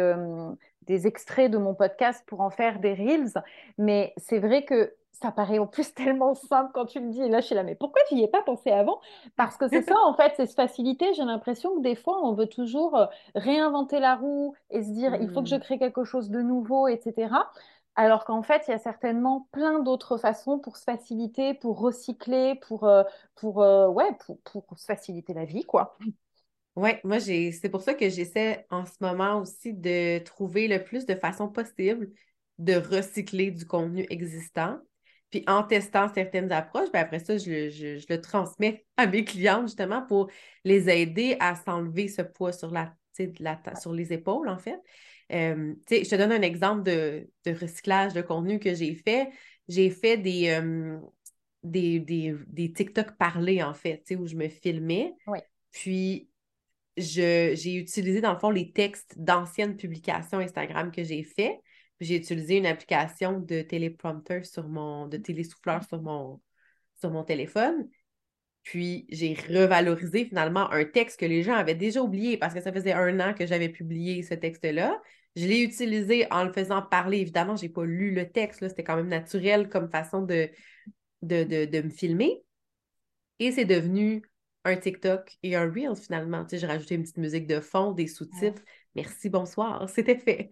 des 0.87 1.07
extraits 1.07 1.51
de 1.51 1.57
mon 1.57 1.73
podcast 1.73 2.23
pour 2.27 2.41
en 2.41 2.49
faire 2.49 2.79
des 2.79 2.93
reels. 2.93 3.33
Mais 3.77 4.13
c'est 4.17 4.39
vrai 4.39 4.65
que 4.65 4.93
ça 5.11 5.31
paraît 5.31 5.59
en 5.59 5.67
plus 5.67 5.93
tellement 5.95 6.35
simple 6.35 6.71
quand 6.73 6.85
tu 6.85 6.99
me 6.99 7.11
dis, 7.11 7.27
là 7.29 7.41
je 7.41 7.47
suis 7.47 7.55
là, 7.55 7.63
mais 7.63 7.75
pourquoi 7.75 8.01
tu 8.07 8.15
n'y 8.15 8.23
ai 8.23 8.27
pas 8.27 8.41
pensé 8.41 8.71
avant? 8.71 8.99
Parce 9.35 9.57
que 9.57 9.67
c'est 9.67 9.81
ça 9.87 9.95
en 10.05 10.13
fait, 10.13 10.33
c'est 10.35 10.47
se 10.47 10.55
faciliter. 10.55 11.13
J'ai 11.13 11.25
l'impression 11.25 11.75
que 11.75 11.81
des 11.81 11.95
fois 11.95 12.21
on 12.23 12.33
veut 12.33 12.47
toujours 12.47 12.97
euh, 12.97 13.05
réinventer 13.35 13.99
la 13.99 14.15
roue 14.15 14.53
et 14.69 14.83
se 14.83 14.89
dire, 14.89 15.15
il 15.15 15.29
faut 15.29 15.41
que 15.41 15.49
je 15.49 15.55
mmh. 15.55 15.61
crée 15.61 15.79
quelque 15.79 16.03
chose 16.03 16.29
de 16.29 16.41
nouveau, 16.41 16.87
etc. 16.87 17.29
Alors 17.95 18.25
qu'en 18.25 18.41
fait, 18.41 18.63
il 18.67 18.71
y 18.71 18.73
a 18.73 18.79
certainement 18.79 19.47
plein 19.51 19.79
d'autres 19.79 20.17
façons 20.17 20.57
pour 20.57 20.77
se 20.77 20.83
faciliter, 20.83 21.53
pour 21.53 21.79
recycler, 21.79 22.55
pour, 22.55 22.85
euh, 22.85 23.03
pour, 23.35 23.61
euh, 23.61 23.87
ouais, 23.87 24.17
pour, 24.25 24.39
pour, 24.41 24.79
se 24.79 24.85
faciliter 24.85 25.33
la 25.33 25.45
vie, 25.45 25.63
quoi. 25.63 25.95
Oui, 26.75 26.91
moi, 27.03 27.19
j'ai, 27.19 27.51
c'est 27.51 27.69
pour 27.69 27.81
ça 27.81 27.93
que 27.93 28.09
j'essaie 28.09 28.65
en 28.71 28.85
ce 28.85 28.95
moment 28.99 29.39
aussi 29.39 29.73
de 29.73 30.17
trouver 30.19 30.67
le 30.67 30.83
plus 30.83 31.05
de 31.05 31.13
façons 31.13 31.47
possibles 31.47 32.09
de 32.57 32.73
recycler 32.73 33.51
du 33.51 33.65
contenu 33.65 34.05
existant. 34.09 34.79
Puis 35.29 35.43
en 35.47 35.63
testant 35.63 36.11
certaines 36.13 36.51
approches, 36.51 36.91
ben 36.91 36.99
après 36.99 37.19
ça, 37.19 37.37
je, 37.37 38.03
le 38.07 38.21
transmets 38.21 38.85
à 38.97 39.07
mes 39.07 39.23
clientes 39.23 39.67
justement 39.67 40.03
pour 40.03 40.29
les 40.63 40.89
aider 40.89 41.37
à 41.39 41.55
s'enlever 41.55 42.07
ce 42.07 42.21
poids 42.21 42.51
sur, 42.51 42.71
la, 42.71 42.95
sur 43.79 43.93
les 43.93 44.13
épaules, 44.13 44.47
en 44.47 44.57
fait. 44.57 44.79
Euh, 45.31 45.73
je 45.89 46.07
te 46.07 46.15
donne 46.15 46.31
un 46.31 46.41
exemple 46.41 46.83
de, 46.83 47.27
recyclage 47.47 48.13
de 48.13 48.21
contenu 48.21 48.59
que 48.59 48.73
j'ai 48.73 48.95
fait. 48.95 49.29
J'ai 49.67 49.89
fait 49.89 50.17
des, 50.17 50.49
euh, 50.49 50.99
des, 51.63 51.99
des, 51.99 52.73
TikTok 52.73 53.17
parlés, 53.17 53.63
en 53.63 53.73
fait, 53.73 54.03
où 54.17 54.27
je 54.27 54.35
me 54.35 54.47
filmais. 54.47 55.13
Puis 55.71 56.29
j'ai 56.97 57.75
utilisé, 57.75 58.21
dans 58.21 58.33
le 58.33 58.39
fond, 58.39 58.49
les 58.49 58.71
textes 58.71 59.13
d'anciennes 59.17 59.75
publications 59.75 60.39
Instagram 60.39 60.91
que 60.91 61.03
j'ai 61.03 61.23
fait 61.23 61.59
j'ai 62.03 62.17
utilisé 62.17 62.57
une 62.57 62.65
application 62.65 63.39
de 63.39 63.61
téléprompteur 63.61 64.45
sur 64.45 64.67
mon, 64.67 65.07
de 65.07 65.17
télésouffleur 65.17 65.83
sur 65.83 66.01
mon, 66.01 66.41
sur 66.99 67.11
mon 67.11 67.23
téléphone. 67.23 67.87
Puis 68.63 69.05
j'ai 69.09 69.33
revalorisé 69.33 70.25
finalement 70.25 70.71
un 70.71 70.85
texte 70.85 71.19
que 71.19 71.25
les 71.25 71.43
gens 71.43 71.55
avaient 71.55 71.75
déjà 71.75 72.01
oublié 72.01 72.37
parce 72.37 72.53
que 72.53 72.61
ça 72.61 72.71
faisait 72.71 72.93
un 72.93 73.19
an 73.19 73.33
que 73.33 73.45
j'avais 73.45 73.69
publié 73.69 74.21
ce 74.23 74.33
texte-là. 74.33 75.01
Je 75.35 75.47
l'ai 75.47 75.61
utilisé 75.61 76.27
en 76.31 76.45
le 76.45 76.53
faisant 76.53 76.81
parler. 76.81 77.19
Évidemment, 77.19 77.55
je 77.55 77.63
n'ai 77.63 77.69
pas 77.69 77.83
lu 77.83 78.11
le 78.11 78.29
texte. 78.29 78.65
C'était 78.67 78.83
quand 78.83 78.95
même 78.95 79.07
naturel 79.07 79.67
comme 79.67 79.89
façon 79.89 80.21
de, 80.21 80.49
de, 81.23 81.81
me 81.81 81.89
filmer. 81.89 82.43
Et 83.39 83.51
c'est 83.51 83.65
devenu 83.65 84.21
un 84.65 84.75
TikTok 84.77 85.37
et 85.43 85.55
un 85.55 85.69
Reel 85.69 85.95
finalement. 85.95 86.45
j'ai 86.51 86.65
rajouté 86.65 86.95
une 86.95 87.03
petite 87.03 87.17
musique 87.17 87.47
de 87.47 87.59
fond, 87.59 87.91
des 87.91 88.07
sous-titres. 88.07 88.61
Merci, 88.95 89.29
bonsoir. 89.29 89.89
C'était 89.89 90.17
fait. 90.17 90.49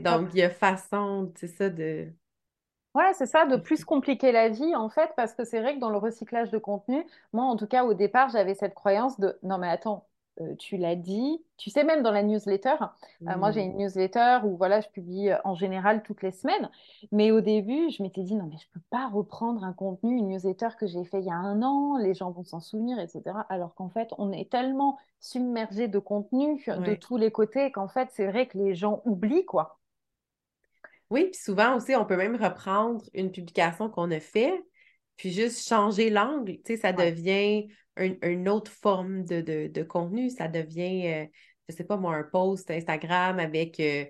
Donc, 0.00 0.30
il 0.32 0.38
y 0.38 0.42
a 0.42 0.50
façon, 0.50 1.32
c'est 1.36 1.48
ça, 1.48 1.70
de, 1.70 2.12
Ouais, 2.94 3.12
c'est 3.14 3.26
ça, 3.26 3.44
de 3.44 3.56
plus 3.56 3.84
compliquer 3.84 4.30
la 4.30 4.48
vie, 4.48 4.74
en 4.76 4.88
fait, 4.88 5.10
parce 5.16 5.34
que 5.34 5.44
c'est 5.44 5.60
vrai 5.60 5.74
que 5.74 5.80
dans 5.80 5.90
le 5.90 5.98
recyclage 5.98 6.50
de 6.50 6.58
contenu, 6.58 7.04
moi, 7.32 7.44
en 7.44 7.56
tout 7.56 7.66
cas, 7.66 7.84
au 7.84 7.92
départ, 7.92 8.28
j'avais 8.28 8.54
cette 8.54 8.74
croyance 8.74 9.18
de 9.18 9.36
non, 9.42 9.58
mais 9.58 9.68
attends, 9.68 10.06
euh, 10.40 10.54
tu 10.56 10.76
l'as 10.76 10.96
dit, 10.96 11.40
tu 11.56 11.70
sais, 11.70 11.84
même 11.84 12.02
dans 12.02 12.10
la 12.10 12.22
newsletter, 12.22 12.74
euh, 13.22 13.36
moi, 13.36 13.52
j'ai 13.52 13.62
une 13.62 13.76
newsletter 13.76 14.38
où 14.44 14.56
voilà, 14.56 14.80
je 14.80 14.88
publie 14.88 15.30
euh, 15.30 15.36
en 15.44 15.54
général 15.54 16.02
toutes 16.02 16.22
les 16.22 16.32
semaines, 16.32 16.70
mais 17.12 17.30
au 17.30 17.40
début, 17.40 17.90
je 17.90 18.02
m'étais 18.02 18.22
dit 18.22 18.34
non, 18.34 18.46
mais 18.50 18.56
je 18.58 18.66
peux 18.72 18.80
pas 18.90 19.08
reprendre 19.08 19.62
un 19.62 19.72
contenu, 19.72 20.16
une 20.16 20.28
newsletter 20.28 20.68
que 20.78 20.86
j'ai 20.86 21.04
fait 21.04 21.20
il 21.20 21.26
y 21.26 21.30
a 21.30 21.36
un 21.36 21.62
an, 21.62 21.96
les 21.96 22.14
gens 22.14 22.32
vont 22.32 22.42
s'en 22.42 22.60
souvenir, 22.60 22.98
etc. 22.98 23.22
Alors 23.48 23.74
qu'en 23.74 23.90
fait, 23.90 24.08
on 24.18 24.32
est 24.32 24.50
tellement 24.50 24.98
submergé 25.20 25.86
de 25.86 25.98
contenu 26.00 26.64
de 26.66 26.94
tous 26.94 27.16
les 27.16 27.30
côtés 27.30 27.70
qu'en 27.70 27.88
fait, 27.88 28.08
c'est 28.12 28.26
vrai 28.26 28.46
que 28.46 28.58
les 28.58 28.74
gens 28.74 29.02
oublient, 29.04 29.44
quoi. 29.44 29.78
Oui, 31.10 31.26
puis 31.26 31.40
souvent 31.40 31.76
aussi, 31.76 31.94
on 31.94 32.04
peut 32.04 32.16
même 32.16 32.34
reprendre 32.34 33.04
une 33.14 33.30
publication 33.30 33.88
qu'on 33.88 34.10
a 34.10 34.18
faite, 34.18 34.64
puis 35.16 35.30
juste 35.32 35.66
changer 35.66 36.10
l'angle. 36.10 36.56
Tu 36.64 36.74
sais, 36.74 36.76
ça 36.76 36.92
Ouais. 36.92 37.12
devient 37.12 37.68
un- 37.96 38.16
une 38.28 38.48
autre 38.48 38.70
forme 38.70 39.24
de, 39.24 39.40
de- 39.40 39.68
de 39.68 39.82
contenu. 39.82 40.30
Ça 40.30 40.48
devient, 40.48 41.06
euh, 41.06 41.26
je 41.68 41.74
sais 41.74 41.84
pas 41.84 41.96
moi, 41.96 42.14
un 42.16 42.24
post 42.24 42.70
Instagram 42.70 43.38
avec, 43.38 43.78
euh, 43.80 44.04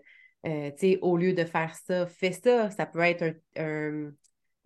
euh, 0.46 0.70
tu 0.72 0.78
sais, 0.92 0.98
au 1.02 1.16
lieu 1.16 1.32
de 1.34 1.44
faire 1.44 1.74
ça, 1.76 2.06
fais 2.06 2.32
ça. 2.32 2.70
Ça 2.70 2.86
peut 2.86 3.00
être 3.00 3.22
un, 3.22 3.34
un- 4.06 4.12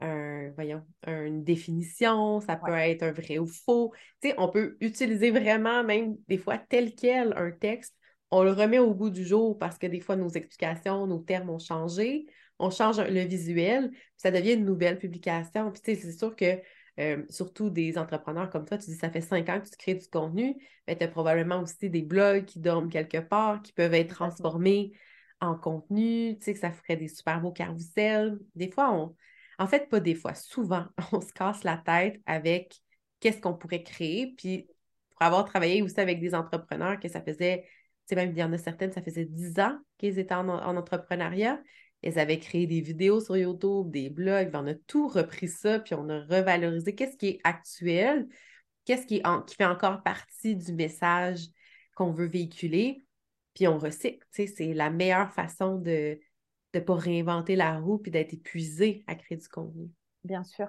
un- 0.00 0.50
voyons, 0.52 0.84
une 1.06 1.42
définition, 1.44 2.40
ça 2.40 2.56
peut 2.56 2.70
Ouais. 2.72 2.92
être 2.92 3.02
un 3.02 3.12
vrai 3.12 3.38
ou 3.38 3.46
faux. 3.46 3.92
Tu 4.20 4.28
sais, 4.30 4.34
on 4.38 4.48
peut 4.48 4.76
utiliser 4.80 5.30
vraiment, 5.30 5.82
même 5.84 6.16
des 6.28 6.38
fois, 6.38 6.58
tel 6.58 6.94
quel 6.94 7.32
un 7.36 7.50
texte 7.50 7.94
on 8.30 8.42
le 8.42 8.52
remet 8.52 8.78
au 8.78 8.94
goût 8.94 9.10
du 9.10 9.24
jour 9.24 9.58
parce 9.58 9.78
que 9.78 9.86
des 9.86 10.00
fois, 10.00 10.14
nos 10.16 10.28
explications, 10.28 11.06
nos 11.06 11.18
termes 11.18 11.50
ont 11.50 11.58
changé. 11.58 12.26
On 12.58 12.70
change 12.70 13.00
le 13.00 13.20
visuel, 13.22 13.90
puis 13.90 14.00
ça 14.16 14.30
devient 14.30 14.54
une 14.54 14.64
nouvelle 14.64 14.98
publication. 14.98 15.70
Puis, 15.70 15.80
tu 15.82 15.94
sais, 15.94 16.00
c'est 16.00 16.18
sûr 16.18 16.34
que, 16.34 16.60
euh, 16.98 17.24
surtout 17.28 17.70
des 17.70 17.96
entrepreneurs 17.98 18.50
comme 18.50 18.64
toi, 18.64 18.78
tu 18.78 18.90
dis 18.90 18.96
ça 18.96 19.10
fait 19.10 19.20
cinq 19.20 19.48
ans 19.48 19.60
que 19.60 19.68
tu 19.68 19.76
crées 19.76 19.94
du 19.94 20.08
contenu, 20.08 20.56
mais 20.86 20.96
tu 20.96 21.04
as 21.04 21.08
probablement 21.08 21.60
aussi 21.60 21.88
des 21.90 22.02
blogs 22.02 22.44
qui 22.44 22.58
dorment 22.58 22.88
quelque 22.90 23.18
part, 23.18 23.62
qui 23.62 23.72
peuvent 23.72 23.94
être 23.94 24.14
transformés 24.14 24.92
en 25.40 25.54
contenu, 25.54 26.36
tu 26.38 26.46
sais, 26.46 26.54
que 26.54 26.60
ça 26.60 26.72
ferait 26.72 26.96
des 26.96 27.08
super 27.08 27.40
beaux 27.40 27.52
carousels. 27.52 28.38
Des 28.54 28.70
fois, 28.70 28.92
on. 28.92 29.14
En 29.60 29.66
fait, 29.66 29.88
pas 29.88 30.00
des 30.00 30.14
fois, 30.14 30.34
souvent, 30.34 30.86
on 31.12 31.20
se 31.20 31.32
casse 31.32 31.64
la 31.64 31.76
tête 31.78 32.20
avec 32.26 32.76
qu'est-ce 33.20 33.40
qu'on 33.40 33.54
pourrait 33.54 33.82
créer. 33.82 34.34
Puis, 34.36 34.68
pour 35.10 35.22
avoir 35.22 35.44
travaillé 35.44 35.82
aussi 35.82 36.00
avec 36.00 36.20
des 36.20 36.34
entrepreneurs 36.34 36.98
que 37.00 37.08
ça 37.08 37.20
faisait 37.22 37.64
sais, 38.08 38.16
même 38.16 38.30
il 38.32 38.38
y 38.38 38.42
en 38.42 38.52
a 38.52 38.58
certaines, 38.58 38.92
ça 38.92 39.02
faisait 39.02 39.24
10 39.26 39.58
ans 39.60 39.78
qu'ils 39.98 40.18
étaient 40.18 40.34
en, 40.34 40.48
en 40.48 40.76
entrepreneuriat. 40.76 41.60
Elles 42.02 42.18
avaient 42.18 42.38
créé 42.38 42.66
des 42.66 42.80
vidéos 42.80 43.20
sur 43.20 43.36
YouTube, 43.36 43.90
des 43.90 44.08
blogs, 44.08 44.50
on 44.54 44.66
a 44.66 44.74
tout 44.74 45.08
repris 45.08 45.48
ça, 45.48 45.80
puis 45.80 45.94
on 45.94 46.08
a 46.08 46.20
revalorisé 46.20 46.94
qu'est-ce 46.94 47.16
qui 47.16 47.28
est 47.28 47.40
actuel, 47.44 48.28
qu'est-ce 48.84 49.06
qui, 49.06 49.20
fait 49.56 49.64
encore 49.64 50.02
partie 50.02 50.56
du 50.56 50.72
message 50.72 51.48
qu'on 51.96 52.12
veut 52.12 52.28
véhiculer, 52.28 53.04
puis 53.54 53.66
on 53.66 53.78
recycle. 53.78 54.24
C'est 54.30 54.72
la 54.74 54.90
meilleure 54.90 55.32
façon 55.32 55.76
de 55.76 56.18
ne 56.74 56.80
pas 56.80 56.94
réinventer 56.94 57.56
la 57.56 57.78
roue 57.78 57.98
puis 57.98 58.10
d'être 58.10 58.32
épuisé 58.32 59.04
à 59.06 59.14
créer 59.14 59.38
du 59.38 59.48
contenu. 59.48 59.90
Bien 60.22 60.44
sûr. 60.44 60.68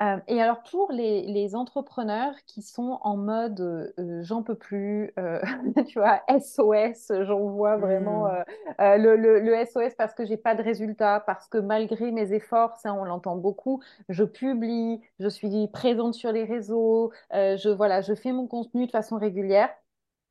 Euh, 0.00 0.16
et 0.26 0.42
alors 0.42 0.62
pour 0.64 0.90
les, 0.90 1.22
les 1.22 1.54
entrepreneurs 1.54 2.34
qui 2.46 2.62
sont 2.62 2.98
en 3.02 3.16
mode 3.16 3.60
euh, 3.60 4.22
j'en 4.22 4.42
peux 4.42 4.56
plus, 4.56 5.12
euh, 5.20 5.40
tu 5.86 6.00
vois, 6.00 6.20
SOS, 6.26 7.12
j'en 7.22 7.48
vois 7.50 7.76
vraiment 7.76 8.26
Mm. 8.26 8.28
euh, 8.28 8.42
euh, 8.80 8.96
le, 8.96 9.14
le- 9.16 9.38
le 9.38 9.54
SOS 9.54 9.94
parce 9.94 10.12
que 10.14 10.24
j'ai 10.26 10.36
pas 10.36 10.56
de 10.56 10.62
résultat, 10.64 11.20
parce 11.26 11.46
que 11.48 11.58
malgré 11.58 12.10
mes 12.10 12.32
efforts, 12.32 12.76
ça 12.78 12.92
on 12.92 13.04
l'entend 13.04 13.36
beaucoup, 13.36 13.80
je 14.08 14.24
publie, 14.24 15.00
je 15.20 15.28
suis 15.28 15.68
présente 15.68 16.14
sur 16.14 16.32
les 16.32 16.44
réseaux, 16.44 17.12
euh, 17.32 17.56
je, 17.56 17.68
voilà, 17.68 18.00
je 18.02 18.14
fais 18.14 18.32
mon 18.32 18.48
contenu 18.48 18.86
de 18.86 18.90
façon 18.90 19.16
régulière. 19.16 19.70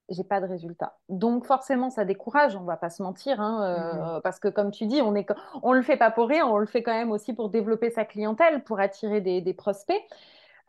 J'ai 0.10 0.24
pas 0.24 0.42
de 0.42 0.46
résultat. 0.48 0.98
Donc 1.10 1.46
forcément, 1.46 1.90
ça 1.90 2.04
décourage, 2.06 2.56
on 2.58 2.64
va 2.64 2.76
pas 2.78 2.90
se 2.90 3.02
mentir, 3.02 3.40
hein, 3.40 3.64
Mhm. 3.72 4.14
euh, 4.18 4.22
parce 4.22 4.40
que 4.40 4.50
comme 4.50 4.70
tu 4.72 4.86
dis, 4.86 5.02
on 5.02 5.16
est, 5.16 5.28
on 5.64 5.72
le 5.74 5.82
fait 5.82 5.96
pas 5.98 6.12
pour 6.12 6.28
rien, 6.28 6.46
on 6.46 6.58
le 6.58 6.66
fait 6.66 6.84
quand 6.84 6.94
même 6.94 7.12
aussi 7.12 7.34
pour 7.34 7.50
développer 7.50 7.90
sa 7.90 8.04
clientèle, 8.06 8.64
pour 8.64 8.80
attirer 8.82 9.22
des, 9.22 9.42
des 9.42 9.54
prospects. 9.54 10.02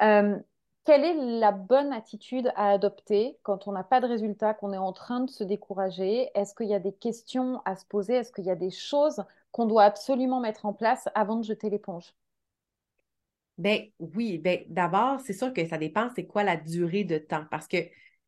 Euh, 0.02 0.38
quelle 0.84 1.04
est 1.04 1.14
la 1.40 1.52
bonne 1.52 1.92
attitude 1.92 2.52
à 2.56 2.70
adopter 2.72 3.38
quand 3.42 3.68
on 3.68 3.72
n'a 3.72 3.84
pas 3.84 4.00
de 4.00 4.06
résultat, 4.06 4.54
qu'on 4.54 4.72
est 4.72 4.78
en 4.78 4.92
train 4.92 5.20
de 5.20 5.30
se 5.30 5.44
décourager? 5.44 6.30
Est-ce 6.34 6.54
qu'il 6.54 6.68
y 6.68 6.74
a 6.74 6.80
des 6.80 6.92
questions 6.94 7.60
à 7.64 7.76
se 7.76 7.86
poser? 7.86 8.14
Est-ce 8.16 8.32
qu'il 8.32 8.44
y 8.46 8.50
a 8.50 8.56
des 8.56 8.70
choses 8.70 9.24
qu'on 9.52 9.66
doit 9.66 9.84
absolument 9.84 10.40
mettre 10.40 10.66
en 10.66 10.72
place 10.74 11.08
avant 11.14 11.36
de 11.36 11.44
jeter 11.44 11.70
l'éponge? 11.70 12.14
Ben 13.58 13.84
oui, 14.00 14.38
ben 14.38 14.64
d'abord, 14.68 15.20
c'est 15.20 15.32
sûr 15.32 15.52
que 15.52 15.66
ça 15.68 15.78
dépend 15.78 16.10
c'est 16.16 16.26
quoi 16.26 16.42
la 16.42 16.56
durée 16.56 17.04
de 17.04 17.18
temps? 17.18 17.44
Parce 17.50 17.68
que 17.68 17.76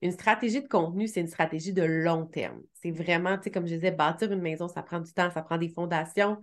une 0.02 0.12
stratégie 0.12 0.62
de 0.62 0.68
contenu, 0.68 1.08
c'est 1.08 1.20
une 1.20 1.26
stratégie 1.28 1.72
de 1.72 1.82
long 1.82 2.26
terme. 2.26 2.62
C'est 2.74 2.90
vraiment, 2.90 3.36
tu 3.38 3.44
sais, 3.44 3.50
comme 3.50 3.66
je 3.66 3.74
disais, 3.74 3.90
bâtir 3.90 4.30
une 4.32 4.42
maison, 4.42 4.68
ça 4.68 4.82
prend 4.82 5.00
du 5.00 5.12
temps, 5.12 5.30
ça 5.30 5.42
prend 5.42 5.58
des 5.58 5.68
fondations, 5.68 6.38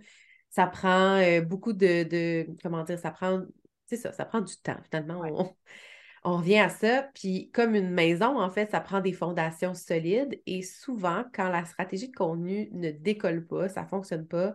ça 0.50 0.66
prend 0.66 1.16
euh, 1.18 1.40
beaucoup 1.40 1.72
de, 1.72 2.02
de, 2.04 2.46
comment 2.62 2.84
dire, 2.84 2.98
ça 2.98 3.10
prend, 3.10 3.42
c'est 3.86 3.96
ça, 3.96 4.12
ça 4.12 4.24
prend 4.24 4.40
du 4.40 4.56
temps. 4.58 4.76
Finalement, 4.90 5.20
Ouais. 5.20 5.30
on, 5.30 5.54
on 6.24 6.36
revient 6.38 6.58
à 6.58 6.68
ça. 6.68 7.04
Puis 7.14 7.50
comme 7.52 7.74
une 7.74 7.90
maison, 7.90 8.40
en 8.40 8.50
fait, 8.50 8.70
ça 8.70 8.80
prend 8.80 9.00
des 9.00 9.12
fondations 9.12 9.74
solides 9.74 10.40
et 10.46 10.62
souvent, 10.62 11.24
quand 11.34 11.48
la 11.48 11.64
stratégie 11.64 12.08
de 12.08 12.16
contenu 12.16 12.68
ne 12.72 12.90
décolle 12.90 13.46
pas, 13.46 13.68
ça 13.68 13.82
ne 13.82 13.88
fonctionne 13.88 14.26
pas, 14.26 14.54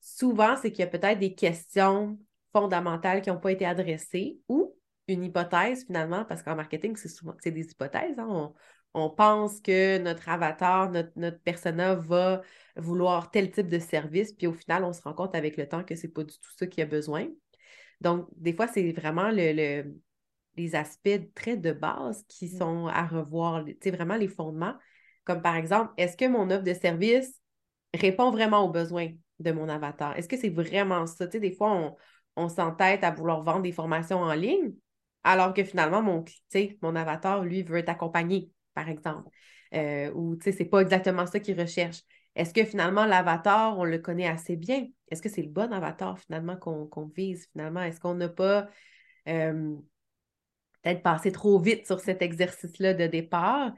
souvent, 0.00 0.56
c'est 0.56 0.70
qu'il 0.72 0.80
y 0.80 0.88
a 0.88 0.90
peut-être 0.90 1.18
des 1.18 1.34
questions 1.34 2.18
fondamentales 2.52 3.22
qui 3.22 3.30
n'ont 3.30 3.38
pas 3.40 3.52
été 3.52 3.64
adressées 3.66 4.38
ou 4.48 4.74
une 5.08 5.24
hypothèse 5.24 5.84
finalement, 5.86 6.24
parce 6.24 6.42
qu'en 6.42 6.56
marketing, 6.56 6.96
c'est 6.96 7.08
souvent 7.08 7.34
c'est 7.40 7.50
des 7.50 7.70
hypothèses. 7.70 8.18
hein. 8.18 8.26
On, 8.28 8.54
on 8.94 9.10
pense 9.10 9.60
que 9.60 9.98
notre 9.98 10.28
avatar, 10.28 10.90
notre, 10.90 11.12
notre 11.16 11.40
persona 11.40 11.94
va 11.94 12.42
vouloir 12.76 13.30
tel 13.30 13.50
type 13.50 13.68
de 13.68 13.78
service, 13.78 14.32
puis 14.32 14.46
au 14.46 14.52
final, 14.52 14.84
on 14.84 14.92
se 14.92 15.02
rend 15.02 15.14
compte 15.14 15.34
avec 15.34 15.56
le 15.56 15.66
temps 15.68 15.82
que 15.84 15.96
c'est 15.96 16.08
pas 16.08 16.24
du 16.24 16.34
tout 16.34 16.50
ça 16.56 16.66
qu'il 16.66 16.82
a 16.82 16.86
besoin. 16.86 17.26
Donc, 18.00 18.28
des 18.36 18.52
fois, 18.52 18.68
c'est 18.68 18.92
vraiment 18.92 19.30
le, 19.30 19.52
le- 19.52 19.94
les 20.56 20.74
aspects 20.74 21.32
très 21.34 21.56
de 21.56 21.72
base 21.72 22.24
qui 22.28 22.46
Mm. 22.54 22.58
sont 22.58 22.86
à 22.88 23.06
revoir, 23.06 23.64
sais, 23.82 23.90
vraiment 23.90 24.16
les 24.16 24.28
fondements. 24.28 24.74
Comme 25.24 25.42
par 25.42 25.56
exemple, 25.56 25.92
est-ce 25.96 26.16
que 26.16 26.26
mon 26.26 26.50
offre 26.50 26.64
de 26.64 26.74
service 26.74 27.40
répond 27.94 28.30
vraiment 28.30 28.64
aux 28.64 28.70
besoins 28.70 29.10
de 29.40 29.52
mon 29.52 29.68
avatar? 29.68 30.16
Est-ce 30.18 30.28
que 30.28 30.36
c'est 30.36 30.50
vraiment 30.50 31.06
ça? 31.06 31.26
Tu 31.26 31.32
sais, 31.32 31.40
des 31.40 31.52
fois, 31.52 31.72
on, 31.72 31.96
on 32.36 32.48
s'entête 32.48 33.04
à 33.04 33.10
vouloir 33.10 33.42
vendre 33.42 33.62
des 33.62 33.72
formations 33.72 34.18
en 34.20 34.34
ligne, 34.34 34.72
alors 35.24 35.54
que 35.54 35.64
finalement, 35.64 36.02
mon, 36.02 36.24
mon 36.82 36.96
avatar, 36.96 37.44
lui, 37.44 37.62
veut 37.62 37.78
être 37.78 37.88
accompagné, 37.88 38.50
par 38.74 38.88
exemple. 38.88 39.28
Euh, 39.74 40.12
ou, 40.14 40.36
tu 40.36 40.44
sais, 40.44 40.52
c'est 40.52 40.64
pas 40.64 40.80
exactement 40.80 41.26
ça 41.26 41.40
qu'il 41.40 41.58
recherche. 41.58 42.02
Est-ce 42.34 42.54
que 42.54 42.64
finalement, 42.64 43.04
l'avatar, 43.04 43.78
on 43.78 43.84
le 43.84 43.98
connaît 43.98 44.26
assez 44.26 44.56
bien? 44.56 44.86
Est-ce 45.10 45.22
que 45.22 45.28
c'est 45.28 45.42
le 45.42 45.48
bon 45.48 45.72
avatar, 45.72 46.18
finalement, 46.18 46.56
qu'on 46.56 46.86
qu'on 46.86 47.06
vise, 47.06 47.46
finalement? 47.52 47.82
Est-ce 47.82 48.00
qu'on 48.00 48.14
n'a 48.14 48.28
pas 48.28 48.68
euh, 49.28 49.76
peut-être 50.82 51.02
passé 51.02 51.32
trop 51.32 51.58
vite 51.58 51.86
sur 51.86 52.00
cet 52.00 52.22
exercice-là 52.22 52.94
de 52.94 53.06
départ? 53.06 53.72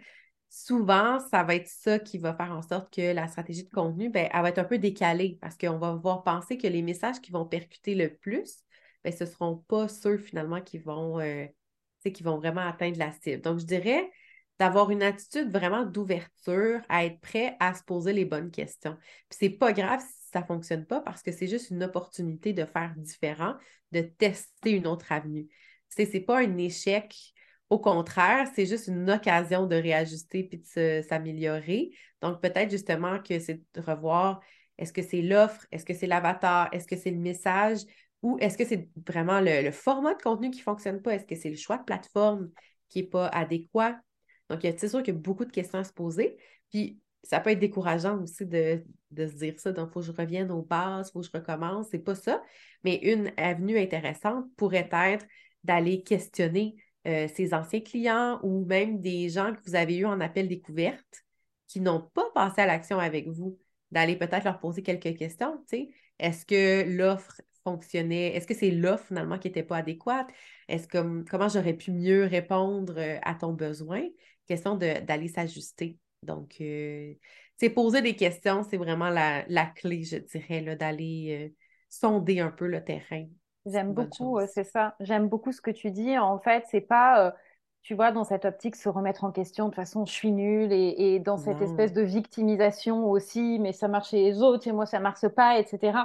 Souvent, 0.49 1.19
ça 1.19 1.43
va 1.43 1.57
être 1.57 1.69
ça 1.69 1.99
qui 1.99 2.19
va 2.19 2.35
faire 2.35 2.53
en 2.53 2.63
sorte 2.63 2.95
que 2.95 3.13
la 3.13 3.27
stratégie 3.27 3.65
de 3.65 3.71
contenu, 3.71 4.09
ben, 4.09 4.29
elle 4.33 4.43
va 4.43 4.51
être 4.51 4.59
un 4.59 4.65
peu 4.65 4.79
décalée 4.79 5.39
parce 5.41 5.57
qu'on 5.57 5.79
va 5.79 5.95
voir 5.95 6.23
penser 6.23 6.57
que 6.57 6.69
les 6.69 6.83
messages 6.83 7.21
qui 7.21 7.33
vont 7.33 7.45
percuter 7.45 7.95
le 7.97 8.15
plus, 8.15 8.64
ben, 9.05 9.13
ce 9.13 9.25
ne 9.25 9.29
seront 9.29 9.57
pas 9.69 9.89
ceux 9.89 10.19
finalement 10.19 10.61
qui 10.61 10.79
vont, 10.79 11.21
euh, 11.21 11.47
vont 12.23 12.39
vraiment 12.39 12.67
atteindre 12.67 12.99
la 12.99 13.13
cible. 13.13 13.43
Donc, 13.43 13.61
je 13.61 13.67
dirais 13.67 14.11
d'avoir 14.59 14.91
une 14.91 15.03
attitude 15.03 15.51
vraiment 15.51 15.85
d'ouverture, 15.85 16.81
à 16.89 17.05
être 17.05 17.21
prêt 17.21 17.57
à 17.61 17.75
se 17.75 17.83
poser 17.83 18.13
les 18.13 18.25
bonnes 18.25 18.51
questions. 18.51 18.97
Puis 19.29 19.39
c'est 19.41 19.51
pas 19.51 19.73
grave 19.73 20.01
si 20.01 20.31
ça 20.33 20.41
ne 20.41 20.47
fonctionne 20.47 20.87
pas 20.87 21.01
parce 21.01 21.23
que 21.23 21.33
c'est 21.33 21.49
juste 21.49 21.71
une 21.71 21.83
opportunité 21.83 22.53
de 22.53 22.65
faire 22.65 22.95
différent, 22.97 23.55
de 23.93 24.01
tester 24.03 24.71
une 24.71 24.87
autre 24.87 25.11
avenue. 25.11 25.49
Sais, 25.89 26.07
c'est 26.07 26.21
pas 26.21 26.41
un 26.41 26.57
échec. 26.59 27.17
Au 27.71 27.79
contraire, 27.79 28.49
c'est 28.55 28.67
juste 28.67 28.89
une 28.89 29.11
occasion 29.11 29.67
de 29.67 29.77
réajuster 29.77 30.45
puis 30.45 30.63
de 30.77 31.03
s'améliorer. 31.03 31.91
Donc, 32.21 32.41
peut-être 32.41 32.71
justement 32.71 33.21
que 33.21 33.39
c'est 33.39 33.61
de 33.75 33.81
revoir 33.81 34.41
est-ce 34.79 34.93
que 34.93 35.03
c'est 35.03 35.23
l'offre, 35.23 35.67
est-ce 35.71 35.85
que 35.85 35.95
c'est 35.95 36.07
l'avatar, 36.07 36.69
est-ce 36.73 36.87
que 36.87 36.97
c'est 36.97 37.11
le 37.11 37.19
message? 37.19 37.81
Ou 38.25 38.39
est-ce 38.41 38.57
que 38.57 38.65
c'est 38.65 38.89
vraiment 39.07 39.39
le, 39.39 39.71
format 39.71 40.15
de 40.15 40.23
contenu 40.23 40.51
qui 40.51 40.61
ne 40.61 40.65
fonctionne 40.65 41.03
pas? 41.03 41.15
Est-ce 41.15 41.27
que 41.27 41.35
c'est 41.35 41.51
le 41.51 41.57
choix 41.57 41.77
de 41.77 41.85
plateforme 41.85 42.51
qui 42.89 43.03
n'est 43.03 43.07
pas 43.07 43.29
adéquat? 43.29 44.01
Donc, 44.49 44.61
c'est 44.63 44.89
sûr 44.89 45.03
qu'il 45.03 45.13
y 45.13 45.17
a 45.17 45.21
beaucoup 45.21 45.45
de 45.45 45.53
questions 45.53 45.79
à 45.79 45.85
se 45.85 45.93
poser. 45.93 46.39
Puis, 46.71 46.99
ça 47.23 47.39
peut 47.39 47.51
être 47.51 47.59
décourageant 47.59 48.23
aussi 48.23 48.47
de, 48.47 48.83
de 49.11 49.27
se 49.27 49.35
dire 49.35 49.61
ça. 49.61 49.73
Donc, 49.73 49.91
il 49.91 49.93
faut 49.93 50.01
que 50.01 50.07
je 50.07 50.13
revienne 50.13 50.51
aux 50.51 50.63
bases, 50.63 51.09
il 51.09 51.13
faut 51.13 51.21
que 51.21 51.27
je 51.27 51.33
recommence. 51.33 51.89
C'est 51.91 51.99
pas 51.99 52.15
ça. 52.15 52.43
Mais 52.83 52.97
une 52.97 53.31
avenue 53.37 53.79
intéressante 53.79 54.47
pourrait 54.57 54.89
être 54.91 55.27
d'aller 55.63 56.03
questionner 56.03 56.77
euh, 57.07 57.29
ses 57.29 57.53
anciens 57.53 57.81
clients 57.81 58.41
ou 58.43 58.65
même 58.65 59.03
des 59.03 59.29
gens 59.29 59.53
que 59.53 59.61
vous 59.67 59.75
avez 59.75 59.99
eus 59.99 60.07
en 60.07 60.21
appel 60.21 60.49
découverte 60.49 61.25
qui 61.69 61.81
n'ont 61.81 62.01
pas 62.01 62.31
passé 62.35 62.63
à 62.63 62.67
l'action 62.67 62.99
avec 62.99 63.29
vous, 63.29 63.59
d'aller 63.91 64.17
peut-être 64.17 64.45
leur 64.45 64.61
poser 64.61 64.83
quelques 64.83 65.15
questions. 65.15 65.63
Est-ce 66.19 66.47
que 66.47 66.89
l'offre 66.89 67.43
fonctionnait? 67.65 68.37
Est-ce 68.37 68.47
que 68.47 68.55
c'est 68.55 68.71
l'offre 68.71 69.07
finalement 69.07 69.39
qui 69.39 69.49
n'était 69.49 69.63
pas 69.63 69.79
adéquate? 69.79 70.29
Est-ce 70.69 70.87
que 70.87 71.25
comment 71.29 71.49
j'aurais 71.49 71.75
pu 71.75 71.91
mieux 71.91 72.25
répondre 72.25 72.95
euh, 72.99 73.19
à 73.23 73.35
ton 73.35 73.53
besoin? 73.53 74.03
Question 74.47 74.77
d'aller 74.77 75.29
s'ajuster. 75.29 75.99
Donc, 76.23 76.55
c'est 76.59 77.71
poser 77.75 78.03
des 78.03 78.15
questions, 78.15 78.63
c'est 78.63 78.77
vraiment 78.77 79.09
la, 79.09 79.67
clé, 79.75 80.05
je 80.05 80.19
dirais, 80.19 80.77
d'aller 80.77 81.55
sonder 81.89 82.41
un 82.41 82.51
peu 82.51 82.67
le 82.67 82.85
terrain. 82.85 83.27
J'aime 83.67 83.95
beaucoup, 83.95 84.39
c'est 84.47 84.65
ça. 84.65 84.97
J'aime 85.01 85.29
beaucoup 85.29 85.53
ce 85.53 85.63
que 85.63 85.71
tu 85.71 85.91
dis. 85.91 86.19
En 86.19 86.39
fait, 86.39 86.65
c'est 86.71 86.83
pas 86.83 87.35
tu 87.85 87.95
vois, 87.95 88.13
dans 88.13 88.25
cette 88.25 88.47
optique, 88.47 88.77
se 88.77 88.89
remettre 88.89 89.25
en 89.25 89.31
question, 89.31 89.67
de 89.67 89.71
toute 89.71 89.77
façon, 89.77 90.07
je 90.07 90.13
suis 90.13 90.33
nulle, 90.33 90.73
et, 90.73 91.21
dans 91.21 91.37
cette 91.37 91.61
espèce 91.61 91.93
de 91.93 92.01
victimisation 92.01 93.11
aussi, 93.11 93.59
mais 93.61 93.75
ça 93.75 93.89
marche 93.89 94.09
chez 94.09 94.23
les 94.23 94.41
autres, 94.41 94.67
et 94.67 94.73
moi, 94.73 94.87
ça 94.87 95.01
marche 95.01 95.29
pas, 95.29 95.59
etc. 95.59 95.99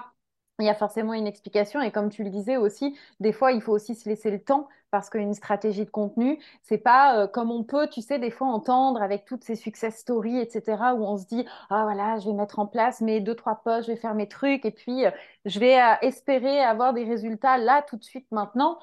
Il 0.60 0.66
y 0.66 0.70
a 0.70 0.76
forcément 0.76 1.14
une 1.14 1.28
explication, 1.28 1.82
et 1.82 1.92
comme 1.92 2.10
tu 2.10 2.24
le 2.24 2.30
disais 2.30 2.58
aussi, 2.58 2.98
des 3.20 3.32
fois, 3.32 3.52
il 3.52 3.62
faut 3.62 3.72
aussi 3.72 3.96
se 3.96 4.10
laisser 4.10 4.30
le 4.30 4.42
temps, 4.42 4.68
parce 4.92 5.10
qu'une 5.10 5.34
stratégie 5.34 5.86
de 5.86 5.90
contenu, 5.90 6.40
c'est 6.64 6.78
pas 6.78 7.18
euh, 7.18 7.28
comme 7.28 7.52
on 7.52 7.64
peut, 7.64 7.88
tu 7.88 8.02
sais, 8.02 8.20
des 8.20 8.32
fois 8.32 8.48
entendre 8.48 9.02
avec 9.02 9.26
toutes 9.26 9.44
ces 9.44 9.56
success 9.56 9.98
stories, 9.98 10.40
etc., 10.40 10.94
où 10.96 11.04
on 11.04 11.18
se 11.18 11.26
dit, 11.28 11.46
ah 11.70 11.84
voilà, 11.84 12.20
je 12.20 12.28
vais 12.30 12.34
mettre 12.34 12.60
en 12.60 12.68
place 12.68 13.02
mes 13.02 13.20
deux, 13.22 13.36
trois 13.36 13.62
posts, 13.64 13.88
je 13.88 13.94
vais 13.94 14.00
faire 14.00 14.16
mes 14.16 14.28
trucs, 14.28 14.66
et 14.66 14.72
puis 14.72 15.06
euh, 15.06 15.12
je 15.46 15.60
vais 15.60 15.80
euh, 15.80 15.96
espérer 16.02 16.62
avoir 16.62 16.94
des 16.94 17.04
résultats 17.04 17.58
là, 17.58 17.82
tout 17.88 17.98
de 17.98 18.04
suite, 18.04 18.28
maintenant. 18.32 18.80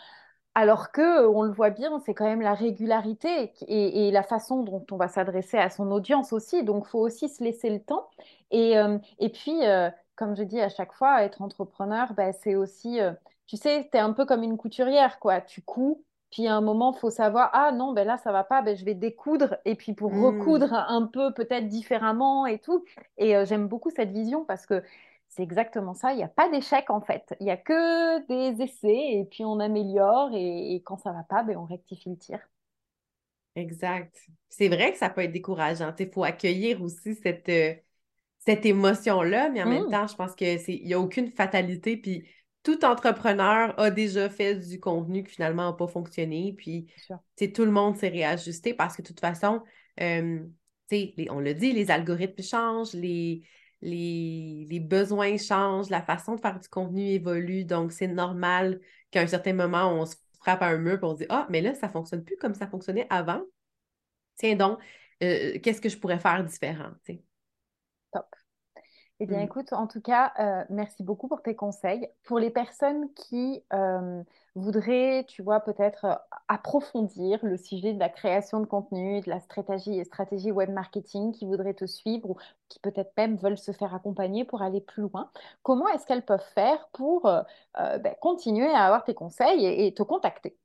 Alors 0.54 0.90
que, 0.90 1.26
on 1.26 1.42
le 1.42 1.52
voit 1.52 1.68
bien, 1.70 2.00
c'est 2.06 2.14
quand 2.14 2.24
même 2.24 2.40
la 2.40 2.54
régularité 2.54 3.52
et, 3.68 4.10
la 4.10 4.22
façon 4.22 4.62
dont 4.62 4.86
on 4.90 4.96
va 4.96 5.06
s'adresser 5.06 5.58
à 5.58 5.68
son 5.68 5.90
audience 5.90 6.32
aussi. 6.32 6.64
Donc, 6.64 6.86
faut 6.86 6.98
aussi 7.00 7.28
se 7.28 7.44
laisser 7.44 7.68
le 7.68 7.80
temps. 7.80 8.08
Et, 8.50 8.78
euh, 8.78 8.96
puis, 9.34 9.60
comme 10.16 10.36
je 10.36 10.42
dis 10.42 10.60
à 10.60 10.68
chaque 10.68 10.92
fois, 10.92 11.22
être 11.22 11.42
entrepreneur, 11.42 12.12
bah, 12.14 12.32
c'est 12.32 12.56
aussi, 12.56 13.00
euh, 13.00 13.12
tu 13.46 13.56
sais, 13.56 13.88
tu 13.90 13.96
es 13.96 14.00
un 14.00 14.12
peu 14.12 14.26
comme 14.26 14.42
une 14.42 14.56
couturière, 14.56 15.18
quoi. 15.20 15.40
Tu 15.40 15.62
couds, 15.62 16.04
puis 16.30 16.46
à 16.48 16.56
un 16.56 16.60
moment, 16.60 16.92
il 16.94 16.98
faut 16.98 17.10
savoir, 17.10 17.50
ah 17.52 17.72
non, 17.72 17.92
ben 17.92 18.06
là, 18.06 18.18
ça 18.18 18.32
va 18.32 18.44
pas, 18.44 18.62
ben, 18.62 18.76
je 18.76 18.84
vais 18.84 18.94
découdre, 18.94 19.56
et 19.64 19.74
puis 19.76 19.94
pour 19.94 20.12
mmh. 20.12 20.24
recoudre 20.24 20.72
un 20.72 21.06
peu, 21.06 21.32
peut-être 21.32 21.68
différemment 21.68 22.46
et 22.46 22.58
tout. 22.58 22.84
Et 23.18 23.34
j'aime 23.46 23.68
beaucoup 23.68 23.90
cette 23.90 24.10
vision 24.10 24.44
parce 24.44 24.66
que 24.66 24.82
c'est 25.28 25.42
exactement 25.42 25.94
ça. 25.94 26.12
Il 26.12 26.16
n'y 26.16 26.22
a 26.22 26.28
pas 26.28 26.48
d'échec 26.48 26.88
en 26.90 27.00
fait. 27.00 27.34
Il 27.40 27.44
n'y 27.44 27.50
a 27.50 27.56
que 27.56 28.26
des 28.26 28.62
essais 28.62 29.12
et 29.12 29.24
puis 29.30 29.44
on 29.44 29.60
améliore 29.60 30.30
et, 30.32 30.82
quand 30.84 30.96
ça 30.96 31.10
ne 31.10 31.16
va 31.16 31.24
pas, 31.24 31.42
ben, 31.42 31.56
on 31.56 31.64
rectifie 31.64 32.10
le 32.10 32.16
tir. 32.16 32.40
Exact. 33.54 34.14
C'est 34.48 34.68
vrai 34.68 34.92
que 34.92 34.98
ça 34.98 35.10
peut 35.10 35.22
être 35.22 35.32
décourageant. 35.32 35.94
Il 35.98 36.10
faut 36.10 36.24
accueillir 36.24 36.82
aussi 36.82 37.14
cette, 37.14 37.48
euh, 37.48 37.74
cette 38.46 38.64
émotion-là, 38.64 39.50
mais 39.50 39.62
en 39.62 39.68
même 39.68 39.86
mmh. 39.86 39.90
temps, 39.90 40.06
je 40.06 40.14
pense 40.14 40.34
qu'il 40.34 40.84
n'y 40.84 40.94
a 40.94 41.00
aucune 41.00 41.30
fatalité. 41.32 41.96
Puis 41.96 42.28
tout 42.62 42.84
entrepreneur 42.84 43.78
a 43.78 43.90
déjà 43.90 44.28
fait 44.28 44.54
du 44.54 44.78
contenu 44.78 45.24
qui 45.24 45.32
finalement 45.32 45.70
n'a 45.70 45.72
pas 45.72 45.88
fonctionné. 45.88 46.54
Puis 46.56 46.86
tout 47.54 47.64
le 47.64 47.70
monde 47.70 47.96
s'est 47.96 48.08
réajusté 48.08 48.72
parce 48.72 48.96
que 48.96 49.02
de 49.02 49.08
toute 49.08 49.20
façon, 49.20 49.62
euh, 50.00 50.40
on 51.30 51.40
le 51.40 51.54
dit, 51.54 51.72
les 51.72 51.90
algorithmes 51.90 52.42
changent, 52.42 52.92
les, 52.94 53.42
les, 53.82 54.80
besoins 54.80 55.36
changent, 55.36 55.90
la 55.90 56.02
façon 56.02 56.36
de 56.36 56.40
faire 56.40 56.58
du 56.60 56.68
contenu 56.68 57.02
évolue. 57.02 57.64
Donc, 57.64 57.92
c'est 57.92 58.08
normal 58.08 58.80
qu'à 59.10 59.22
un 59.22 59.26
certain 59.26 59.52
moment, 59.52 59.92
on 59.92 60.06
se 60.06 60.16
frappe 60.38 60.62
à 60.62 60.66
un 60.66 60.78
mur 60.78 60.94
et 60.94 61.04
on 61.04 61.12
se 61.12 61.18
dit 61.18 61.26
Ah, 61.28 61.46
mais 61.50 61.60
là, 61.60 61.74
ça 61.74 61.88
ne 61.88 61.92
fonctionne 61.92 62.24
plus 62.24 62.36
comme 62.36 62.54
ça 62.54 62.68
fonctionnait 62.68 63.06
avant. 63.10 63.42
Tiens 64.36 64.54
donc, 64.54 64.78
euh, 65.22 65.58
qu'est-ce 65.62 65.80
que 65.80 65.88
je 65.88 65.98
pourrais 65.98 66.18
faire 66.18 66.44
différent? 66.44 66.90
Top. 68.12 68.26
Eh 69.18 69.26
bien, 69.26 69.38
mmh. 69.38 69.44
écoute, 69.44 69.72
en 69.72 69.86
tout 69.86 70.02
cas, 70.02 70.32
euh, 70.38 70.64
merci 70.68 71.02
beaucoup 71.02 71.26
pour 71.26 71.40
tes 71.40 71.56
conseils. 71.56 72.06
Pour 72.24 72.38
les 72.38 72.50
personnes 72.50 73.10
qui 73.14 73.64
euh, 73.72 74.22
voudraient, 74.54 75.24
tu 75.26 75.42
vois, 75.42 75.60
peut-être 75.60 76.04
euh, 76.04 76.14
approfondir 76.48 77.38
le 77.42 77.56
sujet 77.56 77.94
de 77.94 77.98
la 77.98 78.10
création 78.10 78.60
de 78.60 78.66
contenu, 78.66 79.22
de 79.22 79.30
la 79.30 79.40
stratégie, 79.40 80.04
stratégie 80.04 80.52
web 80.52 80.68
marketing, 80.70 81.32
qui 81.32 81.46
voudraient 81.46 81.72
te 81.72 81.86
suivre 81.86 82.28
ou 82.28 82.36
qui 82.68 82.78
peut-être 82.80 83.12
même 83.16 83.36
veulent 83.36 83.56
se 83.56 83.72
faire 83.72 83.94
accompagner 83.94 84.44
pour 84.44 84.60
aller 84.60 84.82
plus 84.82 85.04
loin, 85.04 85.30
comment 85.62 85.88
est-ce 85.88 86.04
qu'elles 86.04 86.24
peuvent 86.24 86.40
faire 86.54 86.88
pour 86.92 87.22
ben, 87.74 88.14
continuer 88.20 88.68
à 88.68 88.84
avoir 88.84 89.04
tes 89.04 89.14
conseils 89.14 89.64
et 89.64 89.94
te 89.94 90.02
contacter? 90.02 90.58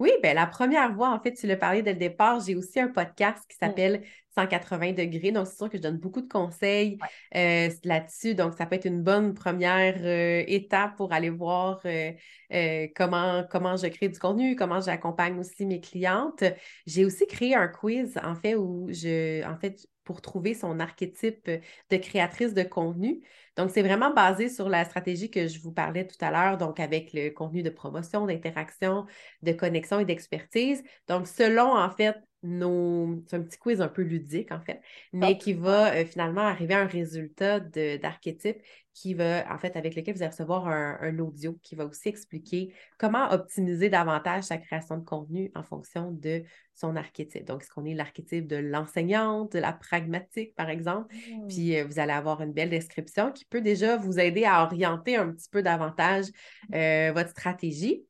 Oui, 0.00 0.10
ben 0.22 0.34
la 0.34 0.46
première 0.46 0.92
voie, 0.94 1.10
en 1.10 1.20
fait, 1.20 1.34
tu 1.34 1.46
l'as 1.46 1.56
parlé 1.56 1.82
dès 1.82 1.92
le 1.92 1.98
départ, 1.98 2.40
j'ai 2.40 2.56
aussi 2.56 2.80
un 2.80 2.88
podcast 2.88 3.44
qui 3.46 3.56
mmh. 3.56 3.66
s'appelle 3.66 4.02
180 4.34 4.92
degrés. 4.92 5.30
Donc, 5.30 5.46
c'est 5.46 5.56
sûr 5.56 5.68
que 5.68 5.76
je 5.76 5.82
donne 5.82 5.98
beaucoup 5.98 6.22
de 6.22 6.28
conseils 6.28 6.96
euh, 7.36 7.68
là-dessus. 7.84 8.34
Donc, 8.34 8.54
ça 8.54 8.64
peut 8.64 8.76
être 8.76 8.86
une 8.86 9.02
bonne 9.02 9.34
première 9.34 9.98
euh, 10.00 10.42
étape 10.46 10.96
pour 10.96 11.12
aller 11.12 11.28
voir 11.28 11.82
euh, 11.84 12.86
comment, 12.96 13.44
comment 13.50 13.76
je 13.76 13.88
crée 13.88 14.08
du 14.08 14.18
contenu, 14.18 14.56
comment 14.56 14.80
j'accompagne 14.80 15.38
aussi 15.38 15.66
mes 15.66 15.80
clientes. 15.80 16.44
J'ai 16.86 17.04
aussi 17.04 17.26
créé 17.26 17.54
un 17.54 17.68
quiz, 17.68 18.18
en 18.24 18.34
fait, 18.34 18.54
où 18.54 18.88
je, 18.90 19.44
en 19.46 19.58
fait, 19.58 19.86
pour 20.10 20.22
trouver 20.22 20.54
son 20.54 20.80
archétype 20.80 21.48
de 21.90 21.96
créatrice 21.96 22.52
de 22.52 22.64
contenu. 22.64 23.22
Donc, 23.56 23.70
c'est 23.70 23.82
vraiment 23.82 24.12
basé 24.12 24.48
sur 24.48 24.68
la 24.68 24.84
stratégie 24.84 25.30
que 25.30 25.46
je 25.46 25.60
vous 25.60 25.70
parlais 25.70 26.04
tout 26.04 26.16
à 26.20 26.32
l'heure, 26.32 26.58
donc 26.58 26.80
avec 26.80 27.12
le 27.12 27.30
contenu 27.30 27.62
de 27.62 27.70
promotion, 27.70 28.26
d'interaction, 28.26 29.06
de 29.42 29.52
connexion 29.52 30.00
et 30.00 30.04
d'expertise. 30.04 30.82
Donc, 31.06 31.28
selon, 31.28 31.76
en 31.76 31.90
fait, 31.90 32.16
nos... 32.42 33.22
C'est 33.26 33.36
un 33.36 33.42
petit 33.42 33.58
quiz 33.58 33.80
un 33.80 33.88
peu 33.88 34.02
ludique, 34.02 34.52
en 34.52 34.60
fait, 34.60 34.80
mais 35.12 35.38
qui 35.38 35.52
va 35.52 35.94
euh, 35.94 36.04
finalement 36.04 36.42
arriver 36.42 36.74
à 36.74 36.80
un 36.80 36.86
résultat 36.86 37.60
d'archétype 37.60 38.58
qui 38.94 39.14
va, 39.14 39.44
en 39.52 39.58
fait, 39.58 39.76
avec 39.76 39.94
lequel 39.94 40.14
vous 40.14 40.22
allez 40.22 40.30
recevoir 40.30 40.68
un, 40.68 41.18
audio 41.18 41.58
qui 41.62 41.74
va 41.74 41.86
aussi 41.86 42.08
expliquer 42.08 42.74
comment 42.98 43.30
optimiser 43.30 43.88
davantage 43.88 44.44
sa 44.44 44.58
création 44.58 44.96
de 44.96 45.04
contenu 45.04 45.50
en 45.54 45.62
fonction 45.62 46.10
de 46.10 46.42
son 46.74 46.96
archétype. 46.96 47.44
Donc, 47.44 47.62
est-ce 47.62 47.70
qu'on 47.70 47.84
est 47.84 47.94
l'archétype 47.94 48.46
de 48.46 48.56
l'enseignante, 48.56 49.52
de 49.52 49.58
la 49.58 49.72
pragmatique, 49.72 50.54
par 50.54 50.68
exemple? 50.70 51.14
Mmh. 51.14 51.46
Puis, 51.48 51.78
euh, 51.78 51.84
vous 51.84 51.98
allez 51.98 52.12
avoir 52.12 52.42
une 52.42 52.52
belle 52.52 52.70
description 52.70 53.32
qui 53.32 53.44
peut 53.44 53.60
déjà 53.60 53.96
vous 53.96 54.18
aider 54.18 54.44
à 54.44 54.64
orienter 54.64 55.16
un 55.16 55.30
petit 55.30 55.48
peu 55.48 55.62
davantage 55.62 56.26
euh, 56.74 57.12
votre 57.14 57.30
stratégie. 57.30 58.04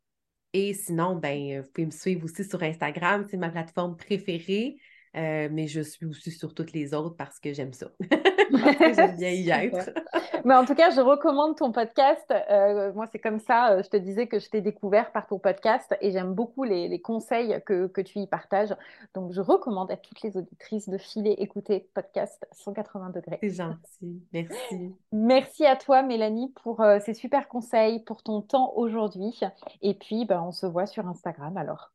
Et 0.53 0.75
sinon, 0.75 1.17
ben, 1.17 1.61
vous 1.63 1.69
pouvez 1.71 1.87
me 1.87 1.91
suivre 1.93 2.25
aussi 2.25 2.45
sur 2.45 2.63
Instagram, 2.63 3.25
c'est 3.31 3.37
ma 3.37 3.51
plateforme 3.51 3.97
préférée. 3.97 4.79
Euh, 5.17 5.49
mais 5.51 5.67
je 5.67 5.81
suis 5.81 6.07
aussi 6.07 6.31
sur 6.31 6.55
toutes 6.55 6.73
les 6.73 6.95
autres 6.95 7.17
parce 7.17 7.41
que 7.41 7.53
j'aime 7.53 7.73
ça. 7.73 7.89
parce 8.53 8.77
que 8.77 8.95
j'aime 8.95 9.17
bien 9.17 9.31
y 9.31 9.51
être. 9.51 9.91
mais 10.45 10.55
en 10.55 10.65
tout 10.65 10.75
cas, 10.75 10.91
je 10.91 11.01
recommande 11.01 11.57
ton 11.57 11.73
podcast. 11.73 12.33
Euh, 12.51 12.93
moi, 12.93 13.09
c'est 13.11 13.19
comme 13.19 13.41
ça. 13.41 13.73
Euh, 13.73 13.83
je 13.83 13.89
te 13.89 13.97
disais 13.97 14.29
que 14.29 14.39
je 14.39 14.49
t'ai 14.49 14.61
découvert 14.61 15.11
par 15.11 15.27
ton 15.27 15.41
podcast 15.41 15.97
et 16.01 16.13
j'aime 16.13 16.33
beaucoup 16.35 16.63
les, 16.63 17.01
conseils 17.01 17.61
que, 17.67 17.89
que, 17.89 18.01
tu 18.01 18.21
y 18.21 18.27
partages. 18.29 18.75
Donc, 19.15 19.33
je 19.33 19.41
recommande 19.41 19.91
à 19.91 19.97
toutes 19.97 20.23
les 20.23 20.37
auditrices 20.37 20.89
de 20.89 20.99
filer 20.99 21.33
écouter 21.39 21.89
podcast 21.93 22.47
180 22.53 23.11
degrés. 23.11 23.39
C'est 23.43 23.51
gentil. 23.51 24.23
Merci. 24.33 24.95
Merci 25.11 25.67
à 25.67 25.75
toi, 25.75 26.03
Mélanie, 26.03 26.53
pour 26.63 26.85
ces 27.01 27.15
super 27.15 27.49
conseils, 27.49 28.01
pour 28.05 28.23
ton 28.23 28.43
temps 28.43 28.73
aujourd'hui. 28.77 29.41
Et 29.83 29.95
puis, 29.95 30.25
ben, 30.25 30.41
on 30.41 30.53
se 30.53 30.67
voit 30.67 30.87
sur 30.87 31.09
Instagram 31.09 31.57
alors. 31.57 31.93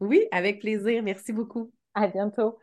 Oui, 0.00 0.26
avec 0.30 0.60
plaisir. 0.60 1.02
Merci 1.02 1.32
beaucoup. 1.32 1.70
À 2.00 2.06
bientôt. 2.06 2.58